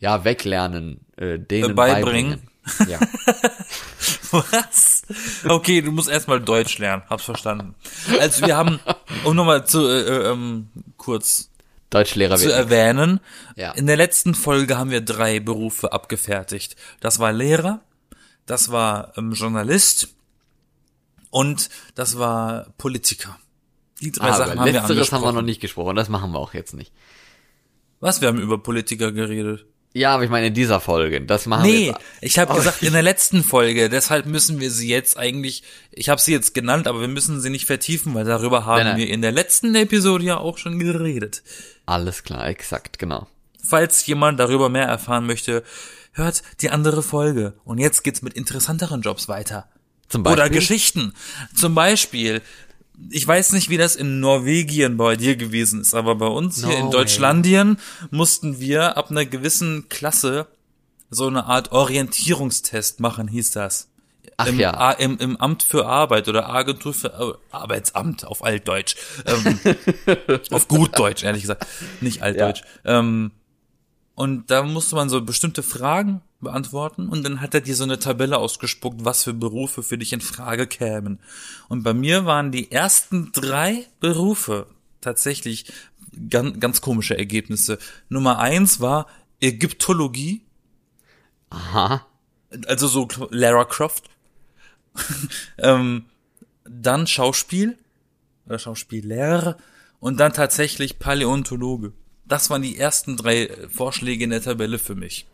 ja, 0.00 0.24
weglernen, 0.24 1.00
äh, 1.16 1.38
denen 1.38 1.74
Beibringen. 1.74 2.04
beibringen. 2.04 2.47
Ja. 2.86 2.98
Was? 4.30 5.02
Okay, 5.46 5.80
du 5.80 5.92
musst 5.92 6.08
erstmal 6.08 6.40
Deutsch 6.40 6.78
lernen. 6.78 7.02
Hab's 7.08 7.24
verstanden. 7.24 7.74
Also 8.20 8.46
wir 8.46 8.56
haben, 8.56 8.80
um 9.24 9.34
nochmal 9.36 9.66
zu 9.66 9.86
äh, 9.88 10.00
äh, 10.00 10.30
ähm, 10.32 10.68
kurz 10.96 11.50
Deutschlehrer 11.90 12.36
zu 12.36 12.52
erwähnen, 12.52 13.20
Ja. 13.56 13.72
in 13.72 13.86
der 13.86 13.96
letzten 13.96 14.34
Folge 14.34 14.76
haben 14.76 14.90
wir 14.90 15.00
drei 15.00 15.40
Berufe 15.40 15.92
abgefertigt. 15.92 16.76
Das 17.00 17.18
war 17.18 17.32
Lehrer, 17.32 17.80
das 18.46 18.70
war 18.70 19.12
ähm, 19.16 19.32
Journalist 19.32 20.08
und 21.30 21.70
das 21.94 22.18
war 22.18 22.66
Politiker. 22.76 23.38
Die 24.00 24.12
drei 24.12 24.28
Ah, 24.30 24.34
Sachen 24.34 24.60
haben 24.60 24.72
wir 24.72 24.84
angesprochen. 24.84 25.12
haben 25.24 25.28
wir 25.28 25.32
noch 25.40 25.42
nicht 25.46 25.60
gesprochen, 25.60 25.96
das 25.96 26.08
machen 26.10 26.30
wir 26.32 26.38
auch 26.38 26.52
jetzt 26.54 26.74
nicht. 26.74 26.92
Was? 28.00 28.20
Wir 28.20 28.28
haben 28.28 28.38
über 28.40 28.58
Politiker 28.62 29.10
geredet. 29.10 29.66
Ja, 29.94 30.14
aber 30.14 30.24
ich 30.24 30.30
meine 30.30 30.48
in 30.48 30.54
dieser 30.54 30.80
Folge, 30.80 31.20
das 31.22 31.46
machen 31.46 31.64
wir 31.64 31.72
Nee, 31.72 31.94
ich 32.20 32.38
habe 32.38 32.50
Aber 32.50 32.60
gesagt 32.60 32.82
in 32.82 32.92
der 32.92 33.02
letzten 33.02 33.42
Folge, 33.42 33.88
deshalb 33.88 34.26
müssen 34.26 34.60
wir 34.60 34.70
sie 34.70 34.88
jetzt 34.88 35.18
eigentlich, 35.18 35.62
ich 35.90 36.08
habe 36.08 36.20
sie 36.20 36.32
jetzt 36.32 36.54
genannt, 36.54 36.86
aber 36.86 37.00
wir 37.00 37.08
müssen 37.08 37.40
sie 37.40 37.50
nicht 37.50 37.64
vertiefen, 37.66 38.14
weil 38.14 38.24
darüber 38.24 38.66
haben 38.66 38.78
Nein, 38.78 38.86
nein. 38.86 38.96
wir 38.98 39.08
in 39.08 39.22
der 39.22 39.32
letzten 39.32 39.74
Episode 39.74 40.24
ja 40.24 40.36
auch 40.36 40.58
schon 40.58 40.78
geredet. 40.78 41.42
Alles 41.86 42.22
klar, 42.22 42.46
exakt, 42.48 42.98
genau. 42.98 43.28
Falls 43.66 44.06
jemand 44.06 44.38
darüber 44.38 44.68
mehr 44.68 44.86
erfahren 44.86 45.26
möchte, 45.26 45.64
hört 46.12 46.42
die 46.60 46.70
andere 46.70 47.02
Folge. 47.02 47.54
Und 47.64 47.78
jetzt 47.78 48.04
geht's 48.04 48.22
mit 48.22 48.34
interessanteren 48.34 49.00
Jobs 49.00 49.28
weiter. 49.28 49.68
Zum 50.08 50.22
Beispiel? 50.22 50.42
Oder 50.42 50.50
Geschichten. 50.50 51.12
Zum 51.54 51.74
Beispiel, 51.74 52.42
ich 53.10 53.26
weiß 53.26 53.52
nicht, 53.52 53.70
wie 53.70 53.76
das 53.76 53.96
in 53.96 54.20
Norwegien 54.20 54.96
bei 54.96 55.16
dir 55.16 55.36
gewesen 55.36 55.80
ist, 55.80 55.94
aber 55.94 56.16
bei 56.16 56.26
uns 56.26 56.64
hier 56.64 56.76
in. 56.76 56.90
Deutschlandien 56.90 57.78
mussten 58.10 58.60
wir 58.60 58.96
ab 58.96 59.10
einer 59.10 59.24
gewissen 59.24 59.88
Klasse 59.88 60.46
so 61.10 61.26
eine 61.26 61.46
Art 61.46 61.72
Orientierungstest 61.72 63.00
machen, 63.00 63.28
hieß 63.28 63.52
das. 63.52 63.88
Ach 64.36 64.46
Im, 64.46 64.60
ja. 64.60 64.72
A, 64.72 64.92
im, 64.92 65.18
Im 65.18 65.36
Amt 65.36 65.62
für 65.62 65.86
Arbeit 65.86 66.28
oder 66.28 66.48
Agentur 66.48 66.94
für 66.94 67.08
äh, 67.08 67.54
Arbeitsamt 67.54 68.24
auf 68.24 68.44
Altdeutsch. 68.44 68.94
Ähm, 69.26 69.58
auf 70.50 70.68
Gutdeutsch, 70.68 71.24
ehrlich 71.24 71.42
gesagt. 71.42 71.66
Nicht 72.00 72.22
Altdeutsch. 72.22 72.62
Ähm, 72.84 73.32
und 74.18 74.50
da 74.50 74.64
musste 74.64 74.96
man 74.96 75.08
so 75.08 75.22
bestimmte 75.22 75.62
Fragen 75.62 76.22
beantworten 76.40 77.08
und 77.08 77.22
dann 77.22 77.40
hat 77.40 77.54
er 77.54 77.60
dir 77.60 77.76
so 77.76 77.84
eine 77.84 78.00
Tabelle 78.00 78.38
ausgespuckt, 78.38 79.04
was 79.04 79.22
für 79.22 79.32
Berufe 79.32 79.84
für 79.84 79.96
dich 79.96 80.12
in 80.12 80.20
Frage 80.20 80.66
kämen. 80.66 81.20
Und 81.68 81.84
bei 81.84 81.94
mir 81.94 82.24
waren 82.24 82.50
die 82.50 82.72
ersten 82.72 83.30
drei 83.30 83.86
Berufe 84.00 84.66
tatsächlich 85.00 85.72
ganz, 86.28 86.58
ganz 86.58 86.80
komische 86.80 87.16
Ergebnisse. 87.16 87.78
Nummer 88.08 88.40
eins 88.40 88.80
war 88.80 89.06
Ägyptologie, 89.40 90.42
Aha. 91.50 92.04
also 92.66 92.88
so 92.88 93.06
Lara 93.30 93.66
Croft. 93.66 94.10
ähm, 95.58 96.06
dann 96.64 97.06
Schauspiel 97.06 97.78
oder 98.46 98.58
Schauspieler 98.58 99.58
und 100.00 100.18
dann 100.18 100.32
tatsächlich 100.32 100.98
Paläontologe. 100.98 101.92
Das 102.28 102.50
waren 102.50 102.62
die 102.62 102.78
ersten 102.78 103.16
drei 103.16 103.46
äh, 103.46 103.68
Vorschläge 103.68 104.24
in 104.24 104.30
der 104.30 104.42
Tabelle 104.42 104.78
für 104.78 104.94
mich. 104.94 105.26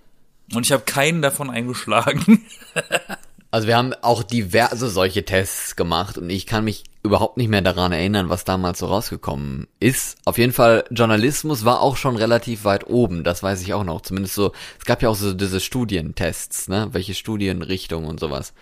Und 0.54 0.64
ich 0.66 0.72
habe 0.72 0.84
keinen 0.84 1.22
davon 1.22 1.50
eingeschlagen. 1.50 2.44
Also 3.54 3.68
wir 3.68 3.76
haben 3.76 3.94
auch 4.02 4.24
diverse 4.24 4.90
solche 4.90 5.24
Tests 5.24 5.76
gemacht 5.76 6.18
und 6.18 6.28
ich 6.28 6.44
kann 6.44 6.64
mich 6.64 6.82
überhaupt 7.04 7.36
nicht 7.36 7.46
mehr 7.46 7.62
daran 7.62 7.92
erinnern, 7.92 8.28
was 8.28 8.42
damals 8.42 8.80
so 8.80 8.86
rausgekommen 8.86 9.68
ist. 9.78 10.18
Auf 10.24 10.38
jeden 10.38 10.52
Fall, 10.52 10.82
Journalismus 10.90 11.64
war 11.64 11.80
auch 11.80 11.96
schon 11.96 12.16
relativ 12.16 12.64
weit 12.64 12.88
oben, 12.88 13.22
das 13.22 13.44
weiß 13.44 13.62
ich 13.62 13.72
auch 13.72 13.84
noch. 13.84 14.00
Zumindest 14.00 14.34
so, 14.34 14.50
es 14.80 14.84
gab 14.84 15.02
ja 15.02 15.08
auch 15.08 15.14
so 15.14 15.32
diese 15.34 15.60
Studientests, 15.60 16.66
ne? 16.66 16.88
Welche 16.90 17.14
Studienrichtung 17.14 18.06
und 18.06 18.18
sowas. 18.18 18.54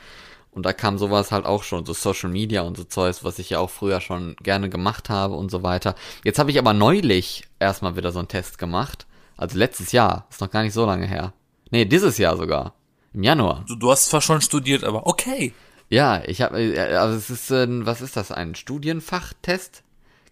Und 0.52 0.66
da 0.66 0.74
kam 0.74 0.98
sowas 0.98 1.32
halt 1.32 1.46
auch 1.46 1.62
schon, 1.62 1.86
so 1.86 1.94
Social 1.94 2.28
Media 2.28 2.60
und 2.60 2.76
so 2.76 2.84
Zeugs, 2.84 3.24
was 3.24 3.38
ich 3.38 3.50
ja 3.50 3.58
auch 3.58 3.70
früher 3.70 4.02
schon 4.02 4.36
gerne 4.42 4.68
gemacht 4.68 5.08
habe 5.08 5.34
und 5.34 5.50
so 5.50 5.62
weiter. 5.62 5.94
Jetzt 6.24 6.38
habe 6.38 6.50
ich 6.50 6.58
aber 6.58 6.74
neulich 6.74 7.44
erstmal 7.58 7.96
wieder 7.96 8.12
so 8.12 8.18
einen 8.18 8.28
Test 8.28 8.58
gemacht. 8.58 9.06
Also 9.38 9.58
letztes 9.58 9.92
Jahr, 9.92 10.26
ist 10.30 10.42
noch 10.42 10.50
gar 10.50 10.62
nicht 10.62 10.74
so 10.74 10.84
lange 10.84 11.06
her. 11.06 11.32
Nee, 11.70 11.86
dieses 11.86 12.18
Jahr 12.18 12.36
sogar. 12.36 12.74
Im 13.14 13.22
Januar. 13.22 13.64
Du, 13.66 13.76
du 13.76 13.90
hast 13.90 14.06
zwar 14.06 14.20
schon 14.20 14.42
studiert, 14.42 14.84
aber 14.84 15.06
okay. 15.06 15.54
Ja, 15.88 16.22
ich 16.24 16.42
habe, 16.42 16.56
also 16.98 17.16
es 17.16 17.30
ist, 17.30 17.50
ein, 17.50 17.86
was 17.86 18.02
ist 18.02 18.16
das, 18.16 18.30
ein 18.30 18.54
Studienfachtest? 18.54 19.82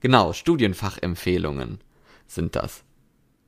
Genau, 0.01 0.35
Studienfachempfehlungen 0.35 1.81
sind 2.27 2.57
das. 2.57 2.83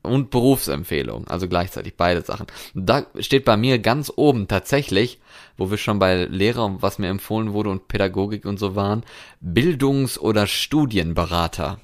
Und 0.03 0.31
Berufsempfehlungen, 0.31 1.29
also 1.29 1.47
gleichzeitig 1.47 1.95
beide 1.95 2.21
Sachen. 2.21 2.45
Da 2.73 3.05
steht 3.19 3.45
bei 3.45 3.55
mir 3.55 3.79
ganz 3.79 4.11
oben 4.13 4.49
tatsächlich, 4.49 5.21
wo 5.57 5.71
wir 5.71 5.77
schon 5.77 5.97
bei 5.97 6.25
Lehrer 6.25 6.65
und 6.65 6.81
was 6.81 6.99
mir 6.99 7.07
empfohlen 7.07 7.53
wurde 7.53 7.69
und 7.69 7.87
Pädagogik 7.87 8.43
und 8.43 8.59
so 8.59 8.75
waren, 8.75 9.03
Bildungs- 9.39 10.19
oder 10.19 10.45
Studienberater. 10.45 11.79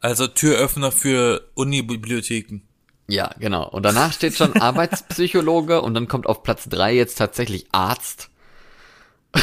Also 0.00 0.28
Türöffner 0.28 0.92
für 0.92 1.48
Unibibliotheken. 1.54 2.62
Ja, 3.08 3.30
genau. 3.38 3.68
Und 3.68 3.82
danach 3.84 4.12
steht 4.12 4.36
schon 4.36 4.56
Arbeitspsychologe 4.60 5.82
und 5.82 5.94
dann 5.94 6.06
kommt 6.08 6.26
auf 6.26 6.42
Platz 6.42 6.68
drei 6.68 6.94
jetzt 6.94 7.16
tatsächlich 7.18 7.66
Arzt. 7.72 8.30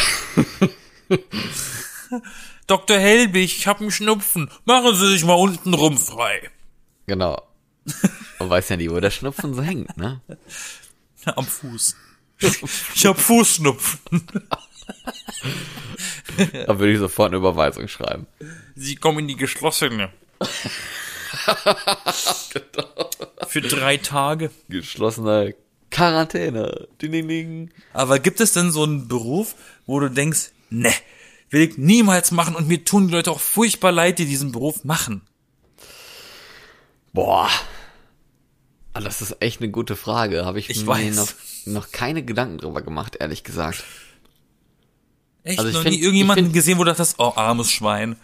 Dr. 2.68 2.98
Helbig, 2.98 3.58
ich 3.58 3.68
hab 3.68 3.82
einen 3.82 3.92
Schnupfen. 3.92 4.50
Machen 4.66 4.96
Sie 4.96 5.08
sich 5.12 5.26
mal 5.26 5.34
unten 5.34 5.74
rum 5.74 5.98
frei. 5.98 6.50
Genau. 7.10 7.42
Man 8.38 8.52
weiß 8.52 8.70
ja 8.70 8.78
nie, 8.78 8.92
wo 8.92 9.00
der 9.00 9.10
Schnupfen 9.10 9.56
so 9.56 9.64
hängt, 9.64 9.98
ne? 9.98 10.22
Am 11.26 11.44
Fuß. 11.44 11.96
Ich 12.94 13.06
hab 13.06 13.20
Fußschnupfen. 13.20 14.00
Da 16.68 16.80
würde 16.80 16.94
ich 16.94 17.00
sofort 17.00 17.30
eine 17.30 17.38
Überweisung 17.38 17.88
schreiben. 17.88 18.26
Sie 18.76 18.96
kommen 18.96 19.20
in 19.20 19.28
die 19.28 19.36
geschlossene. 19.36 20.12
Für 23.48 23.62
drei 23.62 23.98
Tage. 23.98 24.52
Geschlossene 24.70 25.56
Quarantäne. 25.92 26.88
Ding, 27.02 27.12
ding, 27.12 27.28
ding. 27.28 27.72
Aber 27.94 28.20
gibt 28.20 28.40
es 28.40 28.54
denn 28.54 28.72
so 28.72 28.84
einen 28.84 29.08
Beruf, 29.08 29.56
wo 29.86 30.00
du 30.00 30.10
denkst, 30.10 30.52
ne, 30.70 30.94
will 31.50 31.70
ich 31.70 31.78
niemals 31.78 32.32
machen 32.32 32.56
und 32.56 32.68
mir 32.68 32.86
tun 32.86 33.08
die 33.08 33.14
Leute 33.14 33.32
auch 33.32 33.40
furchtbar 33.40 33.92
leid, 33.92 34.20
die 34.20 34.26
diesen 34.26 34.52
Beruf 34.52 34.84
machen? 34.84 35.22
Boah. 37.14 37.50
Ah, 38.94 39.00
Das 39.02 39.22
ist 39.22 39.42
echt 39.42 39.62
eine 39.62 39.70
gute 39.72 39.96
Frage. 39.96 40.46
Habe 40.46 40.60
ich, 40.60 40.70
Ich 40.70 40.86
mir 40.86 41.12
noch, 41.12 41.30
noch 41.66 41.92
keine 41.92 42.24
Gedanken 42.24 42.58
drüber 42.60 42.82
gemacht, 42.82 43.18
ehrlich 43.20 43.44
gesagt. 43.44 43.84
Echt? 45.44 45.60
Also 45.60 45.70
ich 45.70 45.76
noch 45.76 45.84
find- 45.84 45.96
nie 45.96 46.02
irgendjemanden 46.02 46.46
find- 46.46 46.54
gesehen, 46.54 46.78
wo 46.78 46.84
du 46.84 46.90
dachtest, 46.92 47.16
oh, 47.20 47.34
armes 47.36 47.72
Schwein. 47.72 48.16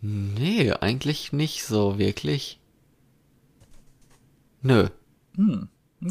Nee, 0.00 0.72
eigentlich 0.72 1.32
nicht 1.32 1.64
so 1.64 1.98
wirklich. 1.98 2.58
Nö. 4.62 4.88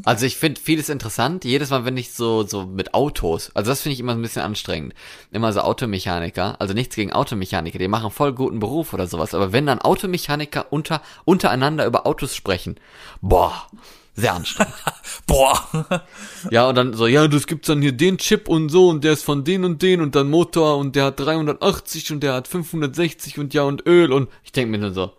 Also 0.05 0.25
ich 0.25 0.37
finde 0.37 0.59
vieles 0.61 0.89
interessant. 0.89 1.43
Jedes 1.43 1.69
Mal, 1.69 1.83
wenn 1.83 1.97
ich 1.97 2.13
so 2.13 2.43
so 2.43 2.65
mit 2.65 2.93
Autos, 2.93 3.51
also 3.53 3.71
das 3.71 3.81
finde 3.81 3.93
ich 3.93 3.99
immer 3.99 4.13
ein 4.13 4.21
bisschen 4.21 4.41
anstrengend. 4.41 4.93
Immer 5.31 5.51
so 5.51 5.61
Automechaniker, 5.61 6.59
also 6.59 6.73
nichts 6.73 6.95
gegen 6.95 7.11
Automechaniker, 7.11 7.77
die 7.77 7.87
machen 7.87 8.11
voll 8.11 8.33
guten 8.33 8.59
Beruf 8.59 8.93
oder 8.93 9.07
sowas. 9.07 9.33
Aber 9.33 9.51
wenn 9.51 9.65
dann 9.65 9.79
Automechaniker 9.79 10.67
unter 10.71 11.01
untereinander 11.25 11.85
über 11.85 12.07
Autos 12.07 12.35
sprechen, 12.35 12.75
boah, 13.21 13.67
sehr 14.13 14.33
anstrengend. 14.33 14.73
Boah. 15.27 16.03
Ja, 16.49 16.67
und 16.67 16.75
dann 16.75 16.93
so, 16.93 17.07
ja, 17.07 17.27
das 17.27 17.47
gibt's 17.47 17.67
dann 17.67 17.81
hier 17.81 17.93
den 17.93 18.17
Chip 18.17 18.49
und 18.49 18.69
so 18.69 18.89
und 18.89 19.03
der 19.03 19.13
ist 19.13 19.23
von 19.23 19.43
den 19.43 19.63
und 19.63 19.81
den 19.81 20.01
und 20.01 20.15
dann 20.15 20.29
Motor 20.29 20.77
und 20.77 20.95
der 20.95 21.05
hat 21.05 21.19
380 21.19 22.11
und 22.11 22.21
der 22.21 22.33
hat 22.33 22.47
560 22.47 23.39
und 23.39 23.53
ja 23.53 23.63
und 23.63 23.85
Öl 23.87 24.11
und 24.11 24.29
ich 24.43 24.51
denke 24.51 24.71
mir 24.71 24.79
nur 24.79 24.93
so, 24.93 25.13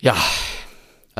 ja, 0.00 0.16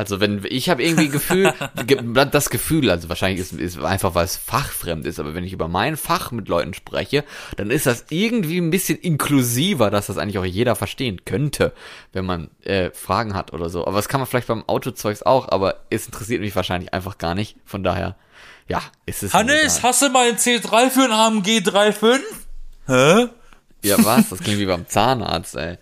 also 0.01 0.19
wenn, 0.19 0.43
ich 0.49 0.69
habe 0.69 0.83
irgendwie 0.83 1.07
Gefühl, 1.09 1.53
ge- 1.87 2.01
das 2.31 2.49
Gefühl, 2.49 2.89
also 2.89 3.07
wahrscheinlich 3.07 3.39
ist, 3.39 3.53
ist 3.53 3.79
einfach, 3.79 4.15
weil 4.15 4.25
es 4.25 4.35
fachfremd 4.35 5.05
ist, 5.05 5.19
aber 5.19 5.33
wenn 5.33 5.43
ich 5.43 5.53
über 5.53 5.67
mein 5.67 5.95
Fach 5.95 6.31
mit 6.31 6.47
Leuten 6.49 6.73
spreche, 6.73 7.23
dann 7.55 7.69
ist 7.71 7.85
das 7.85 8.05
irgendwie 8.09 8.57
ein 8.57 8.71
bisschen 8.71 8.97
inklusiver, 8.97 9.89
dass 9.91 10.07
das 10.07 10.17
eigentlich 10.17 10.39
auch 10.39 10.45
jeder 10.45 10.75
verstehen 10.75 11.23
könnte, 11.23 11.71
wenn 12.13 12.25
man 12.25 12.49
äh, 12.63 12.89
Fragen 12.91 13.33
hat 13.35 13.53
oder 13.53 13.69
so. 13.69 13.85
Aber 13.85 13.95
das 13.97 14.09
kann 14.09 14.19
man 14.19 14.27
vielleicht 14.27 14.47
beim 14.47 14.67
Autozeugs 14.67 15.21
auch, 15.23 15.49
aber 15.49 15.77
es 15.89 16.05
interessiert 16.07 16.41
mich 16.41 16.55
wahrscheinlich 16.55 16.93
einfach 16.93 17.17
gar 17.17 17.35
nicht. 17.35 17.55
Von 17.65 17.83
daher, 17.83 18.15
ja, 18.67 18.81
ist 19.05 19.23
es. 19.23 19.33
Hannes, 19.33 19.83
hast 19.83 20.01
du 20.01 20.09
mal 20.09 20.27
ein 20.29 20.37
C3 20.37 20.89
für 20.89 21.03
ein 21.03 21.11
AMG 21.11 21.59
3.5? 21.59 22.19
Hä? 22.87 23.27
Ja, 23.83 24.03
was? 24.03 24.29
Das 24.29 24.39
klingt 24.39 24.59
wie 24.59 24.65
beim 24.65 24.87
Zahnarzt, 24.87 25.55
ey. 25.55 25.77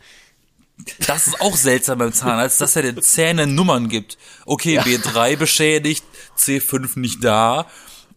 Das 1.06 1.28
ist 1.28 1.42
auch 1.42 1.56
seltsam 1.56 2.00
beim 2.00 2.14
Zahnarzt, 2.14 2.62
dass 2.62 2.76
er 2.76 2.84
den 2.84 3.02
Zähnen 3.02 3.54
Nummern 3.56 3.90
gibt. 3.90 4.18
Okay, 4.46 4.80
B3 4.80 5.36
beschädigt, 5.36 6.06
C5 6.38 6.98
nicht 7.00 7.24
da. 7.24 7.68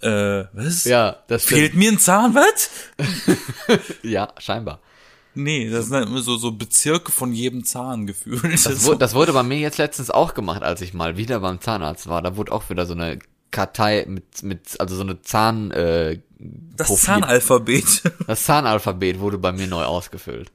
Äh, 0.00 0.44
was? 0.52 0.84
Ja, 0.84 1.16
das 1.28 1.44
Fehlt 1.44 1.70
stimmt. 1.70 1.78
mir 1.78 1.92
ein 1.92 1.98
Zahn, 1.98 2.34
was? 2.34 2.70
Ja, 4.02 4.32
scheinbar. 4.38 4.80
Nee, 5.34 5.70
das 5.70 5.86
sind 5.86 5.94
halt 5.94 6.08
immer 6.08 6.20
so, 6.20 6.36
so 6.36 6.52
Bezirke 6.52 7.10
von 7.10 7.32
jedem 7.32 7.64
Zahn 7.64 8.06
gefühlt. 8.06 8.44
Das 8.44 8.62
Das, 8.64 8.98
das 8.98 9.14
wurde 9.14 9.32
bei 9.32 9.42
mir 9.42 9.58
jetzt 9.58 9.78
letztens 9.78 10.10
auch 10.10 10.34
gemacht, 10.34 10.62
als 10.62 10.80
ich 10.82 10.92
mal 10.92 11.16
wieder 11.16 11.40
beim 11.40 11.60
Zahnarzt 11.60 12.08
war. 12.08 12.20
Da 12.20 12.36
wurde 12.36 12.52
auch 12.52 12.68
wieder 12.68 12.84
so 12.84 12.92
eine 12.92 13.18
Kartei 13.50 14.04
mit, 14.08 14.42
mit 14.42 14.80
also 14.80 14.96
so 14.96 15.02
eine 15.02 15.22
Zahn, 15.22 15.70
äh, 15.70 16.20
das 16.38 16.88
Profil. 16.88 17.06
Zahnalphabet. 17.06 18.02
Das 18.26 18.44
Zahnalphabet 18.44 19.20
wurde 19.20 19.38
bei 19.38 19.52
mir 19.52 19.66
neu 19.66 19.84
ausgefüllt. 19.84 20.50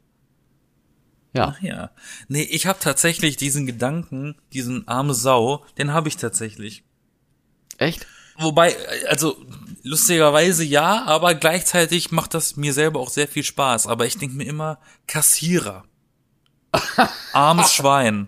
Ja. 1.34 1.56
ja. 1.62 1.92
Nee, 2.28 2.44
ich 2.44 2.66
habe 2.68 2.80
tatsächlich 2.80 3.38
diesen 3.38 3.66
Gedanken, 3.66 4.36
diesen 4.54 4.88
arme 4.88 5.14
Sau, 5.14 5.66
den 5.78 5.94
habe 5.94 6.08
ich 6.08 6.18
tatsächlich. 6.18 6.84
Echt? 7.78 8.08
Wobei, 8.40 8.76
also 9.10 9.36
lustigerweise 9.82 10.64
ja, 10.64 11.06
aber 11.06 11.34
gleichzeitig 11.34 12.12
macht 12.12 12.34
das 12.34 12.56
mir 12.56 12.74
selber 12.74 13.00
auch 13.00 13.10
sehr 13.10 13.28
viel 13.28 13.44
Spaß. 13.44 13.88
Aber 13.88 14.06
ich 14.06 14.18
denke 14.18 14.36
mir 14.36 14.46
immer, 14.46 14.80
Kassierer. 15.08 15.86
Armes 17.34 17.74
Schwein. 17.74 18.28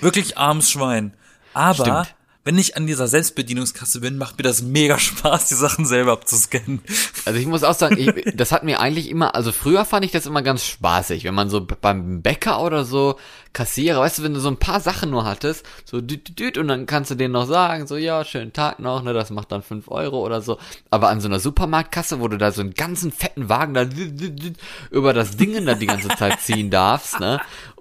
Wirklich 0.00 0.36
armes 0.36 0.70
Schwein. 0.70 1.16
Aber 1.54 2.04
Stimmt. 2.04 2.14
Wenn 2.46 2.56
ich 2.58 2.76
an 2.76 2.86
dieser 2.86 3.08
Selbstbedienungskasse 3.08 4.00
bin, 4.00 4.18
macht 4.18 4.38
mir 4.38 4.44
das 4.44 4.62
mega 4.62 5.00
Spaß, 5.00 5.48
die 5.48 5.54
Sachen 5.54 5.84
selber 5.84 6.12
abzuscannen. 6.12 6.80
Also 7.24 7.40
ich 7.40 7.46
muss 7.46 7.64
auch 7.64 7.74
sagen, 7.74 7.98
ich, 7.98 8.36
das 8.36 8.52
hat 8.52 8.62
mir 8.62 8.78
eigentlich 8.78 9.10
immer, 9.10 9.34
also 9.34 9.50
früher 9.50 9.84
fand 9.84 10.04
ich 10.04 10.12
das 10.12 10.26
immer 10.26 10.42
ganz 10.42 10.64
spaßig, 10.64 11.24
wenn 11.24 11.34
man 11.34 11.50
so 11.50 11.66
beim 11.66 12.22
Bäcker 12.22 12.62
oder 12.62 12.84
so 12.84 13.16
Kassierer, 13.52 13.98
weißt 13.98 14.18
du, 14.18 14.22
wenn 14.22 14.34
du 14.34 14.38
so 14.38 14.48
ein 14.48 14.58
paar 14.58 14.78
Sachen 14.78 15.10
nur 15.10 15.24
hattest, 15.24 15.66
so 15.84 16.00
düt, 16.00 16.38
düt, 16.38 16.56
und 16.56 16.68
dann 16.68 16.86
kannst 16.86 17.10
du 17.10 17.16
denen 17.16 17.32
noch 17.32 17.46
sagen, 17.46 17.88
so 17.88 17.96
ja, 17.96 18.24
schönen 18.24 18.52
Tag 18.52 18.78
noch, 18.78 19.02
ne, 19.02 19.12
das 19.12 19.30
macht 19.30 19.50
dann 19.50 19.62
fünf 19.62 19.88
Euro 19.88 20.24
oder 20.24 20.40
so. 20.40 20.58
Aber 20.90 21.08
an 21.08 21.20
so 21.20 21.26
einer 21.26 21.40
Supermarktkasse, 21.40 22.20
wo 22.20 22.28
du 22.28 22.38
da 22.38 22.52
so 22.52 22.60
einen 22.60 22.74
ganzen 22.74 23.10
fetten 23.10 23.48
Wagen 23.48 23.74
da 23.74 23.84
düt, 23.86 24.20
düt, 24.20 24.56
über 24.92 25.12
das 25.12 25.36
Ding 25.36 25.66
dann 25.66 25.80
die 25.80 25.86
ganze 25.86 26.08
Zeit 26.08 26.40
ziehen 26.42 26.70
darfst, 26.70 27.18
ne? 27.18 27.40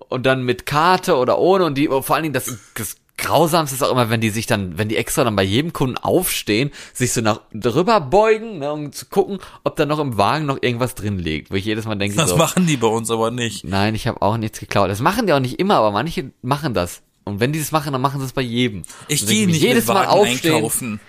Und 0.10 0.26
dann 0.26 0.42
mit 0.44 0.66
Karte 0.66 1.18
oder 1.18 1.38
ohne 1.38 1.66
und 1.66 1.78
die, 1.78 1.88
vor 1.88 2.16
allen 2.16 2.24
Dingen 2.24 2.34
das, 2.34 2.58
das 2.76 2.96
Grausamste 3.18 3.76
ist 3.76 3.82
auch 3.82 3.92
immer, 3.92 4.10
wenn 4.10 4.20
die 4.22 4.30
sich 4.30 4.46
dann, 4.46 4.78
wenn 4.78 4.90
die 4.90 4.98
extra 4.98 5.24
dann 5.24 5.36
bei 5.36 5.44
jedem 5.44 5.72
Kunden 5.74 5.98
aufstehen, 5.98 6.72
sich 6.94 7.14
so 7.14 7.22
nach 7.22 7.42
drüber 7.54 8.02
beugen, 8.02 8.60
ne, 8.60 8.72
um 8.74 8.92
zu 8.92 9.06
gucken, 9.06 9.40
ob 9.64 9.76
da 9.78 9.86
noch 9.86 10.00
im 10.00 10.18
Wagen 10.18 10.46
noch 10.46 10.58
irgendwas 10.62 10.96
drin 10.96 11.18
liegt. 11.18 11.50
Wo 11.50 11.56
ich 11.56 11.66
jedes 11.66 11.86
Mal 11.86 11.96
denke, 11.96 12.18
Das 12.18 12.32
so, 12.32 12.38
machen 12.38 12.66
die 12.68 12.76
bei 12.78 12.88
uns 12.88 13.10
aber 13.10 13.32
nicht. 13.32 13.64
nein, 13.64 13.96
ich 13.96 14.08
habe 14.08 14.22
auch 14.22 14.38
nichts 14.38 14.60
geklaut. 14.60 14.90
Das 14.90 15.00
machen 15.00 15.28
die 15.28 15.34
auch 15.34 15.40
nicht 15.40 15.60
immer, 15.60 15.76
aber 15.76 15.92
manche 15.92 16.32
machen 16.42 16.74
das. 16.74 17.02
Und 17.24 17.40
wenn 17.40 17.54
die 17.54 17.60
das 17.60 17.72
machen, 17.72 17.94
dann 17.94 18.02
machen 18.02 18.20
sie 18.20 18.26
es 18.26 18.34
bei 18.34 18.42
jedem. 18.42 18.84
Ich 19.08 19.26
gehe 19.26 19.48
nicht 19.48 19.62
jedes 19.62 19.88
mit 19.88 19.96
Mal 19.96 20.06
aufstehen, 20.08 20.56
einkaufen. 20.56 21.00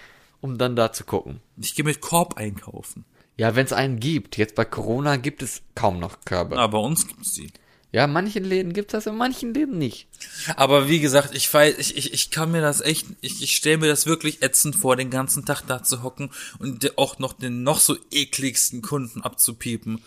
um 0.41 0.57
dann 0.59 0.77
da 0.77 0.93
zu 0.93 1.05
gucken. 1.05 1.41
Ich 1.61 1.75
gehe 1.75 1.85
mit 1.85 2.01
Korb 2.01 2.37
einkaufen. 2.39 3.05
Ja, 3.37 3.55
wenn 3.55 3.67
es 3.67 3.73
einen 3.75 4.01
gibt. 4.01 4.39
Jetzt 4.39 4.55
bei 4.55 4.65
Corona 4.65 5.17
gibt 5.17 5.43
es 5.43 5.61
kaum 5.75 5.99
noch 5.99 6.21
Körbe. 6.25 6.57
Aber 6.59 6.81
bei 6.81 6.87
uns 6.87 7.07
gibt's 7.07 7.35
die. 7.35 7.51
Ja, 7.93 8.07
manchen 8.07 8.45
Läden 8.45 8.73
gibt's 8.73 8.93
das, 8.93 9.07
in 9.07 9.17
manchen 9.17 9.55
Läden 9.55 9.79
nicht. 9.79 10.09
Aber 10.57 10.89
wie 10.89 11.01
gesagt, 11.01 11.35
ich 11.35 11.53
weiß, 11.53 11.79
ich, 11.79 11.97
ich, 11.97 12.13
ich 12.13 12.31
kann 12.31 12.51
mir 12.51 12.61
das 12.61 12.81
echt, 12.81 13.07
ich, 13.21 13.43
ich 13.43 13.57
stelle 13.57 13.79
mir 13.79 13.87
das 13.87 14.07
wirklich 14.07 14.43
ätzend 14.43 14.77
vor, 14.77 14.97
den 14.97 15.11
ganzen 15.11 15.45
Tag 15.45 15.63
da 15.67 15.83
zu 15.83 16.03
hocken 16.03 16.31
und 16.59 16.99
auch 16.99 17.19
noch 17.19 17.33
den 17.33 17.63
noch 17.63 17.81
so 17.81 17.97
ekligsten 18.11 18.83
Kunden 18.83 19.23
abzupiepen. 19.23 20.03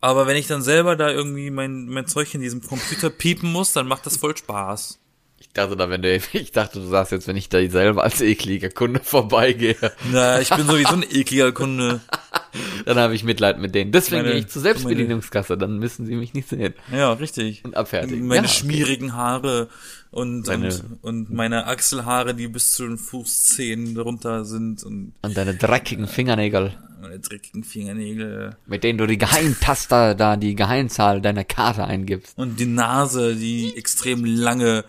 Aber 0.00 0.26
wenn 0.26 0.36
ich 0.36 0.46
dann 0.46 0.62
selber 0.62 0.96
da 0.96 1.10
irgendwie 1.10 1.50
mein, 1.50 1.86
mein 1.86 2.06
Zeug 2.06 2.34
in 2.34 2.40
diesem 2.40 2.62
Computer 2.62 3.10
piepen 3.10 3.52
muss, 3.52 3.72
dann 3.72 3.86
macht 3.86 4.06
das 4.06 4.16
voll 4.16 4.36
Spaß. 4.36 4.98
Ich 5.46 5.52
dachte 5.54 5.76
da, 5.76 5.88
wenn 5.88 6.02
du, 6.02 6.14
ich 6.32 6.52
dachte, 6.52 6.80
du 6.80 6.86
sagst 6.86 7.12
jetzt, 7.12 7.28
wenn 7.28 7.36
ich 7.36 7.48
da 7.48 7.64
selber 7.68 8.02
als 8.02 8.20
ekliger 8.20 8.70
Kunde 8.70 9.00
vorbeigehe, 9.02 9.76
Na, 10.10 10.40
ich 10.40 10.48
bin 10.50 10.66
sowieso 10.66 10.94
ein 10.94 11.02
ekliger 11.04 11.52
Kunde. 11.52 12.00
dann 12.86 12.98
habe 12.98 13.14
ich 13.14 13.22
Mitleid 13.24 13.58
mit 13.58 13.74
denen. 13.74 13.92
Deswegen 13.92 14.22
Meine- 14.22 14.32
gehe 14.34 14.40
ich 14.40 14.48
zur 14.48 14.62
Selbstbedienungskasse, 14.62 15.56
dann 15.56 15.78
müssen 15.78 16.06
sie 16.06 16.16
mich 16.16 16.34
nicht 16.34 16.48
sehen. 16.48 16.74
Ja, 16.92 17.12
richtig. 17.12 17.64
Und 17.64 17.76
abfertigen. 17.76 18.26
Meine 18.26 18.46
ja, 18.46 18.50
okay. 18.52 18.58
schmierigen 18.60 19.14
Haare 19.14 19.68
und, 20.10 20.46
Meine- 20.46 20.68
und, 20.68 20.98
und 21.02 21.30
meine 21.32 21.66
Achselhaare, 21.66 22.34
die 22.34 22.48
bis 22.48 22.72
zu 22.72 22.86
den 22.86 22.98
Fußzehen 22.98 23.96
runter 23.98 24.44
sind 24.44 24.82
und 24.82 25.12
Und 25.22 25.36
deine 25.36 25.54
dreckigen 25.54 26.06
Fingernägel, 26.08 26.74
meine 27.00 27.18
dreckigen 27.20 27.64
Fingernägel. 27.64 28.56
mit 28.66 28.82
denen 28.82 28.98
du 28.98 29.06
die 29.06 29.18
Geheimtaster 29.18 30.14
da, 30.14 30.36
die 30.36 30.54
Geheimzahl 30.54 31.20
deiner 31.20 31.44
Karte 31.44 31.84
eingibst. 31.84 32.36
Und 32.38 32.58
die 32.58 32.66
Nase, 32.66 33.36
die 33.36 33.76
extrem 33.76 34.24
lange, 34.24 34.84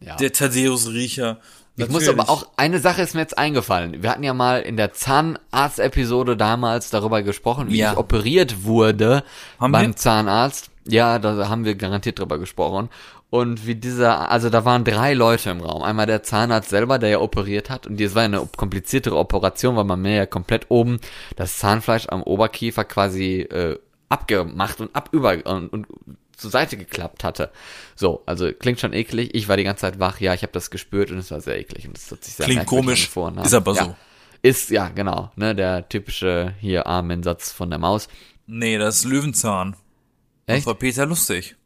Ja. 0.00 0.16
der 0.16 0.32
Thaddeus-Riecher. 0.32 1.38
Ich 1.76 1.88
muss 1.90 2.08
aber 2.08 2.28
auch, 2.28 2.46
eine 2.56 2.80
Sache 2.80 3.02
ist 3.02 3.14
mir 3.14 3.20
jetzt 3.20 3.38
eingefallen. 3.38 4.02
Wir 4.02 4.10
hatten 4.10 4.24
ja 4.24 4.34
mal 4.34 4.60
in 4.62 4.76
der 4.76 4.92
Zahnarzt-Episode 4.92 6.36
damals 6.36 6.90
darüber 6.90 7.22
gesprochen, 7.22 7.68
wie 7.70 7.78
Ja. 7.78 7.92
ich 7.92 7.98
operiert 7.98 8.64
wurde 8.64 9.22
Haben 9.60 9.72
beim 9.72 9.90
wir? 9.90 9.96
Zahnarzt. 9.96 10.70
Ja, 10.86 11.18
da 11.18 11.48
haben 11.48 11.64
wir 11.64 11.74
garantiert 11.74 12.18
drüber 12.18 12.38
gesprochen. 12.38 12.88
Und 13.30 13.66
wie 13.66 13.74
dieser, 13.74 14.30
also 14.30 14.48
da 14.48 14.64
waren 14.64 14.84
drei 14.84 15.12
Leute 15.14 15.50
im 15.50 15.60
Raum. 15.60 15.82
Einmal 15.82 16.06
der 16.06 16.22
Zahnarzt 16.22 16.70
selber, 16.70 16.98
der 16.98 17.10
ja 17.10 17.18
operiert 17.20 17.68
hat. 17.68 17.86
Und 17.86 18.00
das 18.00 18.14
war 18.14 18.22
eine 18.22 18.48
kompliziertere 18.56 19.16
Operation, 19.16 19.76
weil 19.76 19.84
man 19.84 20.00
mir 20.00 20.14
ja 20.16 20.26
komplett 20.26 20.66
oben 20.70 20.98
das 21.36 21.58
Zahnfleisch 21.58 22.06
am 22.08 22.22
Oberkiefer 22.22 22.84
quasi 22.84 23.40
äh, 23.42 23.78
abgemacht 24.08 24.80
und 24.80 24.96
abüber 24.96 25.36
und, 25.44 25.68
und 25.68 25.86
zur 26.38 26.50
Seite 26.50 26.76
geklappt 26.76 27.24
hatte. 27.24 27.50
So, 27.94 28.22
also 28.26 28.50
klingt 28.52 28.80
schon 28.80 28.92
eklig. 28.92 29.34
Ich 29.34 29.48
war 29.48 29.56
die 29.56 29.64
ganze 29.64 29.82
Zeit 29.82 29.98
wach. 29.98 30.20
Ja, 30.20 30.34
ich 30.34 30.42
habe 30.42 30.52
das 30.52 30.70
gespürt 30.70 31.10
und 31.10 31.18
es 31.18 31.30
war 31.30 31.40
sehr 31.40 31.58
eklig 31.58 31.86
und 31.86 31.98
es 31.98 32.10
hat 32.10 32.24
sich 32.24 32.34
sehr 32.34 32.46
Klingt 32.46 32.66
komisch, 32.66 33.10
angefühlt. 33.16 33.46
ist 33.46 33.54
aber 33.54 33.74
ja. 33.74 33.84
so. 33.84 33.96
Ist, 34.40 34.70
ja, 34.70 34.88
genau, 34.88 35.32
ne, 35.34 35.54
der 35.54 35.88
typische 35.88 36.54
hier 36.60 36.86
Armensatz 36.86 37.50
von 37.50 37.70
der 37.70 37.80
Maus. 37.80 38.08
Nee, 38.46 38.78
das 38.78 38.98
ist 39.00 39.04
Löwenzahn. 39.04 39.74
Echt? 40.46 40.60
Das 40.60 40.66
war 40.66 40.74
Peter 40.76 41.06
lustig. 41.06 41.56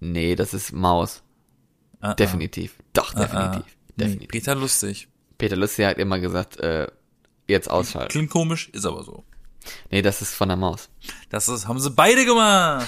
Nee, 0.00 0.34
das 0.34 0.54
ist 0.54 0.72
Maus. 0.72 1.22
Ah, 2.00 2.14
Definitiv. 2.14 2.76
Doch, 2.92 3.14
ah, 3.14 3.20
ah. 3.20 3.22
definitiv. 3.22 3.76
Nee, 3.96 4.04
Definitiv. 4.04 4.28
Peter 4.28 4.54
lustig. 4.54 5.08
Peter 5.38 5.56
Lustig 5.56 5.86
hat 5.86 5.98
immer 5.98 6.18
gesagt, 6.18 6.58
äh, 6.58 6.88
jetzt 7.46 7.70
ausschalten. 7.70 8.10
Klingt 8.10 8.30
komisch, 8.30 8.68
ist 8.70 8.84
aber 8.84 9.04
so. 9.04 9.24
Nee, 9.90 10.02
das 10.02 10.22
ist 10.22 10.34
von 10.34 10.48
der 10.48 10.56
Maus. 10.56 10.88
Das 11.30 11.48
ist, 11.48 11.68
haben 11.68 11.78
sie 11.80 11.90
beide 11.90 12.24
gemacht. 12.24 12.86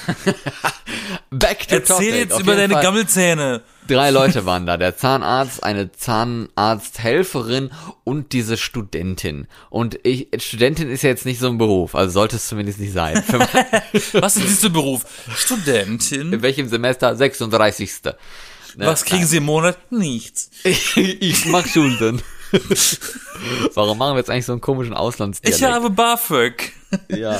Back 1.31 1.69
to 1.69 1.75
Erzähl 1.77 1.97
topic. 1.97 2.17
jetzt 2.17 2.33
Auf 2.33 2.41
über 2.41 2.57
deine 2.57 2.75
Fall. 2.75 2.83
Gammelzähne. 2.83 3.63
Drei 3.87 4.11
Leute 4.11 4.47
waren 4.47 4.67
da. 4.67 4.77
Der 4.77 4.97
Zahnarzt, 4.97 5.63
eine 5.63 5.93
Zahnarzthelferin 5.93 7.71
und 8.05 8.33
diese 8.33 8.57
Studentin. 8.57 9.47
Und 9.69 9.99
ich, 10.05 10.29
Studentin 10.39 10.91
ist 10.91 11.03
ja 11.03 11.11
jetzt 11.11 11.27
nicht 11.27 11.41
so 11.41 11.49
ein 11.49 11.59
Beruf, 11.59 11.95
also 11.95 12.13
sollte 12.13 12.37
es 12.37 12.49
zumindest 12.49 12.79
nicht 12.81 12.93
sein. 12.93 13.23
Was 14.13 14.37
ist 14.37 14.49
dieser 14.49 14.71
Beruf? 14.71 15.05
Studentin. 15.35 16.33
in 16.33 16.43
welchem 16.43 16.69
Semester? 16.69 17.15
36. 17.15 18.05
Ne? 18.05 18.17
Was 18.87 19.05
kriegen 19.05 19.27
sie 19.27 19.39
im 19.39 19.45
Monat? 19.45 19.77
Nichts. 19.91 20.51
Ich, 20.65 20.97
ich 20.97 21.47
mach 21.47 21.67
Schulden. 21.67 22.23
Warum 23.75 23.99
machen 23.99 24.15
wir 24.15 24.19
jetzt 24.19 24.31
eigentlich 24.31 24.47
so 24.47 24.53
einen 24.53 24.61
komischen 24.61 24.95
Auslandsdialekt? 24.95 25.61
Ich 25.63 25.67
habe 25.69 25.91
BAföG. 25.91 26.73
ja, 27.09 27.39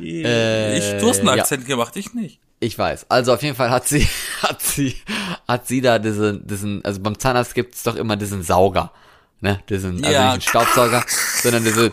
ich, 0.00 1.00
du 1.00 1.08
hast 1.08 1.18
einen 1.20 1.28
ja. 1.28 1.34
Akzent 1.42 1.66
gemacht, 1.66 1.96
ich 1.96 2.14
nicht. 2.14 2.40
ich 2.60 2.78
weiß. 2.78 3.06
Also 3.10 3.32
auf 3.34 3.42
jeden 3.42 3.56
Fall 3.56 3.70
hat 3.70 3.88
sie, 3.88 4.06
hat 4.42 4.62
sie, 4.62 4.96
hat 5.46 5.66
sie 5.66 5.80
da 5.80 5.98
diesen, 5.98 6.46
diesen, 6.46 6.84
also 6.84 7.00
beim 7.00 7.18
Zahnarzt 7.18 7.54
gibt's 7.54 7.82
doch 7.82 7.96
immer 7.96 8.16
diesen 8.16 8.42
Sauger, 8.42 8.92
ne, 9.40 9.60
diesen, 9.68 9.96
also 10.04 10.10
Ja. 10.12 10.24
nicht 10.24 10.32
einen 10.32 10.40
Staubsauger, 10.42 11.04
sondern 11.42 11.64
diese, 11.64 11.92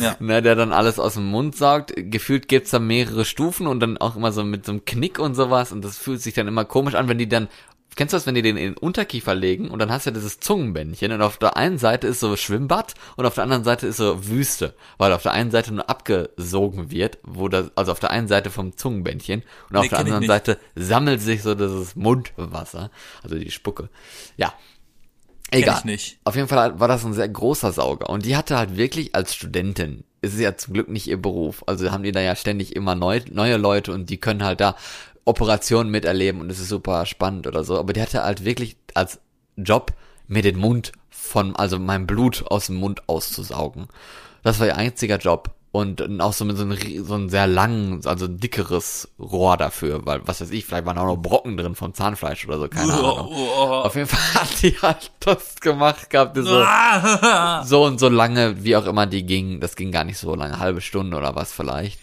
Ja. 0.00 0.16
ne, 0.20 0.42
der 0.42 0.54
dann 0.56 0.72
alles 0.72 0.98
aus 0.98 1.14
dem 1.14 1.26
Mund 1.26 1.56
saugt. 1.56 1.92
Gefühlt 1.96 2.48
gibt's 2.48 2.70
da 2.70 2.78
mehrere 2.78 3.24
Stufen 3.24 3.66
und 3.66 3.80
dann 3.80 3.96
auch 3.98 4.16
immer 4.16 4.32
so 4.32 4.44
mit 4.44 4.66
so 4.66 4.72
einem 4.72 4.84
Knick 4.84 5.18
und 5.18 5.34
sowas 5.34 5.72
und 5.72 5.82
das 5.84 5.96
fühlt 5.96 6.20
sich 6.22 6.34
dann 6.34 6.48
immer 6.48 6.64
komisch 6.64 6.94
an, 6.94 7.08
wenn 7.08 7.18
die 7.18 7.28
dann 7.28 7.48
Kennst 7.98 8.12
du 8.12 8.16
das, 8.16 8.26
wenn 8.26 8.36
die 8.36 8.42
den 8.42 8.56
in 8.56 8.74
den 8.74 8.76
Unterkiefer 8.76 9.34
legen 9.34 9.72
und 9.72 9.80
dann 9.80 9.90
hast 9.90 10.06
du 10.06 10.10
ja 10.10 10.14
dieses 10.14 10.38
Zungenbändchen 10.38 11.10
und 11.10 11.20
auf 11.20 11.36
der 11.36 11.56
einen 11.56 11.78
Seite 11.78 12.06
ist 12.06 12.20
so 12.20 12.36
Schwimmbad 12.36 12.94
und 13.16 13.26
auf 13.26 13.34
der 13.34 13.42
anderen 13.42 13.64
Seite 13.64 13.88
ist 13.88 13.96
so 13.96 14.24
Wüste, 14.28 14.76
weil 14.98 15.12
auf 15.12 15.24
der 15.24 15.32
einen 15.32 15.50
Seite 15.50 15.74
nur 15.74 15.90
abgesogen 15.90 16.92
wird, 16.92 17.18
wo 17.24 17.48
das, 17.48 17.72
also 17.74 17.90
auf 17.90 17.98
der 17.98 18.12
einen 18.12 18.28
Seite 18.28 18.50
vom 18.50 18.76
Zungenbändchen 18.76 19.42
und 19.68 19.76
auf 19.76 19.82
Nee, 19.82 19.88
der 19.88 19.98
anderen. 19.98 20.26
Seite 20.28 20.58
sammelt 20.76 21.20
sich 21.20 21.42
so 21.42 21.56
dieses 21.56 21.96
Mundwasser, 21.96 22.92
also 23.24 23.36
die 23.36 23.50
Spucke. 23.50 23.88
Ja. 24.36 24.54
Egal. 25.50 25.78
ich 25.78 25.84
nicht. 25.84 26.18
Auf 26.22 26.36
jeden 26.36 26.46
Fall 26.46 26.78
war 26.78 26.86
das 26.86 27.04
ein 27.04 27.14
sehr 27.14 27.28
großer 27.28 27.72
Sauger 27.72 28.10
und 28.10 28.24
die 28.24 28.36
hatte 28.36 28.56
halt 28.56 28.76
wirklich 28.76 29.16
als 29.16 29.34
Studentin, 29.34 30.04
es 30.20 30.34
ist 30.34 30.40
ja 30.40 30.56
zum 30.56 30.74
Glück 30.74 30.88
nicht 30.88 31.08
ihr 31.08 31.20
Beruf, 31.20 31.64
also 31.66 31.90
haben 31.90 32.04
die 32.04 32.12
da 32.12 32.20
ja 32.20 32.36
ständig 32.36 32.76
immer 32.76 32.94
neu, 32.94 33.22
neue 33.28 33.56
Leute 33.56 33.92
und 33.92 34.08
die 34.08 34.18
können 34.18 34.44
halt 34.44 34.60
da 34.60 34.76
Operationen 35.28 35.90
miterleben 35.90 36.40
und 36.40 36.50
es 36.50 36.58
ist 36.58 36.68
super 36.68 37.04
spannend 37.06 37.46
oder 37.46 37.62
so, 37.62 37.78
aber 37.78 37.92
die 37.92 38.00
hatte 38.00 38.24
halt 38.24 38.44
wirklich 38.44 38.76
als 38.94 39.20
Job 39.56 39.92
mir 40.26 40.42
den 40.42 40.58
Mund 40.58 40.92
von, 41.10 41.54
also 41.56 41.78
mein 41.78 42.06
Blut 42.06 42.44
aus 42.48 42.66
dem 42.66 42.76
Mund 42.76 43.08
auszusaugen. 43.08 43.88
Das 44.42 44.58
war 44.58 44.66
ihr 44.66 44.76
einziger 44.76 45.18
Job. 45.18 45.50
Und 45.70 46.02
auch 46.20 46.32
so 46.32 46.46
mit 46.46 46.56
so 46.56 46.62
einem, 46.62 47.04
so 47.04 47.14
einem 47.14 47.28
sehr 47.28 47.46
langen, 47.46 48.00
also 48.06 48.26
dickeres 48.26 49.06
Rohr 49.18 49.58
dafür, 49.58 50.06
weil, 50.06 50.26
was 50.26 50.40
weiß 50.40 50.50
ich, 50.50 50.64
vielleicht 50.64 50.86
waren 50.86 50.96
auch 50.96 51.04
noch 51.04 51.18
Brocken 51.18 51.58
drin 51.58 51.74
vom 51.74 51.92
Zahnfleisch 51.92 52.48
oder 52.48 52.58
so, 52.58 52.68
keine 52.68 52.94
Ahnung. 52.94 53.28
Auf 53.28 53.94
jeden 53.94 54.08
Fall 54.08 54.34
hat 54.42 54.62
die 54.62 54.74
halt 54.80 55.12
das 55.20 55.56
gemacht 55.60 56.08
gehabt, 56.08 56.38
so, 56.38 56.64
so 57.64 57.84
und 57.84 58.00
so 58.00 58.08
lange, 58.08 58.64
wie 58.64 58.76
auch 58.76 58.86
immer 58.86 59.06
die 59.06 59.26
ging, 59.26 59.60
das 59.60 59.76
ging 59.76 59.92
gar 59.92 60.04
nicht 60.04 60.16
so 60.18 60.34
lange, 60.34 60.58
halbe 60.58 60.80
Stunde 60.80 61.18
oder 61.18 61.36
was 61.36 61.52
vielleicht. 61.52 62.00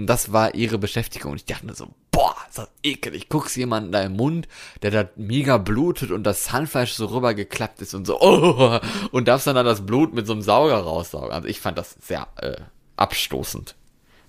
Und 0.00 0.06
das 0.06 0.32
war 0.32 0.54
ihre 0.54 0.78
Beschäftigung. 0.78 1.32
Und 1.32 1.36
ich 1.36 1.44
dachte 1.44 1.66
mir 1.66 1.74
so, 1.74 1.88
boah, 2.10 2.34
ist 2.48 2.56
das 2.56 2.70
ekelig. 2.82 3.28
Guckst 3.28 3.54
jemanden 3.58 3.92
da 3.92 4.00
im 4.00 4.16
Mund, 4.16 4.48
der 4.80 4.90
da 4.90 5.10
mega 5.14 5.58
blutet 5.58 6.10
und 6.10 6.24
das 6.24 6.44
Zahnfleisch 6.44 6.94
so 6.94 7.04
rübergeklappt 7.04 7.82
ist 7.82 7.92
und 7.92 8.06
so, 8.06 8.18
oh, 8.22 8.80
und 9.10 9.28
darfst 9.28 9.46
dann 9.46 9.56
da 9.56 9.62
das 9.62 9.84
Blut 9.84 10.14
mit 10.14 10.26
so 10.26 10.32
einem 10.32 10.40
Sauger 10.40 10.78
raussaugen. 10.78 11.32
Also 11.32 11.48
ich 11.48 11.60
fand 11.60 11.76
das 11.76 11.98
sehr 12.00 12.28
äh, 12.36 12.56
abstoßend. 12.96 13.74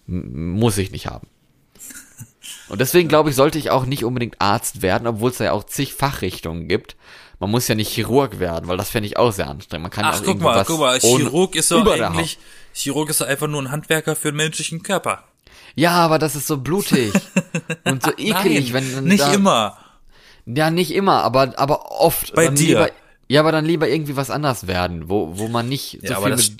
M 0.10 0.52
muss 0.60 0.78
ich 0.78 0.92
nicht 0.92 1.08
haben. 1.08 1.30
Und 2.68 2.82
deswegen 2.82 3.08
glaube 3.08 3.30
ich, 3.30 3.38
sollte 3.38 3.58
ich 3.58 3.70
auch 3.70 3.86
nicht 3.86 4.04
unbedingt 4.04 4.42
Arzt 4.42 4.82
werden, 4.82 5.08
obwohl 5.08 5.30
es 5.30 5.40
ja 5.40 5.54
auch 5.54 5.64
zig 5.64 5.94
Fachrichtungen 5.94 6.68
gibt. 6.68 6.98
Man 7.40 7.50
muss 7.50 7.70
ja 7.70 7.76
nicht 7.76 7.94
Chirurg 7.94 8.40
werden, 8.40 8.68
weil 8.68 8.76
das 8.76 8.90
fände 8.90 9.08
ich 9.08 9.16
auch 9.16 9.32
sehr 9.32 9.48
anstrengend. 9.48 9.84
Man 9.84 9.92
kann 9.92 10.04
ja 10.04 10.12
Ach, 10.12 10.20
auch 10.20 10.26
guck 10.26 10.42
mal, 10.42 10.66
guck 10.66 10.82
mal, 10.82 11.00
Chirurg 11.00 11.56
ist 11.56 11.72
der 11.72 11.78
eigentlich, 11.88 12.40
Chirurg 12.74 13.10
ist 13.10 13.22
doch 13.22 13.28
einfach 13.28 13.48
nur 13.48 13.62
ein 13.62 13.72
Handwerker 13.72 14.18
für 14.18 14.32
den 14.32 14.36
menschlichen 14.36 14.84
Körper. 14.84 15.24
Ja, 15.76 15.92
aber 15.92 16.20
das 16.20 16.36
ist 16.36 16.48
so 16.48 16.58
blutig 16.58 17.14
und 17.86 18.04
so 18.04 18.12
eklig, 18.12 18.72
Nein, 18.72 18.74
wenn 18.74 18.96
dann 18.96 19.04
nicht 19.06 19.22
da, 19.24 19.34
immer. 19.34 19.78
Ja, 20.46 20.70
nicht 20.72 20.92
immer, 20.92 21.24
aber 21.24 21.54
aber 21.58 21.92
oft. 21.92 22.34
Bei 22.34 22.48
dir. 22.48 22.68
lieber- 22.68 22.90
Ja, 23.28 23.40
aber 23.42 23.52
dann 23.52 23.66
lieber 23.66 23.88
irgendwie 23.88 24.16
was 24.18 24.30
anderes 24.30 24.68
werden, 24.68 25.08
wo, 25.10 25.38
wo 25.38 25.48
man 25.48 25.70
nicht 25.70 26.00
so 26.02 26.08
Ja, 26.14 26.20
viel 26.22 26.36
mit, 26.36 26.58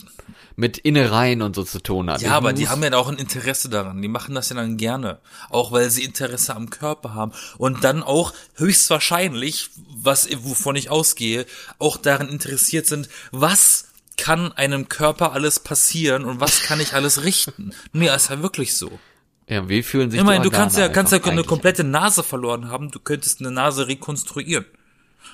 mit 0.56 0.78
Innereien 0.78 1.42
und 1.42 1.56
so 1.56 1.64
zu 1.64 1.82
tun 1.82 2.10
hat. 2.10 2.22
Ja, 2.22 2.28
Ich 2.30 2.34
aber 2.34 2.54
die 2.54 2.70
haben 2.70 2.82
ja 2.84 2.94
auch 2.96 3.10
ein 3.10 3.18
Interesse 3.18 3.68
daran. 3.68 4.02
Die 4.02 4.08
machen 4.08 4.36
das 4.36 4.50
ja 4.50 4.56
dann 4.56 4.78
gerne. 4.78 5.20
Auch 5.50 5.72
weil 5.74 5.90
sie 5.90 6.04
Interesse 6.04 6.56
am 6.56 6.70
Körper 6.70 7.14
haben. 7.14 7.34
Und 7.58 7.84
dann 7.84 8.04
auch 8.04 8.34
höchstwahrscheinlich, 8.56 9.70
was, 9.96 10.30
wovon 10.44 10.76
ich 10.76 10.90
ausgehe, 10.90 11.46
auch 11.80 11.98
daran 11.98 12.30
interessiert 12.30 12.86
sind, 12.88 13.10
was 13.32 13.86
kann 14.18 14.52
einem 14.52 14.90
Körper 14.90 15.34
alles 15.34 15.60
passieren 15.60 16.26
und 16.26 16.40
was 16.40 16.62
kann 16.64 16.80
ich 16.80 16.94
alles 16.94 17.24
richten. 17.24 17.74
Nee, 17.94 18.14
ist 18.14 18.30
ja 18.30 18.42
wirklich 18.42 18.78
so. 18.78 19.00
Ja, 19.48 19.68
wie 19.68 19.84
fühlen 19.84 20.12
sich 20.12 20.20
Ich 20.20 20.26
meine, 20.26 20.44
du 20.44 20.52
kannst 20.52 20.78
ja, 20.78 20.88
kannst 20.90 21.12
ja 21.12 21.22
eine 21.24 21.44
komplette 21.44 21.84
Nase 21.84 22.24
verloren 22.24 22.70
haben. 22.70 22.92
Du 22.92 23.00
könntest 23.00 23.42
eine 23.42 23.52
Nase 23.52 23.88
rekonstruieren. 23.88 24.66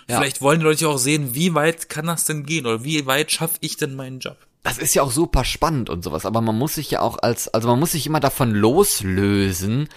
Ja. 0.08 0.18
Vielleicht 0.18 0.42
wollen 0.42 0.60
die 0.60 0.66
Leute 0.66 0.88
auch 0.88 0.98
sehen, 0.98 1.36
wie 1.36 1.54
weit 1.54 1.90
kann 1.90 2.08
das 2.08 2.26
denn 2.26 2.46
gehen 2.46 2.66
oder 2.66 2.84
wie 2.84 3.06
weit 3.06 3.32
schaffe 3.32 3.58
ich 3.62 3.78
denn 3.78 3.96
meinen 3.96 4.20
Job? 4.20 4.38
Das 4.64 4.78
ist 4.78 4.96
ja 4.96 5.04
auch 5.04 5.12
super 5.12 5.46
spannend 5.46 5.90
und 5.90 6.04
sowas, 6.04 6.26
aber 6.26 6.42
man 6.42 6.58
muss 6.58 6.76
sich 6.76 6.92
ja 6.92 7.02
auch 7.02 7.20
als, 7.20 7.48
also 7.48 7.68
man 7.70 7.80
muss 7.80 7.94
sich 7.94 8.06
immer 8.06 8.20
davon 8.20 8.54
loslösen, 8.54 9.88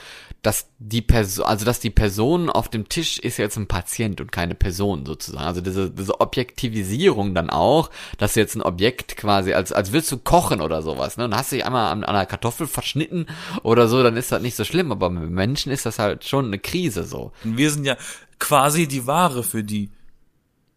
dass 0.43 0.71
die 0.79 1.03
Person, 1.03 1.45
also 1.45 1.65
dass 1.67 1.81
die 1.81 1.91
Person 1.91 2.49
auf 2.49 2.69
dem 2.69 2.89
Tisch 2.89 3.19
ist 3.19 3.37
jetzt 3.37 3.57
ein 3.57 3.69
Patient 3.69 4.21
und 4.21 4.33
keine 4.33 4.55
Person 4.55 5.05
sozusagen. 5.05 5.45
Also 5.45 5.61
diese, 5.61 5.91
diese 5.91 6.19
Objektivisierung 6.21 7.35
dann 7.35 7.51
auch, 7.51 7.91
dass 8.17 8.35
du 8.35 8.41
jetzt 8.41 8.55
ein 8.55 8.63
Objekt 8.63 9.17
quasi, 9.17 9.53
als, 9.53 9.73
als 9.73 9.93
willst 9.93 10.11
du 10.13 10.19
kochen 10.19 10.63
oder 10.63 10.81
sowas, 10.83 11.19
ne? 11.19 11.25
Und 11.27 11.37
hast 11.37 11.53
dich 11.53 11.67
einmal 11.67 11.93
an, 11.93 12.05
an 12.05 12.17
einer 12.17 12.27
Kartoffel 12.27 12.67
verschnitten 12.67 13.27
oder 13.63 13.87
so, 13.87 14.03
dann 14.03 14.17
ist 14.17 14.33
das 14.33 14.41
nicht 14.41 14.57
so 14.57 14.65
schlimm, 14.65 14.93
aber 14.93 15.11
mit 15.11 15.31
Menschen 15.31 15.73
ist 15.73 15.85
das 15.85 15.99
halt 15.99 16.25
schon 16.25 16.47
eine 16.47 16.59
Krise 16.59 17.05
so. 17.05 17.33
Wir 17.45 17.71
sind 17.71 17.85
ja 17.85 17.97
quasi 18.39 18.89
die 18.89 19.07
Ware 19.07 19.43
für 19.45 19.63
die. 19.63 19.91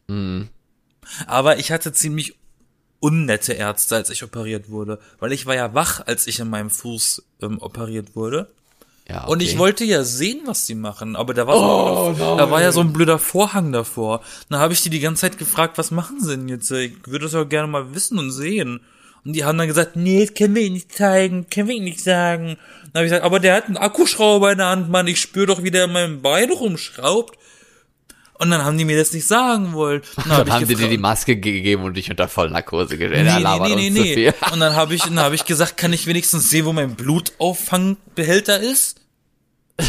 Mhm. 0.07 0.49
Aber 1.25 1.57
ich 1.57 1.71
hatte 1.71 1.93
ziemlich 1.93 2.35
unnette 2.99 3.53
Ärzte, 3.53 3.95
als 3.95 4.09
ich 4.09 4.23
operiert 4.23 4.69
wurde. 4.69 4.99
Weil 5.19 5.31
ich 5.31 5.45
war 5.45 5.55
ja 5.55 5.73
wach, 5.73 6.05
als 6.05 6.27
ich 6.27 6.39
in 6.39 6.49
meinem 6.49 6.69
Fuß 6.69 7.23
ähm, 7.41 7.61
operiert 7.61 8.15
wurde. 8.15 8.49
Ja, 9.07 9.25
Und 9.25 9.41
ich 9.41 9.49
okay. 9.49 9.59
wollte 9.59 9.83
ja 9.83 10.03
sehen, 10.03 10.41
was 10.45 10.65
die 10.65 10.75
machen, 10.75 11.17
aber 11.17 11.33
da 11.33 11.45
war, 11.45 12.15
so, 12.15 12.37
da 12.37 12.49
war 12.49 12.61
ja 12.61 12.71
so 12.71 12.79
ein 12.79 12.93
blöder 12.93 13.19
Vorhang 13.19 13.73
davor. 13.73 14.21
Dann 14.49 14.59
habe 14.59 14.73
ich 14.73 14.81
die 14.81 14.89
die 14.89 15.01
ganze 15.01 15.21
Zeit 15.21 15.37
gefragt, 15.37 15.77
was 15.77 15.91
machen 15.91 16.21
sie 16.21 16.37
denn 16.37 16.47
jetzt? 16.47 16.71
Ich 16.71 16.93
würde 17.05 17.25
das 17.25 17.33
ja 17.33 17.43
gerne 17.43 17.67
mal 17.67 17.93
wissen 17.93 18.17
und 18.17 18.31
sehen. 18.31 18.79
Und 19.25 19.33
die 19.33 19.43
haben 19.43 19.57
dann 19.57 19.67
gesagt, 19.67 19.95
nee, 19.95 20.25
das 20.25 20.33
können 20.33 20.55
wir 20.55 20.63
Ihnen 20.63 20.75
nicht 20.75 20.93
zeigen, 20.93 21.47
können 21.49 21.67
wir 21.67 21.75
Ihnen 21.75 21.85
nicht 21.85 22.01
sagen. 22.01 22.57
Dann 22.91 23.01
habe 23.01 23.05
ich 23.05 23.11
gesagt, 23.11 23.25
aber 23.25 23.39
der 23.39 23.55
hat 23.55 23.65
einen 23.65 23.77
Akkuschrauber 23.77 24.51
in 24.51 24.57
der 24.57 24.67
Hand, 24.67 24.89
Mann, 24.89 25.07
ich 25.07 25.19
spüre 25.19 25.47
doch, 25.47 25.63
wie 25.63 25.71
der 25.71 25.85
in 25.85 25.93
meinem 25.93 26.21
Bein 26.21 26.51
rumschraubt. 26.51 27.37
Und 28.43 28.51
dann 28.51 28.63
haben 28.63 28.77
die 28.77 28.85
mir 28.85 28.97
das 28.97 29.13
nicht 29.13 29.25
sagen 29.27 29.73
wollen. 29.73 30.01
Dann, 30.17 30.25
hab 30.25 30.37
Dann 30.39 30.47
ich 30.47 30.53
haben 30.53 30.65
sie 30.65 30.75
dir 30.75 30.89
die 30.89 30.97
Maske 30.97 31.37
gegeben 31.37 31.83
und 31.83 31.95
dich 31.95 32.09
unter 32.09 32.27
Vollnarkose 32.27 32.97
gestellt. 32.97 33.25
Nee, 33.25 33.43
nee, 33.43 33.59
nee, 33.59 33.75
nee, 33.75 33.89
nee. 33.89 34.13
viel. 34.13 34.33
Und 34.51 34.59
dann 34.59 34.75
habe 34.75 34.93
ich, 34.93 35.03
dann 35.03 35.19
habe 35.19 35.33
ich 35.35 35.45
gesagt, 35.45 35.77
kann 35.77 35.93
ich 35.93 36.05
wenigstens 36.07 36.49
sehen, 36.49 36.65
wo 36.65 36.73
mein 36.73 36.95
Blutauffangbehälter 36.95 38.59
ist? 38.59 38.99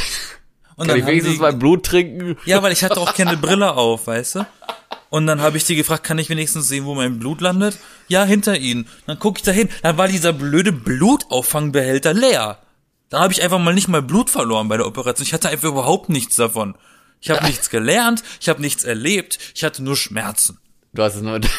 Und 0.76 0.88
Kann 0.88 0.98
ich 0.98 1.06
wenigstens 1.06 1.34
die- 1.34 1.40
mein 1.40 1.58
Blut 1.58 1.86
trinken? 1.86 2.36
Ja, 2.46 2.60
weil 2.62 2.72
ich 2.72 2.82
hatte 2.82 2.98
auch 3.00 3.14
keine 3.14 3.36
Brille 3.36 3.74
auf, 3.74 4.08
weißt 4.08 4.34
du? 4.36 4.46
Und 5.08 5.28
dann 5.28 5.40
habe 5.40 5.56
ich 5.56 5.64
die 5.64 5.76
gefragt, 5.76 6.02
kann 6.02 6.18
ich 6.18 6.28
wenigstens 6.30 6.66
sehen, 6.66 6.84
wo 6.84 6.96
mein 6.96 7.20
Blut 7.20 7.40
landet? 7.40 7.78
Ja, 8.08 8.24
hinter 8.24 8.58
ihnen. 8.58 8.88
Dann 9.06 9.20
gucke 9.20 9.38
ich 9.38 9.44
da 9.44 9.52
hin. 9.52 9.68
Dann 9.82 9.98
war 9.98 10.08
dieser 10.08 10.32
blöde 10.32 10.72
Blutauffangbehälter 10.72 12.12
leer. 12.12 12.58
Dann 13.10 13.20
habe 13.20 13.32
ich 13.32 13.40
einfach 13.42 13.60
mal 13.60 13.72
nicht 13.74 13.86
mal 13.86 14.02
Blut 14.02 14.30
verloren 14.30 14.66
bei 14.66 14.76
der 14.76 14.86
Operation. 14.86 15.24
Ich 15.24 15.32
hatte 15.32 15.48
einfach 15.48 15.68
überhaupt 15.68 16.08
nichts 16.08 16.34
davon. 16.34 16.74
Ich 17.24 17.30
habe 17.30 17.46
nichts 17.46 17.70
gelernt, 17.70 18.22
ich 18.38 18.50
habe 18.50 18.60
nichts 18.60 18.84
erlebt, 18.84 19.38
ich 19.54 19.64
hatte 19.64 19.82
nur 19.82 19.96
Schmerzen. 19.96 20.58
Du 20.92 21.02
hast 21.02 21.14
es 21.14 21.22
nur, 21.22 21.40
das 21.40 21.50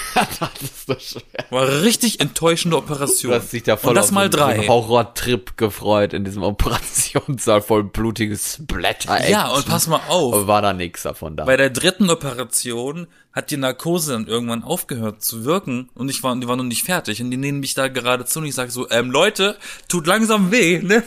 ist 0.61 0.85
so 0.85 1.19
schwer. 1.19 1.45
War 1.49 1.67
eine 1.67 1.81
richtig 1.81 2.19
enttäuschende 2.19 2.77
Operation. 2.77 3.31
Du 3.31 3.37
hast 3.37 3.51
dich 3.51 3.63
da 3.63 3.75
voll 3.75 3.89
Und 3.89 3.95
das 3.95 4.05
auf 4.05 4.11
mal 4.11 4.31
so 4.31 4.37
einen 4.43 4.59
drei. 4.59 4.67
Horrortrip 4.67 5.57
gefreut 5.57 6.13
in 6.13 6.23
diesem 6.23 6.43
Operationssaal 6.43 7.61
voll 7.63 7.83
blutiges 7.83 8.59
Splatter. 8.61 9.27
Ja, 9.27 9.47
und 9.47 9.65
pass 9.65 9.87
mal 9.87 10.01
auf. 10.07 10.35
Aber 10.35 10.47
war 10.47 10.61
da 10.61 10.71
nix 10.71 11.01
davon 11.01 11.35
da. 11.35 11.45
Bei 11.45 11.57
der 11.57 11.71
dritten 11.71 12.11
Operation 12.11 13.07
hat 13.33 13.49
die 13.49 13.57
Narkose 13.57 14.13
dann 14.13 14.27
irgendwann 14.27 14.63
aufgehört 14.63 15.23
zu 15.23 15.45
wirken 15.45 15.89
und 15.95 16.09
ich 16.09 16.21
war, 16.21 16.35
die 16.35 16.47
war 16.47 16.57
noch 16.57 16.63
nicht 16.63 16.83
fertig 16.83 17.23
und 17.23 17.31
die 17.31 17.37
nehmen 17.37 17.59
mich 17.59 17.73
da 17.73 17.87
gerade 17.87 18.25
zu 18.25 18.39
und 18.39 18.45
ich 18.45 18.55
sag 18.55 18.69
so, 18.69 18.87
ähm, 18.91 19.09
Leute, 19.09 19.57
tut 19.87 20.05
langsam 20.05 20.51
weh, 20.51 20.79
ne? 20.79 21.03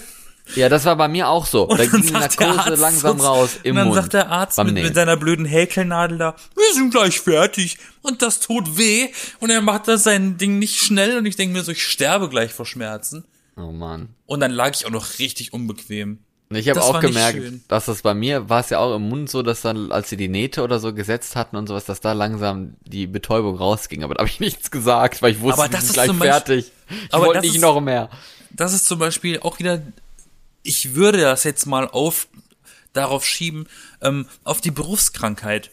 Ja, 0.57 0.69
das 0.69 0.85
war 0.85 0.97
bei 0.97 1.09
mir 1.09 1.29
auch 1.29 1.47
so. 1.47 1.67
Da 1.67 1.75
Und 1.75 1.79
ging 1.81 1.91
dann 1.91 2.03
die 2.03 2.13
Narkose 2.13 2.49
Arzt 2.61 2.81
langsam 2.81 3.21
raus 3.21 3.59
im 3.63 3.71
Und 3.73 3.77
dann 3.77 3.89
Mund. 3.89 4.01
sagt 4.01 4.15
der 4.15 4.31
Arzt 4.31 4.59
mit, 4.65 4.75
mit 4.75 4.95
seiner 4.95 5.17
blöden 5.17 5.45
Häkelnadel 5.45 6.19
da, 6.19 6.35
wir 6.57 6.75
sind 6.75 6.91
gleich 6.91 7.21
fertig 7.21 7.79
und 8.03 8.23
das 8.23 8.41
tut 8.41 8.79
weh 8.79 9.09
und 9.41 9.51
er 9.51 9.61
macht 9.61 9.89
das 9.89 10.05
sein 10.05 10.39
Ding 10.39 10.59
nicht 10.59 10.77
schnell 10.81 11.19
und 11.19 11.27
ich 11.27 11.37
denke 11.37 11.57
mir 11.57 11.63
so, 11.65 11.73
ich 11.73 11.85
sterbe 11.87 12.29
gleich 12.29 12.53
vor 12.53 12.67
Schmerzen. 12.67 13.25
Oh 13.57 13.73
Mann. 13.73 14.09
Und 14.27 14.41
dann 14.41 14.51
lag 14.53 14.73
ich 14.75 14.87
auch 14.87 14.91
noch 14.91 15.19
richtig 15.19 15.53
unbequem. 15.53 16.19
Ich 16.51 16.67
habe 16.71 16.83
auch 16.83 17.01
gemerkt, 17.01 17.39
dass 17.69 17.85
das 17.85 18.01
bei 18.01 18.15
mir 18.15 18.49
war 18.49 18.61
es 18.61 18.71
ja 18.71 18.79
auch 18.79 18.97
im 18.97 19.07
Mund 19.11 19.29
so, 19.29 19.43
dass 19.43 19.61
dann, 19.61 19.93
als 19.93 20.09
sie 20.09 20.17
die 20.17 20.29
Nähte 20.29 20.63
oder 20.63 20.79
so 20.79 20.95
gesetzt 20.95 21.37
hatten 21.37 21.57
und 21.57 21.67
sowas, 21.67 21.85
dass 21.85 22.01
da 22.01 22.13
langsam 22.15 22.73
die 22.87 23.07
Betäubung 23.07 23.57
rausging. 23.57 24.03
Aber 24.03 24.15
da 24.15 24.21
habe 24.21 24.31
ich 24.31 24.41
nichts 24.41 24.71
gesagt, 24.71 25.21
weil 25.21 25.33
ich 25.33 25.41
wusste, 25.43 25.61
Aber 25.61 25.69
das 25.69 25.81
sind 25.89 25.89
ist 25.91 25.95
gleich 26.05 26.11
fertig. 26.17 26.73
Ich 26.89 27.13
Aber 27.13 27.27
wollte 27.27 27.41
nicht 27.43 27.57
ist- 27.57 27.61
noch 27.61 27.79
mehr. 27.83 28.09
das 28.51 28.73
ist 28.73 28.87
zum 28.87 28.99
Beispiel 28.99 29.41
auch 29.41 29.59
wieder, 29.59 29.83
ich 30.69 30.95
würde 30.95 31.23
das 31.23 31.45
jetzt 31.45 31.67
mal 31.67 31.89
auf, 31.89 32.29
darauf 32.93 33.25
schieben, 33.25 33.67
ähm, 34.03 34.27
auf 34.45 34.61
die 34.61 34.71
Berufskrankheit. 34.71 35.71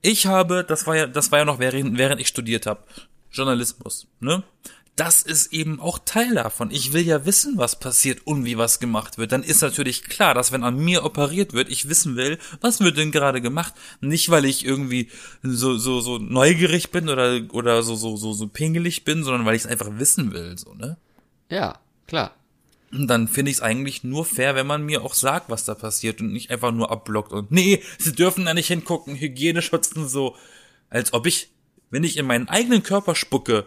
Ich 0.00 0.26
habe, 0.26 0.64
das 0.64 0.86
war 0.86 0.96
ja, 0.96 1.06
das 1.06 1.30
war 1.30 1.40
ja 1.40 1.44
noch 1.44 1.58
während, 1.58 1.98
während 1.98 2.20
ich 2.20 2.28
studiert 2.28 2.66
habe, 2.66 2.82
Journalismus, 3.30 4.06
ne? 4.20 4.42
Das 4.96 5.22
ist 5.22 5.52
eben 5.52 5.78
auch 5.78 6.00
Teil 6.04 6.34
davon. 6.34 6.72
Ich 6.72 6.92
will 6.92 7.02
ja 7.02 7.24
wissen, 7.24 7.56
was 7.56 7.78
passiert 7.78 8.26
und 8.26 8.44
wie 8.44 8.58
was 8.58 8.80
gemacht 8.80 9.16
wird. 9.16 9.30
Dann 9.30 9.44
ist 9.44 9.62
natürlich 9.62 10.02
klar, 10.02 10.34
dass 10.34 10.50
wenn 10.50 10.64
an 10.64 10.76
mir 10.76 11.04
operiert 11.04 11.52
wird, 11.52 11.68
ich 11.68 11.88
wissen 11.88 12.16
will, 12.16 12.36
was 12.60 12.80
wird 12.80 12.96
denn 12.96 13.12
gerade 13.12 13.40
gemacht. 13.40 13.74
Nicht, 14.00 14.28
weil 14.30 14.44
ich 14.44 14.64
irgendwie 14.64 15.08
so, 15.44 15.76
so, 15.76 16.00
so 16.00 16.18
neugierig 16.18 16.90
bin 16.90 17.08
oder, 17.08 17.42
oder 17.52 17.84
so, 17.84 17.94
so, 17.94 18.16
so, 18.16 18.32
so 18.32 18.48
pingelig 18.48 19.04
bin, 19.04 19.22
sondern 19.22 19.46
weil 19.46 19.54
ich 19.54 19.62
es 19.62 19.68
einfach 19.68 19.90
wissen 19.98 20.32
will, 20.32 20.58
so, 20.58 20.74
ne? 20.74 20.96
Ja, 21.48 21.78
klar. 22.08 22.34
Dann 22.90 23.28
finde 23.28 23.50
ich 23.50 23.58
es 23.58 23.62
eigentlich 23.62 24.02
nur 24.02 24.24
fair, 24.24 24.54
wenn 24.54 24.66
man 24.66 24.84
mir 24.84 25.02
auch 25.02 25.14
sagt, 25.14 25.50
was 25.50 25.64
da 25.64 25.74
passiert 25.74 26.20
und 26.20 26.32
nicht 26.32 26.50
einfach 26.50 26.72
nur 26.72 26.90
abblockt 26.90 27.32
und 27.32 27.50
nee, 27.50 27.82
sie 27.98 28.12
dürfen 28.12 28.46
da 28.46 28.54
nicht 28.54 28.68
hingucken, 28.68 29.14
Hygieneschutz 29.16 29.92
und 29.92 30.08
so. 30.08 30.36
Als 30.88 31.12
ob 31.12 31.26
ich, 31.26 31.50
wenn 31.90 32.04
ich 32.04 32.16
in 32.16 32.26
meinen 32.26 32.48
eigenen 32.48 32.82
Körper 32.82 33.14
spucke, 33.14 33.66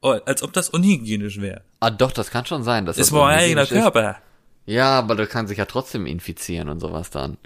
oh, 0.00 0.16
als 0.24 0.42
ob 0.42 0.52
das 0.54 0.70
unhygienisch 0.70 1.40
wäre. 1.40 1.62
Ah, 1.80 1.90
doch, 1.90 2.12
das 2.12 2.30
kann 2.30 2.46
schon 2.46 2.62
sein. 2.62 2.86
Dass 2.86 2.96
Ist 2.96 3.12
das 3.12 3.18
mein 3.18 3.38
eigener 3.38 3.62
ist. 3.62 3.70
Körper. 3.70 4.16
Ja, 4.64 4.98
aber 4.98 5.16
du 5.16 5.26
kannst 5.26 5.50
dich 5.50 5.58
ja 5.58 5.66
trotzdem 5.66 6.06
infizieren 6.06 6.68
und 6.68 6.80
sowas 6.80 7.10
dann. 7.10 7.36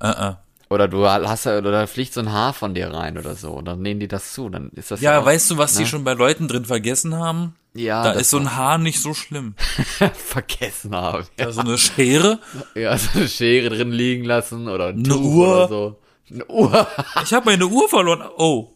Uh 0.00 0.06
-uh. 0.06 0.36
Oder 0.70 0.86
du 0.86 1.06
hast 1.08 1.44
ja, 1.46 1.56
oder 1.58 1.70
da 1.70 1.86
fliegt 1.86 2.12
so 2.12 2.20
ein 2.20 2.30
Haar 2.32 2.52
von 2.52 2.74
dir 2.74 2.92
rein 2.92 3.16
oder 3.16 3.34
so. 3.34 3.52
Und 3.52 3.64
dann 3.64 3.80
nehmen 3.80 4.00
die 4.00 4.08
das 4.08 4.32
zu. 4.34 4.50
Dann 4.50 4.70
ist 4.74 4.90
das 4.90 5.00
Ja, 5.00 5.20
auch, 5.20 5.24
weißt 5.24 5.50
du, 5.50 5.56
was 5.58 5.74
die 5.74 5.82
ne? 5.84 5.86
schon 5.88 6.04
bei 6.04 6.12
Leuten 6.12 6.46
drin 6.46 6.64
vergessen 6.66 7.14
haben? 7.16 7.54
Ja, 7.74 8.02
da 8.02 8.12
ist 8.12 8.30
so 8.30 8.38
ein 8.38 8.54
Haar 8.56 8.76
nicht 8.78 9.00
so 9.00 9.14
schlimm. 9.14 9.54
vergessen 10.14 10.94
habe. 10.94 11.24
Da 11.36 11.52
so 11.52 11.60
eine 11.60 11.78
Schere. 11.78 12.38
Ja, 12.74 12.98
so 12.98 13.18
eine 13.18 13.28
Schere 13.28 13.70
drin 13.70 13.92
liegen 13.92 14.24
lassen 14.24 14.68
oder 14.68 14.88
ein 14.88 14.96
Eine 14.96 15.08
Tuch 15.08 15.22
Uhr. 15.24 15.48
oder 15.56 15.68
so. 15.68 15.98
Eine 16.30 16.44
Uhr. 16.46 16.86
Ich 17.22 17.32
habe 17.32 17.46
meine 17.46 17.66
Uhr 17.66 17.88
verloren. 17.88 18.28
Oh. 18.36 18.72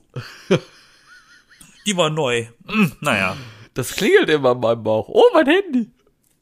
Die 1.87 1.97
war 1.97 2.11
neu. 2.11 2.47
Hm, 2.67 2.93
naja. 3.01 3.37
Das 3.75 3.95
klingelt 3.97 4.29
immer 4.31 4.53
in 4.53 4.61
meinem 4.61 4.83
Bauch. 4.83 5.09
Oh, 5.09 5.25
mein 5.35 5.47
Handy. 5.47 5.91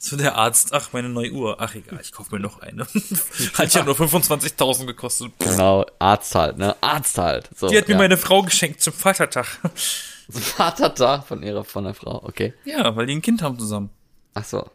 So 0.02 0.16
der 0.16 0.34
Arzt, 0.34 0.72
ach, 0.72 0.94
meine 0.94 1.10
neue 1.10 1.30
Uhr. 1.30 1.56
Ach 1.60 1.74
egal, 1.74 2.00
ich 2.00 2.10
kauf 2.10 2.30
mir 2.30 2.40
noch 2.40 2.60
eine. 2.62 2.86
hat 3.54 3.74
ja 3.74 3.84
nur 3.84 3.94
25.000 3.94 4.86
gekostet. 4.86 5.32
Genau, 5.38 5.84
Arzt 5.98 6.34
halt, 6.34 6.56
ne? 6.56 6.74
Arzt 6.80 7.18
halt. 7.18 7.50
So, 7.54 7.68
Die 7.68 7.76
hat 7.76 7.86
mir 7.86 7.92
ja. 7.94 7.98
meine 7.98 8.16
Frau 8.16 8.40
geschenkt 8.40 8.80
zum 8.80 8.94
Vatertag. 8.94 9.46
Vatertag 10.30 11.26
von 11.26 11.42
ihrer, 11.42 11.64
von 11.64 11.84
der 11.84 11.92
Frau. 11.92 12.24
Okay. 12.24 12.54
ja, 12.64 12.96
weil 12.96 13.04
die 13.04 13.14
ein 13.14 13.20
Kind 13.20 13.42
haben 13.42 13.58
zusammen. 13.58 13.90
Ach 14.32 14.44
so. 14.44 14.70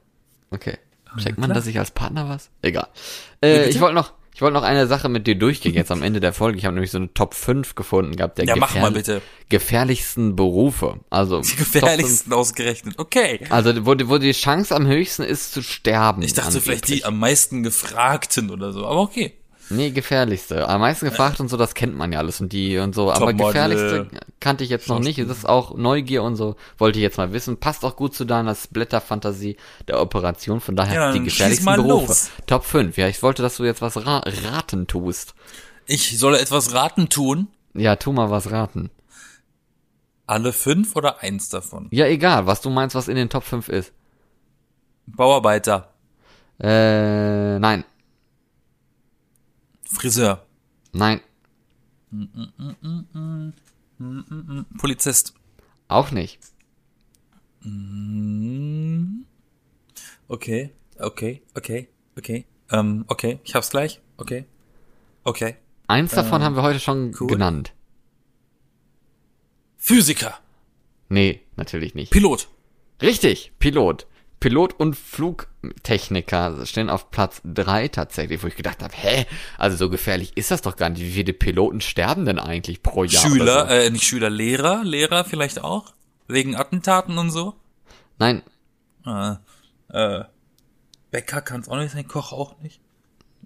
Okay. 0.51 0.77
Checkt 1.17 1.39
man, 1.39 1.51
dass 1.51 1.65
ich 1.65 1.79
als 1.79 1.89
Partner 1.89 2.29
was? 2.29 2.51
Egal. 2.61 2.87
Äh, 3.41 3.69
ich 3.69 3.79
wollte 3.79 3.95
noch, 3.95 4.13
ich 4.35 4.41
wollte 4.41 4.53
noch 4.53 4.63
eine 4.63 4.85
Sache 4.85 5.07
mit 5.09 5.25
dir 5.27 5.35
durchgehen 5.35 5.73
jetzt 5.73 5.91
am 5.91 6.03
Ende 6.03 6.19
der 6.19 6.33
Folge. 6.33 6.57
Ich 6.57 6.65
habe 6.65 6.73
nämlich 6.75 6.91
so 6.91 6.97
eine 6.97 7.11
Top 7.13 7.33
5 7.33 7.73
gefunden 7.73 8.15
gehabt 8.17 8.37
der 8.37 8.45
Ja, 8.45 8.55
mach 8.57 8.75
mal 8.75 8.91
bitte. 8.91 9.21
gefährlichsten 9.49 10.35
Berufe. 10.35 10.99
Also 11.09 11.41
Die 11.41 11.47
Top 11.49 11.57
5 11.57 11.73
gefährlichsten 11.73 12.33
ausgerechnet. 12.33 12.95
Okay. 12.97 13.39
Also 13.49 13.85
wo, 13.85 13.95
die- 13.95 14.09
wo 14.09 14.17
die 14.17 14.33
Chance 14.33 14.75
am 14.75 14.85
höchsten 14.87 15.23
ist 15.23 15.53
zu 15.53 15.63
sterben. 15.63 16.21
Ich 16.21 16.33
dachte 16.33 16.59
vielleicht 16.61 16.83
angeblich. 16.83 16.99
die 16.99 17.05
am 17.05 17.17
meisten 17.17 17.63
gefragten 17.63 18.51
oder 18.51 18.71
so, 18.73 18.85
aber 18.85 18.99
okay. 19.01 19.33
Nee, 19.69 19.89
gefährlichste. 19.89 20.69
Am 20.69 20.81
meisten 20.81 21.05
gefragt 21.09 21.39
und 21.39 21.47
so, 21.47 21.57
das 21.57 21.73
kennt 21.73 21.95
man 21.97 22.11
ja 22.11 22.19
alles 22.19 22.39
und 22.39 22.53
die 22.53 22.77
und 22.77 22.93
so. 22.93 23.11
Aber 23.11 23.33
gefährlichste 23.33 24.07
kannte 24.39 24.63
ich 24.63 24.69
jetzt 24.69 24.87
noch 24.87 24.99
nicht. 24.99 25.17
Es 25.17 25.29
ist 25.29 25.49
auch 25.49 25.75
Neugier 25.75 26.21
und 26.23 26.35
so. 26.35 26.55
Wollte 26.77 26.99
ich 26.99 27.03
jetzt 27.03 27.17
mal 27.17 27.33
wissen. 27.33 27.57
Passt 27.57 27.83
auch 27.83 27.95
gut 27.95 28.13
zu 28.13 28.25
deiner 28.25 28.53
Splatter-Fantasie 28.53 29.57
der 29.87 29.99
Operation. 30.01 30.59
Von 30.61 30.75
daher 30.75 30.93
Ja, 30.93 31.11
die 31.13 31.23
gefährlichsten 31.23 31.65
Berufe. 31.75 32.07
los. 32.07 32.29
Top 32.45 32.63
5. 32.63 32.95
Ja, 32.97 33.07
ich 33.07 33.23
wollte, 33.23 33.41
dass 33.41 33.57
du 33.57 33.63
jetzt 33.63 33.81
was 33.81 34.05
ra 34.05 34.21
raten 34.51 34.85
tust. 34.85 35.33
Ich 35.87 36.17
solle 36.19 36.39
etwas 36.39 36.73
raten 36.73 37.09
tun. 37.09 37.47
Ja, 37.73 37.95
tu 37.95 38.11
mal 38.11 38.29
was 38.29 38.51
raten. 38.51 38.91
Alle 40.27 40.53
fünf 40.53 40.95
oder 40.95 41.21
eins 41.21 41.49
davon? 41.49 41.87
Ja, 41.91 42.05
egal, 42.05 42.45
was 42.47 42.61
du 42.61 42.69
meinst, 42.69 42.95
was 42.95 43.07
in 43.07 43.15
den 43.15 43.29
Top 43.29 43.43
5 43.43 43.69
ist. 43.69 43.93
Bauarbeiter, 45.07 45.89
Äh, 46.59 47.59
nein. 47.59 47.83
Friseur, 49.85 50.45
Nein. 50.93 51.21
Polizist. 54.77 55.33
Auch 55.87 56.11
nicht. 56.11 56.39
Okay, 60.27 60.71
okay, 60.99 61.41
okay, 61.53 61.89
okay. 62.17 62.45
Ähm, 62.71 63.05
okay, 63.07 63.39
ich 63.43 63.55
hab's 63.55 63.69
gleich. 63.69 64.01
Okay. 64.17 64.45
Okay. 65.23 65.55
Eins 65.87 66.11
davon 66.11 66.41
haben 66.41 66.55
wir 66.55 66.63
heute 66.63 66.79
schon 66.79 67.15
cool. 67.19 67.27
genannt. 67.27 67.73
Physiker, 69.77 70.39
Nee, 71.09 71.41
natürlich 71.55 71.93
nicht. 71.93 72.11
Pilot, 72.11 72.47
Richtig, 73.01 73.51
Pilot. 73.59 74.07
Pilot 74.39 74.73
und 74.79 74.95
Flugtechniker 74.95 76.65
stehen 76.65 76.89
auf 76.89 77.09
Platz 77.11 77.41
drei 77.43 77.87
tatsächlich, 77.87 78.43
wo 78.43 78.47
ich 78.47 78.55
gedacht 78.55 78.83
habe, 78.83 78.93
hä, 78.95 79.25
also 79.57 79.77
so 79.77 79.89
gefährlich 79.89 80.35
ist 80.37 80.51
das 80.51 80.61
doch 80.61 80.75
gar 80.75 80.89
nicht. 80.89 81.01
Wie 81.01 81.11
viele 81.11 81.33
Piloten 81.33 81.81
sterben 81.81 82.25
denn 82.25 82.39
eigentlich 82.39 82.83
pro 82.83 83.03
Jahr? 83.03 83.23
Schüler, 83.23 83.67
so? 83.67 83.73
äh, 83.73 83.89
nicht 83.89 84.03
Schüler, 84.03 84.29
Lehrer, 84.29 84.83
Lehrer 84.83 85.25
vielleicht 85.25 85.63
auch? 85.63 85.93
Wegen 86.27 86.55
Attentaten 86.55 87.17
und 87.17 87.31
so? 87.31 87.55
Nein, 88.17 88.43
Äh, 89.05 89.35
äh, 89.89 90.23
Bäcker 91.11 91.41
kann's 91.41 91.69
auch 91.69 91.77
nicht 91.77 91.91
sein, 91.91 92.07
Koch 92.07 92.33
auch 92.33 92.59
nicht. 92.61 92.81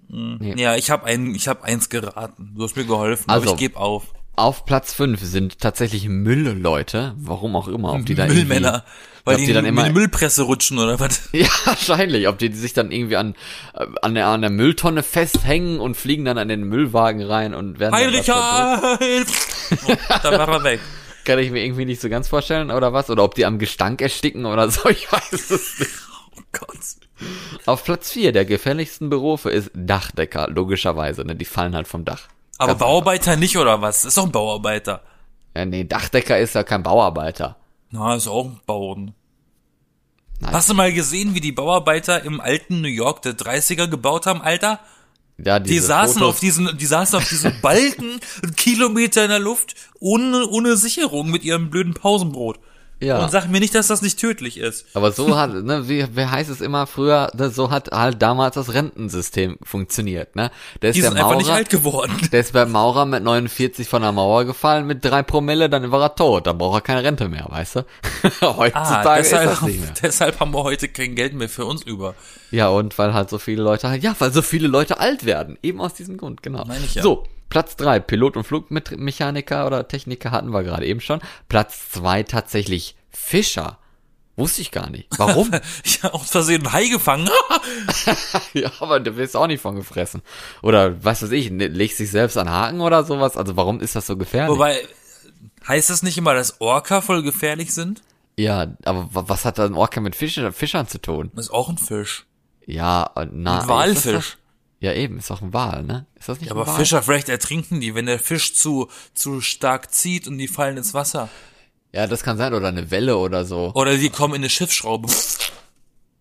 Hm. 0.08 0.38
Nee. 0.40 0.54
Ja, 0.60 0.74
ich 0.76 0.90
habe 0.90 1.04
ein, 1.06 1.34
ich 1.34 1.46
habe 1.48 1.62
eins 1.64 1.88
geraten. 1.88 2.52
Du 2.56 2.64
hast 2.64 2.76
mir 2.76 2.84
geholfen, 2.84 3.30
Also, 3.30 3.48
aber 3.50 3.54
ich 3.54 3.60
gebe 3.60 3.78
auf. 3.78 4.12
Auf 4.36 4.64
Platz 4.64 4.92
fünf 4.94 5.20
sind 5.22 5.58
tatsächlich 5.60 6.08
Müllleute, 6.08 7.14
warum 7.18 7.56
auch 7.56 7.68
immer, 7.68 7.92
ob 7.92 8.06
die 8.06 8.14
da 8.14 8.26
Müllmänner, 8.26 8.84
weil 9.24 9.34
ob 9.34 9.40
die, 9.40 9.46
die 9.48 9.52
dann 9.52 9.64
in 9.64 9.70
immer- 9.74 9.84
die 9.84 9.92
Müllpresse 9.92 10.42
rutschen 10.42 10.78
oder 10.78 10.98
was? 10.98 11.28
Ja, 11.32 11.48
wahrscheinlich. 11.64 12.26
Ob 12.28 12.38
die 12.38 12.52
sich 12.52 12.72
dann 12.72 12.90
irgendwie 12.90 13.16
an, 13.16 13.34
äh, 13.74 13.84
an, 14.02 14.14
der, 14.14 14.28
an 14.28 14.40
der 14.40 14.50
Mülltonne 14.50 15.02
festhängen 15.02 15.78
und 15.80 15.96
fliegen 15.96 16.24
dann 16.24 16.38
an 16.38 16.48
den 16.48 16.62
Müllwagen 16.64 17.22
rein 17.22 17.54
und 17.54 17.78
werden 17.78 17.92
dann 17.92 18.00
Heinrich. 18.00 18.28
Heil! 18.30 19.26
Oh, 19.86 19.94
dann 20.22 20.38
war 20.38 20.48
er 20.48 20.64
weg. 20.64 20.80
Kann 21.24 21.38
ich 21.38 21.50
mir 21.50 21.62
irgendwie 21.62 21.84
nicht 21.84 22.00
so 22.00 22.08
ganz 22.08 22.28
vorstellen 22.28 22.70
oder 22.70 22.92
was? 22.94 23.10
Oder 23.10 23.24
ob 23.24 23.34
die 23.34 23.44
am 23.44 23.58
Gestank 23.58 24.00
ersticken 24.00 24.46
oder 24.46 24.70
so, 24.70 24.88
ich 24.88 25.12
weiß 25.12 25.32
es 25.32 25.78
nicht. 25.78 25.90
Oh 26.38 26.40
Gott. 26.52 26.78
Auf 27.66 27.84
Platz 27.84 28.10
vier 28.10 28.32
der 28.32 28.46
gefährlichsten 28.46 29.10
Berufe 29.10 29.50
ist 29.50 29.70
Dachdecker, 29.74 30.48
logischerweise, 30.48 31.24
ne? 31.26 31.36
Die 31.36 31.44
fallen 31.44 31.76
halt 31.76 31.86
vom 31.86 32.06
Dach. 32.06 32.22
Aber 32.60 32.72
Ganz 32.74 32.80
Bauarbeiter 32.80 33.36
nicht, 33.36 33.56
oder 33.56 33.80
was? 33.80 34.04
Ist 34.04 34.18
doch 34.18 34.26
ein 34.26 34.32
Bauarbeiter. 34.32 35.02
Ja, 35.56 35.64
nee, 35.64 35.84
Dachdecker 35.84 36.38
ist 36.38 36.54
ja 36.54 36.62
kein 36.62 36.82
Bauarbeiter. 36.82 37.56
Na, 37.90 38.14
ist 38.14 38.28
auch 38.28 38.44
ein 38.44 38.60
Bauern. 38.66 39.14
Nein. 40.40 40.52
Hast 40.52 40.68
du 40.68 40.74
mal 40.74 40.92
gesehen, 40.92 41.34
wie 41.34 41.40
die 41.40 41.52
Bauarbeiter 41.52 42.22
im 42.22 42.38
alten 42.38 42.82
New 42.82 42.88
York 42.88 43.22
der 43.22 43.32
30er 43.32 43.86
gebaut 43.86 44.26
haben, 44.26 44.42
Alter? 44.42 44.78
Ja, 45.38 45.58
Die 45.58 45.78
saßen 45.78 46.18
Fotos, 46.18 46.28
auf 46.34 46.40
diesen, 46.40 46.76
die 46.76 46.84
saßen 46.84 47.16
auf 47.16 47.26
diesen 47.26 47.62
Balken, 47.62 48.20
Kilometer 48.56 49.22
in 49.24 49.30
der 49.30 49.38
Luft, 49.38 49.74
ohne, 49.98 50.46
ohne 50.46 50.76
Sicherung 50.76 51.30
mit 51.30 51.44
ihrem 51.44 51.70
blöden 51.70 51.94
Pausenbrot. 51.94 52.58
Ja. 53.00 53.22
Und 53.24 53.30
sag 53.30 53.48
mir 53.48 53.60
nicht, 53.60 53.74
dass 53.74 53.86
das 53.86 54.02
nicht 54.02 54.18
tödlich 54.20 54.58
ist. 54.58 54.84
Aber 54.94 55.10
so 55.10 55.36
hat, 55.38 55.52
ne, 55.54 55.88
wie, 55.88 56.06
wie 56.14 56.26
heißt 56.26 56.50
es 56.50 56.60
immer 56.60 56.86
früher, 56.86 57.30
ne, 57.34 57.48
so 57.50 57.70
hat 57.70 57.90
halt 57.92 58.20
damals 58.20 58.56
das 58.56 58.74
Rentensystem 58.74 59.56
funktioniert, 59.62 60.36
ne? 60.36 60.50
Der 60.82 60.90
ist 60.90 60.96
Die 60.96 61.00
der 61.00 61.10
sind 61.10 61.18
einfach 61.18 61.36
nicht 61.36 61.46
Maurer, 61.46 61.56
alt 61.56 61.70
geworden. 61.70 62.12
der 62.32 62.40
ist 62.40 62.52
beim 62.52 62.70
Maurer 62.72 63.06
mit 63.06 63.22
49 63.22 63.88
von 63.88 64.02
der 64.02 64.12
Mauer 64.12 64.44
gefallen, 64.44 64.86
mit 64.86 65.02
drei 65.04 65.22
Promille, 65.22 65.70
dann 65.70 65.90
war 65.90 66.02
er 66.02 66.14
tot, 66.14 66.46
dann 66.46 66.58
braucht 66.58 66.76
er 66.78 66.80
keine 66.82 67.02
Rente 67.04 67.28
mehr, 67.28 67.46
weißt 67.48 67.76
du? 67.76 67.80
Heutzutage 68.42 69.08
Ah, 69.08 69.16
ist 69.16 69.30
deshalb, 69.32 69.50
das 69.50 69.62
nicht 69.62 69.80
mehr. 69.80 69.94
deshalb 70.02 70.40
haben 70.40 70.52
wir 70.52 70.62
heute 70.62 70.88
kein 70.88 71.14
Geld 71.14 71.32
mehr 71.34 71.48
für 71.48 71.64
uns 71.64 71.82
über. 71.82 72.14
Ja, 72.50 72.68
und 72.68 72.98
weil 72.98 73.14
halt 73.14 73.30
so 73.30 73.38
viele 73.38 73.62
Leute 73.62 73.88
halt, 73.88 74.02
ja, 74.02 74.14
weil 74.18 74.32
so 74.32 74.42
viele 74.42 74.68
Leute 74.68 75.00
alt 75.00 75.24
werden. 75.24 75.56
Eben 75.62 75.80
aus 75.80 75.94
diesem 75.94 76.16
Grund, 76.18 76.42
genau. 76.42 76.64
Meine 76.66 76.84
ich 76.84 76.96
ja. 76.96 77.02
So, 77.02 77.24
Platz 77.50 77.76
drei 77.76 78.00
Pilot 78.00 78.36
und 78.38 78.44
Flugmechaniker 78.44 79.66
oder 79.66 79.86
Techniker 79.88 80.30
hatten 80.30 80.50
wir 80.52 80.62
gerade 80.62 80.86
eben 80.86 81.00
schon. 81.00 81.20
Platz 81.48 81.90
zwei 81.90 82.22
tatsächlich 82.22 82.96
Fischer. 83.10 83.78
Wusste 84.36 84.62
ich 84.62 84.70
gar 84.70 84.88
nicht. 84.88 85.08
Warum? 85.18 85.50
Ich 85.84 86.02
habe 86.02 86.14
aus 86.14 86.30
Versehen 86.30 86.62
einen 86.64 86.72
Hai 86.72 86.86
gefangen. 86.88 87.28
ja, 88.54 88.70
aber 88.80 89.00
du 89.00 89.16
wirst 89.16 89.36
auch 89.36 89.46
nicht 89.48 89.60
von 89.60 89.76
gefressen. 89.76 90.22
Oder 90.62 91.04
was 91.04 91.22
weiß 91.22 91.32
ich, 91.32 91.50
ne- 91.50 91.66
legst 91.68 91.98
dich 91.98 92.10
selbst 92.10 92.38
an 92.38 92.48
Haken 92.48 92.80
oder 92.80 93.04
sowas. 93.04 93.36
Also 93.36 93.56
warum 93.56 93.80
ist 93.80 93.96
das 93.96 94.06
so 94.06 94.16
gefährlich? 94.16 94.54
Wobei, 94.56 94.78
heißt 95.68 95.90
das 95.90 96.02
nicht 96.02 96.16
immer, 96.16 96.32
dass 96.34 96.60
Orca 96.60 97.00
voll 97.02 97.22
gefährlich 97.22 97.74
sind? 97.74 98.02
ja, 98.38 98.68
aber 98.84 99.08
wa- 99.12 99.24
was 99.26 99.44
hat 99.44 99.58
da 99.58 99.66
ein 99.66 99.74
Orca 99.74 100.00
mit 100.00 100.16
Fischer, 100.16 100.52
Fischern 100.52 100.88
zu 100.88 100.98
tun? 101.02 101.30
Das 101.34 101.46
ist 101.46 101.50
auch 101.52 101.68
ein 101.68 101.76
Fisch. 101.76 102.24
Ja, 102.64 103.10
äh, 103.16 103.26
na. 103.30 103.60
Ein 103.62 103.68
Walfisch. 103.68 104.38
Ja, 104.80 104.94
eben, 104.94 105.18
ist 105.18 105.28
doch 105.30 105.42
ein 105.42 105.52
Wal, 105.52 105.82
ne? 105.82 106.06
Ist 106.18 106.28
das 106.28 106.40
nicht 106.40 106.48
Ja, 106.48 106.54
ein 106.54 106.58
aber 106.58 106.66
Wal? 106.66 106.76
Fischer, 106.76 107.02
vielleicht 107.02 107.28
ertrinken 107.28 107.80
die, 107.80 107.94
wenn 107.94 108.06
der 108.06 108.18
Fisch 108.18 108.54
zu, 108.54 108.88
zu 109.14 109.40
stark 109.42 109.92
zieht 109.94 110.26
und 110.26 110.38
die 110.38 110.48
fallen 110.48 110.78
ins 110.78 110.94
Wasser. 110.94 111.28
Ja, 111.92 112.06
das 112.06 112.22
kann 112.22 112.38
sein, 112.38 112.54
oder 112.54 112.68
eine 112.68 112.90
Welle 112.90 113.18
oder 113.18 113.44
so. 113.44 113.72
Oder 113.74 113.96
die 113.96 114.08
kommen 114.10 114.34
in 114.34 114.40
eine 114.40 114.48
Schiffsschraube. 114.50 115.08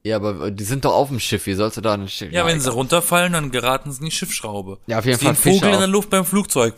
Ja, 0.03 0.15
aber 0.17 0.49
die 0.51 0.63
sind 0.63 0.85
doch 0.85 0.93
auf 0.93 1.09
dem 1.09 1.19
Schiff, 1.19 1.45
wie 1.45 1.53
sollst 1.53 1.77
du 1.77 1.81
da 1.81 1.93
ein 1.93 2.07
Schiff? 2.07 2.31
Ja, 2.31 2.45
wenn 2.45 2.53
egal. 2.57 2.61
sie 2.61 2.71
runterfallen, 2.71 3.33
dann 3.33 3.51
geraten 3.51 3.91
sie 3.91 3.99
in 3.99 4.05
die 4.05 4.11
Schiffsschraube. 4.11 4.79
Ja, 4.87 4.99
auf 4.99 5.05
jeden 5.05 5.15
Ist 5.15 5.21
wie 5.21 5.25
Fall 5.25 5.33
ein 5.33 5.59
Vogel 5.59 5.73
in 5.73 5.79
der. 5.79 5.87
Luft 5.87 6.09
beim 6.09 6.25
Flugzeug. 6.25 6.75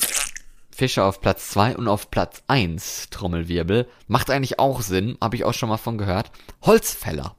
Fischer 0.72 1.06
auf 1.06 1.22
Platz 1.22 1.50
zwei 1.50 1.76
und 1.78 1.88
auf 1.88 2.10
Platz 2.12 2.44
eins 2.48 3.10
Trommelwirbel. 3.12 3.88
Macht 4.08 4.30
eigentlich 4.30 4.60
auch 4.60 4.82
Sinn, 4.82 5.18
habe 5.22 5.36
ich 5.36 5.46
auch 5.46 5.54
schon 5.54 5.70
mal 5.70 5.78
von 5.78 5.98
gehört. 5.98 6.32
Holzfäller. 6.64 7.36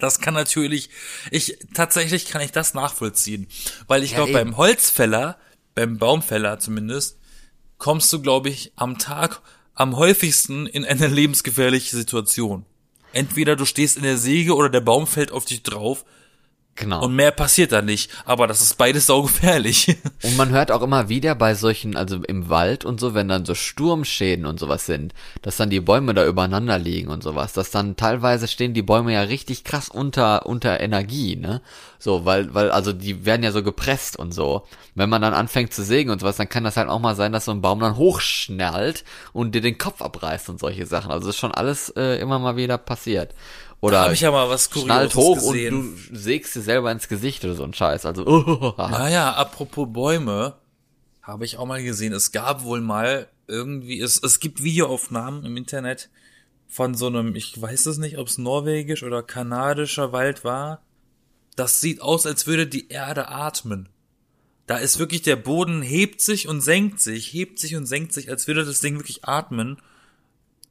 Das 0.00 0.20
kann 0.20 0.34
natürlich, 0.34 0.90
ich, 1.30 1.58
tatsächlich 1.74 2.26
kann 2.26 2.42
ich 2.42 2.52
das 2.52 2.74
nachvollziehen. 2.74 3.46
Weil 3.86 4.02
ich 4.02 4.10
Ja, 4.12 4.16
glaube, 4.18 4.32
beim 4.32 4.56
Holzfäller, 4.56 5.38
beim 5.74 5.98
Baumfäller 5.98 6.58
zumindest, 6.58 7.18
kommst 7.78 8.12
du, 8.12 8.20
glaube 8.20 8.48
ich, 8.48 8.72
am 8.76 8.98
Tag 8.98 9.40
am 9.74 9.96
häufigsten 9.96 10.66
in 10.66 10.84
eine 10.84 11.06
lebensgefährliche 11.06 11.96
Situation. 11.96 12.66
Entweder 13.12 13.56
du 13.56 13.64
stehst 13.64 13.96
in 13.96 14.02
der 14.02 14.18
Säge 14.18 14.54
oder 14.54 14.68
der 14.68 14.80
Baum 14.82 15.06
fällt 15.06 15.32
auf 15.32 15.44
dich 15.44 15.62
drauf 15.62 16.04
Genau. 16.76 17.04
und 17.04 17.14
mehr 17.14 17.30
passiert 17.30 17.72
da 17.72 17.82
nicht. 17.82 18.10
Aber 18.24 18.46
das 18.46 18.62
ist 18.62 18.78
beides 18.78 19.06
saugefährlich. 19.06 19.98
Und 20.22 20.36
man 20.36 20.50
hört 20.50 20.70
auch 20.70 20.82
immer 20.82 21.08
wieder 21.08 21.34
bei 21.34 21.54
solchen, 21.54 21.96
also 21.96 22.16
im 22.22 22.48
Wald 22.48 22.84
und 22.84 23.00
so, 23.00 23.14
wenn 23.14 23.28
dann 23.28 23.44
so 23.46 23.54
Sturmschäden 23.54 24.44
und 24.44 24.60
sowas 24.60 24.84
sind, 24.84 25.14
dass 25.42 25.56
dann 25.56 25.70
die 25.70 25.80
Bäume 25.80 26.12
da 26.12 26.26
übereinander 26.26 26.78
liegen 26.78 27.08
und 27.08 27.22
sowas, 27.22 27.52
dass 27.52 27.70
dann 27.70 27.96
teilweise 27.96 28.48
stehen 28.48 28.74
die 28.74 28.82
Bäume 28.82 29.14
ja 29.14 29.22
richtig 29.22 29.64
krass 29.64 29.88
unter, 29.88 30.46
unter 30.46 30.80
Energie, 30.80 31.36
ne? 31.36 31.62
So, 31.98 32.24
weil, 32.24 32.54
weil, 32.54 32.70
also 32.70 32.92
die 32.92 33.24
werden 33.24 33.42
ja 33.42 33.52
so 33.52 33.62
gepresst 33.62 34.18
und 34.18 34.32
so. 34.32 34.66
Wenn 34.94 35.10
man 35.10 35.22
dann 35.22 35.34
anfängt 35.34 35.72
zu 35.72 35.82
sägen 35.82 36.10
und 36.10 36.20
sowas, 36.20 36.36
dann 36.36 36.48
kann 36.48 36.64
das 36.64 36.76
halt 36.76 36.88
auch 36.88 36.98
mal 36.98 37.14
sein, 37.14 37.32
dass 37.32 37.44
so 37.46 37.50
ein 37.50 37.62
Baum 37.62 37.80
dann 37.80 37.96
hochschnallt 37.96 39.04
und 39.32 39.54
dir 39.54 39.60
den 39.60 39.78
Kopf 39.78 40.00
abreißt 40.02 40.48
und 40.48 40.60
solche 40.60 40.86
Sachen. 40.86 41.10
Also 41.10 41.28
ist 41.28 41.36
schon 41.38 41.52
alles 41.52 41.90
äh, 41.90 42.18
immer 42.20 42.38
mal 42.38 42.56
wieder 42.56 42.78
passiert. 42.78 43.34
Oder 43.80 44.02
Habe 44.02 44.14
ich 44.14 44.20
ja 44.20 44.30
mal 44.30 44.48
was 44.50 44.70
Kurioses 44.70 45.14
hoch 45.14 45.36
gesehen. 45.36 45.74
und 45.74 46.10
du 46.10 46.16
sägst 46.16 46.54
dir 46.54 46.60
selber 46.60 46.92
ins 46.92 47.08
Gesicht 47.08 47.44
oder 47.44 47.54
so 47.54 47.64
ein 47.64 47.72
Scheiß. 47.72 48.04
Also, 48.04 48.26
oh, 48.26 48.74
Naja, 48.76 49.32
apropos 49.32 49.88
Bäume, 49.90 50.56
habe 51.22 51.44
ich 51.44 51.56
auch 51.56 51.66
mal 51.66 51.82
gesehen. 51.82 52.12
Es 52.12 52.32
gab 52.32 52.64
wohl 52.64 52.80
mal 52.80 53.28
irgendwie, 53.46 54.00
es, 54.00 54.22
es 54.22 54.40
gibt 54.40 54.62
Videoaufnahmen 54.62 55.44
im 55.44 55.56
Internet 55.56 56.10
von 56.68 56.94
so 56.94 57.06
einem, 57.06 57.34
ich 57.34 57.60
weiß 57.60 57.86
es 57.86 57.98
nicht, 57.98 58.18
ob 58.18 58.28
es 58.28 58.38
norwegisch 58.38 59.02
oder 59.02 59.22
kanadischer 59.22 60.12
Wald 60.12 60.44
war. 60.44 60.82
Das 61.56 61.80
sieht 61.80 62.00
aus, 62.00 62.26
als 62.26 62.46
würde 62.46 62.66
die 62.66 62.88
Erde 62.88 63.28
atmen. 63.28 63.88
Da 64.66 64.76
ist 64.76 64.98
wirklich 64.98 65.22
der 65.22 65.36
Boden 65.36 65.82
hebt 65.82 66.20
sich 66.20 66.46
und 66.46 66.60
senkt 66.60 67.00
sich, 67.00 67.32
hebt 67.32 67.58
sich 67.58 67.74
und 67.74 67.86
senkt 67.86 68.12
sich, 68.12 68.30
als 68.30 68.46
würde 68.46 68.64
das 68.64 68.80
Ding 68.80 68.96
wirklich 68.96 69.24
atmen. 69.24 69.78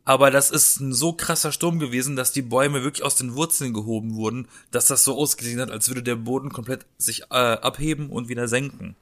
Aber 0.10 0.32
das 0.32 0.50
ist 0.50 0.80
ein 0.80 0.92
so 0.92 1.14
krasser 1.14 1.52
Sturm 1.52 1.78
gewesen, 1.78 2.16
dass 2.16 2.32
die 2.32 2.42
Bäume 2.42 2.84
wirklich 2.84 3.06
aus 3.06 3.14
den 3.14 3.36
Wurzeln 3.36 3.76
gehoben 3.76 4.16
wurden, 4.16 4.48
dass 4.72 4.88
das 4.88 5.04
so 5.04 5.16
ausgesehen 5.16 5.62
hat, 5.62 5.70
als 5.70 5.88
würde 5.88 6.02
der 6.02 6.16
Boden 6.16 6.50
komplett 6.50 6.88
sich 6.98 7.26
äh, 7.30 7.36
abheben 7.36 8.10
und 8.10 8.28
wieder 8.28 8.48
senken. 8.48 8.96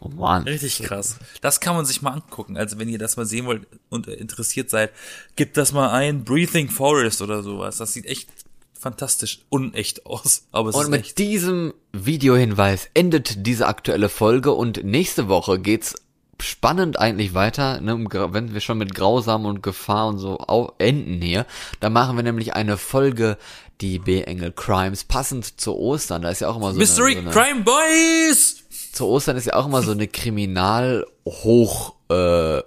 oh 0.00 0.08
Mann. 0.08 0.44
Richtig 0.44 0.78
krass. 0.78 1.16
Das 1.42 1.60
kann 1.60 1.76
man 1.76 1.84
sich 1.84 2.00
mal 2.00 2.12
angucken. 2.12 2.56
Also 2.56 2.78
wenn 2.78 2.88
ihr 2.88 2.98
das 2.98 3.18
mal 3.18 3.26
sehen 3.26 3.44
wollt 3.44 3.66
und 3.90 4.08
äh, 4.08 4.14
interessiert 4.14 4.70
seid, 4.70 4.92
gebt 5.36 5.58
das 5.58 5.74
mal 5.74 5.90
ein. 5.90 6.24
Breathing 6.24 6.70
Forest 6.70 7.20
oder 7.20 7.42
sowas. 7.42 7.76
Das 7.76 7.92
sieht 7.92 8.06
echt 8.06 8.30
fantastisch 8.72 9.40
unecht 9.50 10.06
aus. 10.06 10.46
Aber 10.52 10.70
es 10.70 10.76
Und 10.76 10.84
ist 10.84 10.88
mit 10.88 11.00
echt. 11.02 11.18
diesem 11.18 11.74
Videohinweis 11.92 12.88
endet 12.94 13.46
diese 13.46 13.66
aktuelle 13.66 14.08
Folge 14.08 14.52
und 14.52 14.84
nächste 14.84 15.28
Woche 15.28 15.58
geht's 15.58 15.96
spannend 16.40 16.98
eigentlich 16.98 17.34
weiter, 17.34 17.80
ne, 17.80 17.94
um 17.94 18.08
wenn 18.12 18.52
wir 18.54 18.60
schon 18.60 18.78
mit 18.78 18.94
Grausam 18.94 19.44
und 19.46 19.62
Gefahr 19.62 20.08
und 20.08 20.18
so 20.18 20.38
enden 20.78 21.20
hier, 21.20 21.46
dann 21.80 21.92
machen 21.92 22.16
wir 22.16 22.22
nämlich 22.22 22.54
eine 22.54 22.76
Folge, 22.76 23.38
die 23.80 23.98
B-Engel 23.98 24.52
Crimes, 24.52 25.04
passend 25.04 25.60
zu 25.60 25.76
Ostern, 25.76 26.22
da 26.22 26.30
ist 26.30 26.40
ja 26.40 26.48
auch 26.48 26.56
immer 26.56 26.72
so 26.72 26.78
Mystery 26.78 27.16
eine, 27.16 27.32
so 27.32 27.38
eine 27.38 27.46
Crime 27.48 27.64
Boys! 27.64 28.64
zu 28.96 29.06
Ostern 29.06 29.36
ist 29.36 29.46
ja 29.46 29.54
auch 29.54 29.66
immer 29.66 29.82
so 29.82 29.92
eine 29.92 30.08
Kriminal-Hoch, 30.08 31.94
äh, 32.08 32.62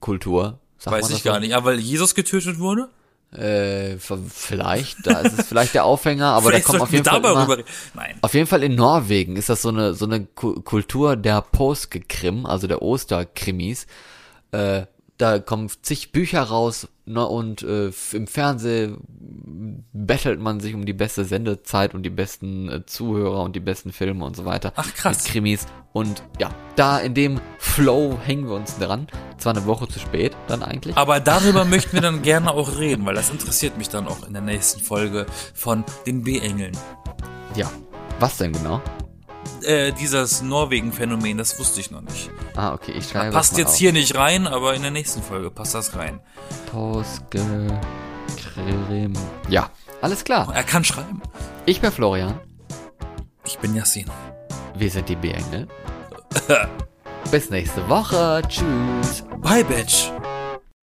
Kultur. 0.00 0.58
Weiß 0.84 1.10
ich 1.10 1.22
so? 1.22 1.28
gar 1.28 1.40
nicht. 1.40 1.54
Aber 1.54 1.66
weil 1.66 1.78
Jesus 1.78 2.14
getötet 2.14 2.58
wurde? 2.58 2.88
Äh, 3.34 3.96
vielleicht, 3.98 5.06
da 5.06 5.20
ist 5.20 5.38
es 5.38 5.46
vielleicht 5.48 5.74
der 5.74 5.84
Aufhänger, 5.84 6.26
aber 6.28 6.52
da 6.52 6.60
kommt 6.60 6.80
auf 6.82 6.92
jeden 6.92 7.04
Fall 7.04 7.18
immer. 7.18 7.58
Nein. 7.94 8.14
auf 8.20 8.34
jeden 8.34 8.46
Fall 8.46 8.62
in 8.62 8.74
Norwegen 8.74 9.36
ist 9.36 9.48
das 9.48 9.62
so 9.62 9.70
eine 9.70 9.94
so 9.94 10.04
eine 10.04 10.24
Ku- 10.24 10.60
Kultur 10.62 11.16
der 11.16 11.40
Påskekrim, 11.42 12.46
also 12.46 12.66
der 12.66 12.82
Osterkrimis. 12.82 13.86
Äh, 14.52 14.82
da 15.18 15.38
kommen 15.38 15.70
zig 15.82 16.12
Bücher 16.12 16.42
raus 16.42 16.88
ne, 17.06 17.26
und 17.26 17.62
äh, 17.62 17.90
im 18.12 18.26
Fernsehen 18.26 18.98
bettelt 19.92 20.40
man 20.40 20.60
sich 20.60 20.74
um 20.74 20.86
die 20.86 20.92
beste 20.92 21.24
Sendezeit 21.24 21.94
und 21.94 22.02
die 22.02 22.10
besten 22.10 22.68
äh, 22.68 22.86
Zuhörer 22.86 23.42
und 23.42 23.54
die 23.54 23.60
besten 23.60 23.92
Filme 23.92 24.24
und 24.24 24.36
so 24.36 24.44
weiter. 24.44 24.72
Ach, 24.76 24.92
krass. 24.94 25.24
Mit 25.24 25.32
Krimis. 25.32 25.66
Und 25.92 26.24
ja, 26.40 26.50
da 26.74 26.98
in 26.98 27.14
dem 27.14 27.40
Flow 27.58 28.18
hängen 28.24 28.48
wir 28.48 28.56
uns 28.56 28.76
dran. 28.78 29.06
Zwar 29.38 29.56
eine 29.56 29.66
Woche 29.66 29.86
zu 29.86 30.00
spät, 30.00 30.36
dann 30.48 30.62
eigentlich. 30.62 30.96
Aber 30.96 31.20
darüber 31.20 31.64
möchten 31.64 31.92
wir 31.92 32.00
dann 32.00 32.22
gerne 32.22 32.50
auch 32.50 32.78
reden, 32.78 33.06
weil 33.06 33.14
das 33.14 33.30
interessiert 33.30 33.78
mich 33.78 33.88
dann 33.88 34.08
auch 34.08 34.26
in 34.26 34.32
der 34.32 34.42
nächsten 34.42 34.80
Folge 34.80 35.26
von 35.54 35.84
den 36.06 36.24
B-Engeln. 36.24 36.76
Ja. 37.54 37.70
Was 38.20 38.36
denn 38.38 38.52
genau? 38.52 38.80
Äh, 39.62 39.92
dieses 39.92 40.42
Norwegen-Phänomen, 40.42 41.38
das 41.38 41.58
wusste 41.58 41.80
ich 41.80 41.90
noch 41.90 42.02
nicht. 42.02 42.30
Ah, 42.56 42.74
okay, 42.74 42.92
ich 42.92 43.08
schreibe 43.08 43.32
Passt 43.32 43.56
jetzt 43.56 43.68
auf. 43.70 43.76
hier 43.76 43.92
nicht 43.92 44.14
rein, 44.14 44.46
aber 44.46 44.74
in 44.74 44.82
der 44.82 44.90
nächsten 44.90 45.22
Folge 45.22 45.50
passt 45.50 45.74
das 45.74 45.96
rein. 45.96 46.20
Påskekrim. 46.70 47.78
Ja, 49.48 49.70
alles 50.02 50.24
klar. 50.24 50.52
Er 50.54 50.64
kann 50.64 50.84
schreiben. 50.84 51.22
Ich 51.66 51.80
bin 51.80 51.92
Florian. 51.92 52.38
Ich 53.46 53.58
bin 53.58 53.74
Yassin. 53.74 54.10
Wir 54.76 54.90
sind 54.90 55.08
die 55.08 55.16
B-Engel. 55.16 55.68
Bis 57.30 57.50
nächste 57.50 57.88
Woche. 57.88 58.42
Tschüss. 58.48 59.24
Bye, 59.40 59.64
Bitch. 59.64 60.10